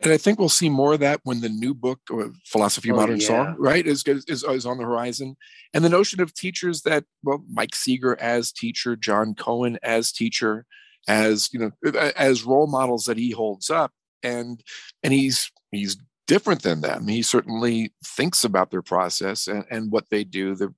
[0.00, 2.96] and I think we'll see more of that when the new book, uh, Philosophy of
[2.96, 3.26] oh, Modern yeah.
[3.26, 5.36] Song, right, is, is is on the horizon.
[5.74, 10.66] And the notion of teachers that, well, Mike Seeger as teacher, John Cohen as teacher,
[11.08, 13.92] as you know, uh, uh, as role models that he holds up,
[14.22, 14.62] and
[15.02, 15.96] and he's he's
[16.28, 17.08] different than them.
[17.08, 20.72] He certainly thinks about their process and, and what they do, the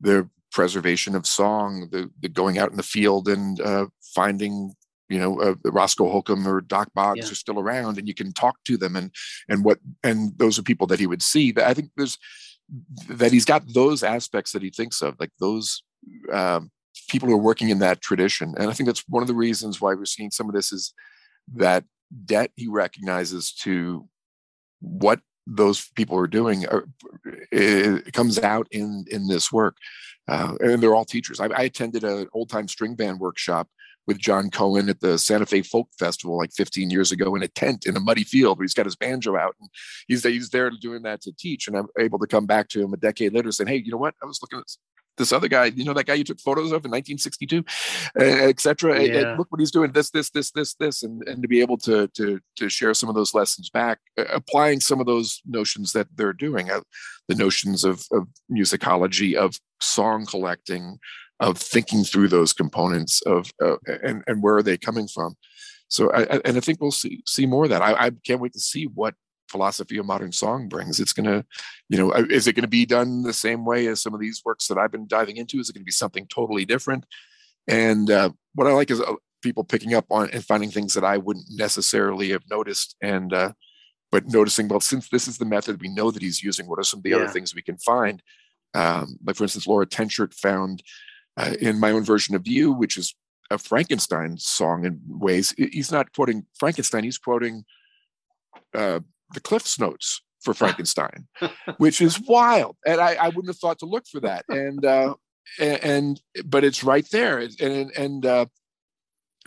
[0.00, 4.74] the preservation of song, the, the going out in the field and uh, finding
[5.10, 7.32] you know uh, Roscoe Holcomb or Dock Boggs yeah.
[7.32, 9.10] are still around, and you can talk to them, and
[9.48, 11.52] and what and those are people that he would see.
[11.52, 12.16] That I think there's
[13.08, 15.82] that he's got those aspects that he thinks of, like those
[16.32, 16.70] um,
[17.08, 19.80] people who are working in that tradition, and I think that's one of the reasons
[19.80, 20.94] why we're seeing some of this is
[21.54, 21.84] that
[22.24, 24.08] debt he recognizes to
[24.80, 26.86] what those people are doing are,
[27.50, 29.76] it comes out in in this work
[30.28, 33.68] uh, and they're all teachers I, I attended an old time string band workshop
[34.06, 37.48] with John Cohen at the Santa Fe Folk Festival like 15 years ago in a
[37.48, 39.68] tent in a muddy field where he's got his banjo out and
[40.08, 41.68] he's he's there doing that to teach.
[41.68, 43.98] And I'm able to come back to him a decade later saying, Hey, you know
[43.98, 44.14] what?
[44.22, 44.66] I was looking at
[45.20, 47.64] this other guy, you know, that guy you took photos of in 1962,
[48.18, 49.02] uh, etc.
[49.02, 49.36] Yeah.
[49.36, 49.92] look what he's doing.
[49.92, 53.08] This, this, this, this, this, and and to be able to to to share some
[53.08, 56.80] of those lessons back, uh, applying some of those notions that they're doing, uh,
[57.28, 60.98] the notions of of musicology, of song collecting,
[61.40, 65.36] of thinking through those components of uh, and and where are they coming from.
[65.88, 67.82] So I, and I think we'll see see more of that.
[67.82, 69.14] I, I can't wait to see what
[69.50, 71.00] philosophy of modern song brings.
[71.00, 71.44] It's gonna,
[71.88, 74.20] you know, uh, is it going to be done the same way as some of
[74.20, 75.58] these works that I've been diving into?
[75.58, 77.04] Is it going to be something totally different?
[77.66, 81.04] And uh, what I like is uh, people picking up on and finding things that
[81.04, 82.96] I wouldn't necessarily have noticed.
[83.02, 83.52] And uh,
[84.12, 86.84] but noticing, well, since this is the method we know that he's using, what are
[86.84, 87.16] some of the yeah.
[87.16, 88.22] other things we can find?
[88.74, 90.82] Um, like for instance, Laura Tenschert found
[91.40, 93.14] uh, in my own version of you, which is
[93.50, 95.54] a Frankenstein song in ways.
[95.56, 97.64] He's not quoting Frankenstein; he's quoting
[98.74, 99.00] uh,
[99.32, 101.28] the Cliff's Notes for Frankenstein,
[101.78, 102.76] which is wild.
[102.86, 104.44] And I, I, wouldn't have thought to look for that.
[104.48, 105.14] And uh,
[105.58, 107.38] and, but it's right there.
[107.38, 108.46] And and uh,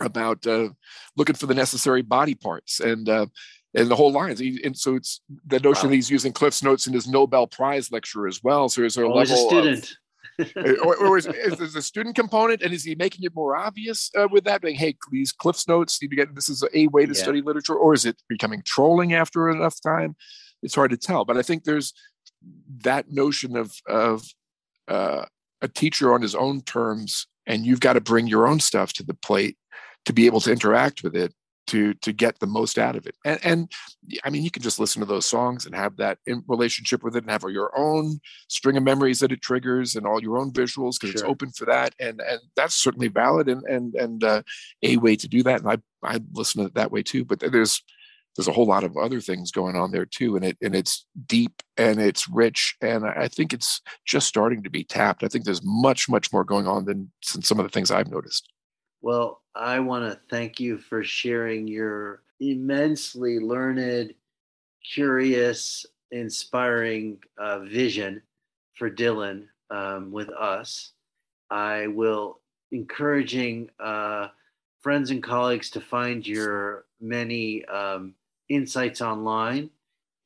[0.00, 0.70] about uh,
[1.16, 3.26] looking for the necessary body parts and uh,
[3.74, 4.40] and the whole lines.
[4.40, 5.90] And so it's the notion wow.
[5.90, 8.68] that he's using Cliff's Notes in his Nobel Prize lecture as well.
[8.68, 9.96] So there's a Always level a student.
[10.82, 14.10] Or, or is, is there a student component and is he making it more obvious
[14.16, 14.62] uh, with that?
[14.62, 17.22] Being hey these cliffs notes you get this is a way to yeah.
[17.22, 20.16] study literature or is it becoming trolling after enough time?
[20.62, 21.92] It's hard to tell but i think there's
[22.82, 24.24] that notion of of
[24.88, 25.24] uh,
[25.62, 29.02] a teacher on his own terms and you've got to bring your own stuff to
[29.02, 29.56] the plate
[30.04, 31.32] to be able to interact with it
[31.66, 33.14] to to get the most out of it.
[33.24, 33.72] And, and
[34.24, 37.16] i mean you can just listen to those songs and have that in relationship with
[37.16, 40.52] it and have your own string of memories that it triggers and all your own
[40.52, 41.12] visuals because sure.
[41.12, 41.94] it's open for that.
[41.98, 44.42] And and that's certainly valid and and and uh,
[44.82, 45.62] a way to do that.
[45.62, 47.24] And i i listen to it that way too.
[47.24, 47.82] But there's
[48.36, 50.36] there's a whole lot of other things going on there too.
[50.36, 52.76] And it and it's deep and it's rich.
[52.80, 55.24] And i think it's just starting to be tapped.
[55.24, 58.10] I think there's much much more going on than, than some of the things i've
[58.10, 58.48] noticed
[59.04, 64.14] well, I want to thank you for sharing your immensely learned,
[64.82, 68.22] curious, inspiring uh, vision
[68.72, 70.92] for Dylan um, with us.
[71.50, 72.40] I will
[72.72, 74.28] encouraging uh,
[74.80, 78.14] friends and colleagues to find your many um,
[78.48, 79.68] insights online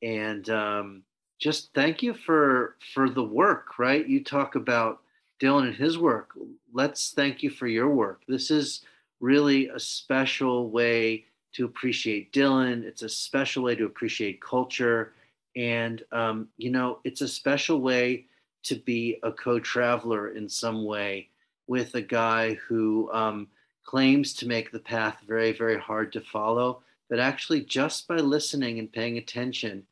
[0.01, 1.03] and um,
[1.37, 5.01] just thank you for for the work right you talk about
[5.39, 6.31] Dylan and his work.
[6.73, 8.23] Let's thank you for your work.
[8.27, 8.81] This is
[9.19, 12.83] really a special way to appreciate Dylan.
[12.83, 15.13] It's a special way to appreciate culture.
[15.55, 18.25] And, um, you know, it's a special way
[18.63, 21.29] to be a co traveler in some way
[21.67, 23.47] with a guy who um,
[23.83, 26.81] claims to make the path very, very hard to follow.
[27.09, 29.83] But actually, just by listening and paying attention,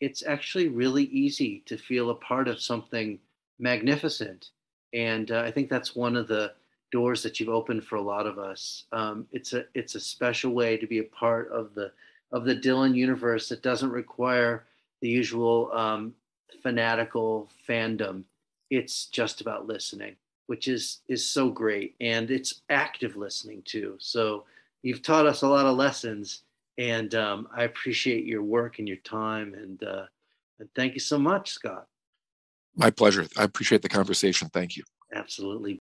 [0.00, 3.18] it's actually really easy to feel a part of something
[3.58, 4.50] magnificent
[4.94, 6.52] and uh, I think that's one of the
[6.92, 8.84] doors that you've opened for a lot of us.
[8.92, 11.90] Um, it's a it's a special way to be a part of the
[12.32, 14.64] of the Dylan universe that doesn't require
[15.00, 16.14] the usual um,
[16.62, 18.22] fanatical fandom.
[18.70, 20.14] It's just about listening,
[20.46, 23.96] which is is so great, and it's active listening too.
[23.98, 24.44] So
[24.82, 26.42] you've taught us a lot of lessons,
[26.78, 30.06] and um, I appreciate your work and your time, and uh,
[30.60, 31.88] and thank you so much, Scott.
[32.76, 33.26] My pleasure.
[33.36, 34.48] I appreciate the conversation.
[34.52, 34.84] Thank you.
[35.14, 35.80] Absolutely.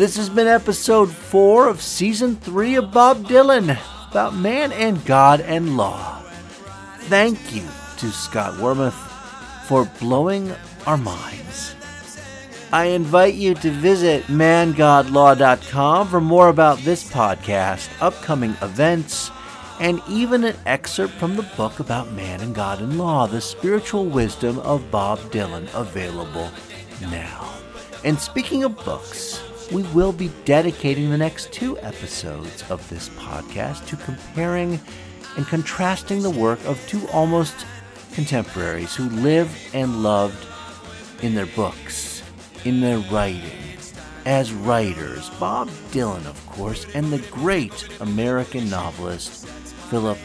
[0.00, 3.78] This has been episode four of season three of Bob Dylan
[4.10, 6.22] about man and God and law.
[7.00, 7.64] Thank you
[7.98, 8.94] to Scott Warmuth
[9.66, 10.54] for blowing
[10.86, 11.74] our minds.
[12.72, 19.30] I invite you to visit mangodlaw.com for more about this podcast, upcoming events,
[19.80, 24.06] and even an excerpt from the book about man and God and law, The Spiritual
[24.06, 26.50] Wisdom of Bob Dylan, available
[27.02, 27.52] now.
[28.02, 33.86] And speaking of books, we will be dedicating the next two episodes of this podcast
[33.86, 34.80] to comparing
[35.36, 37.54] and contrasting the work of two almost
[38.12, 40.46] contemporaries who lived and loved
[41.22, 42.22] in their books,
[42.64, 43.52] in their writing,
[44.26, 45.30] as writers.
[45.38, 49.46] Bob Dylan, of course, and the great American novelist
[49.88, 50.18] Philip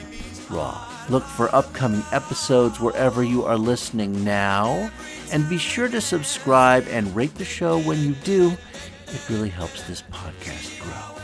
[0.49, 1.09] Roth.
[1.09, 4.89] Look for upcoming episodes wherever you are listening now,
[5.31, 8.57] and be sure to subscribe and rate the show when you do
[9.07, 11.15] it really helps this podcast grow.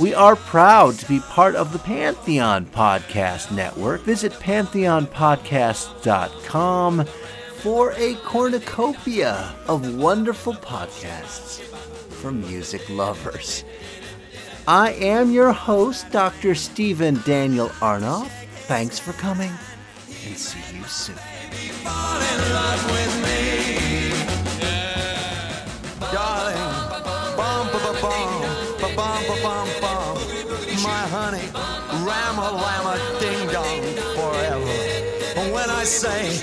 [0.00, 4.00] We are proud to be part of the Pantheon Podcast Network.
[4.02, 7.04] Visit pantheonpodcast.com
[7.56, 13.64] for a cornucopia of wonderful podcasts for music lovers.
[14.66, 16.54] I am your host, Dr.
[16.54, 18.30] Stephen Daniel Arnoff.
[18.66, 19.52] Thanks for coming
[20.26, 21.16] and see you soon.
[31.12, 31.44] Honey,
[32.08, 33.84] rama rama ding dong
[34.16, 34.72] forever.
[35.52, 36.40] When I say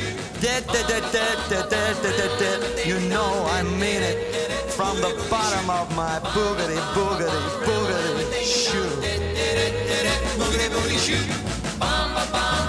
[2.85, 4.17] you know I mean it.
[4.77, 8.93] From the bottom of my boogity boogity boogity shoe.
[10.37, 11.79] Boogity boogity shoe.
[11.79, 12.68] Bum,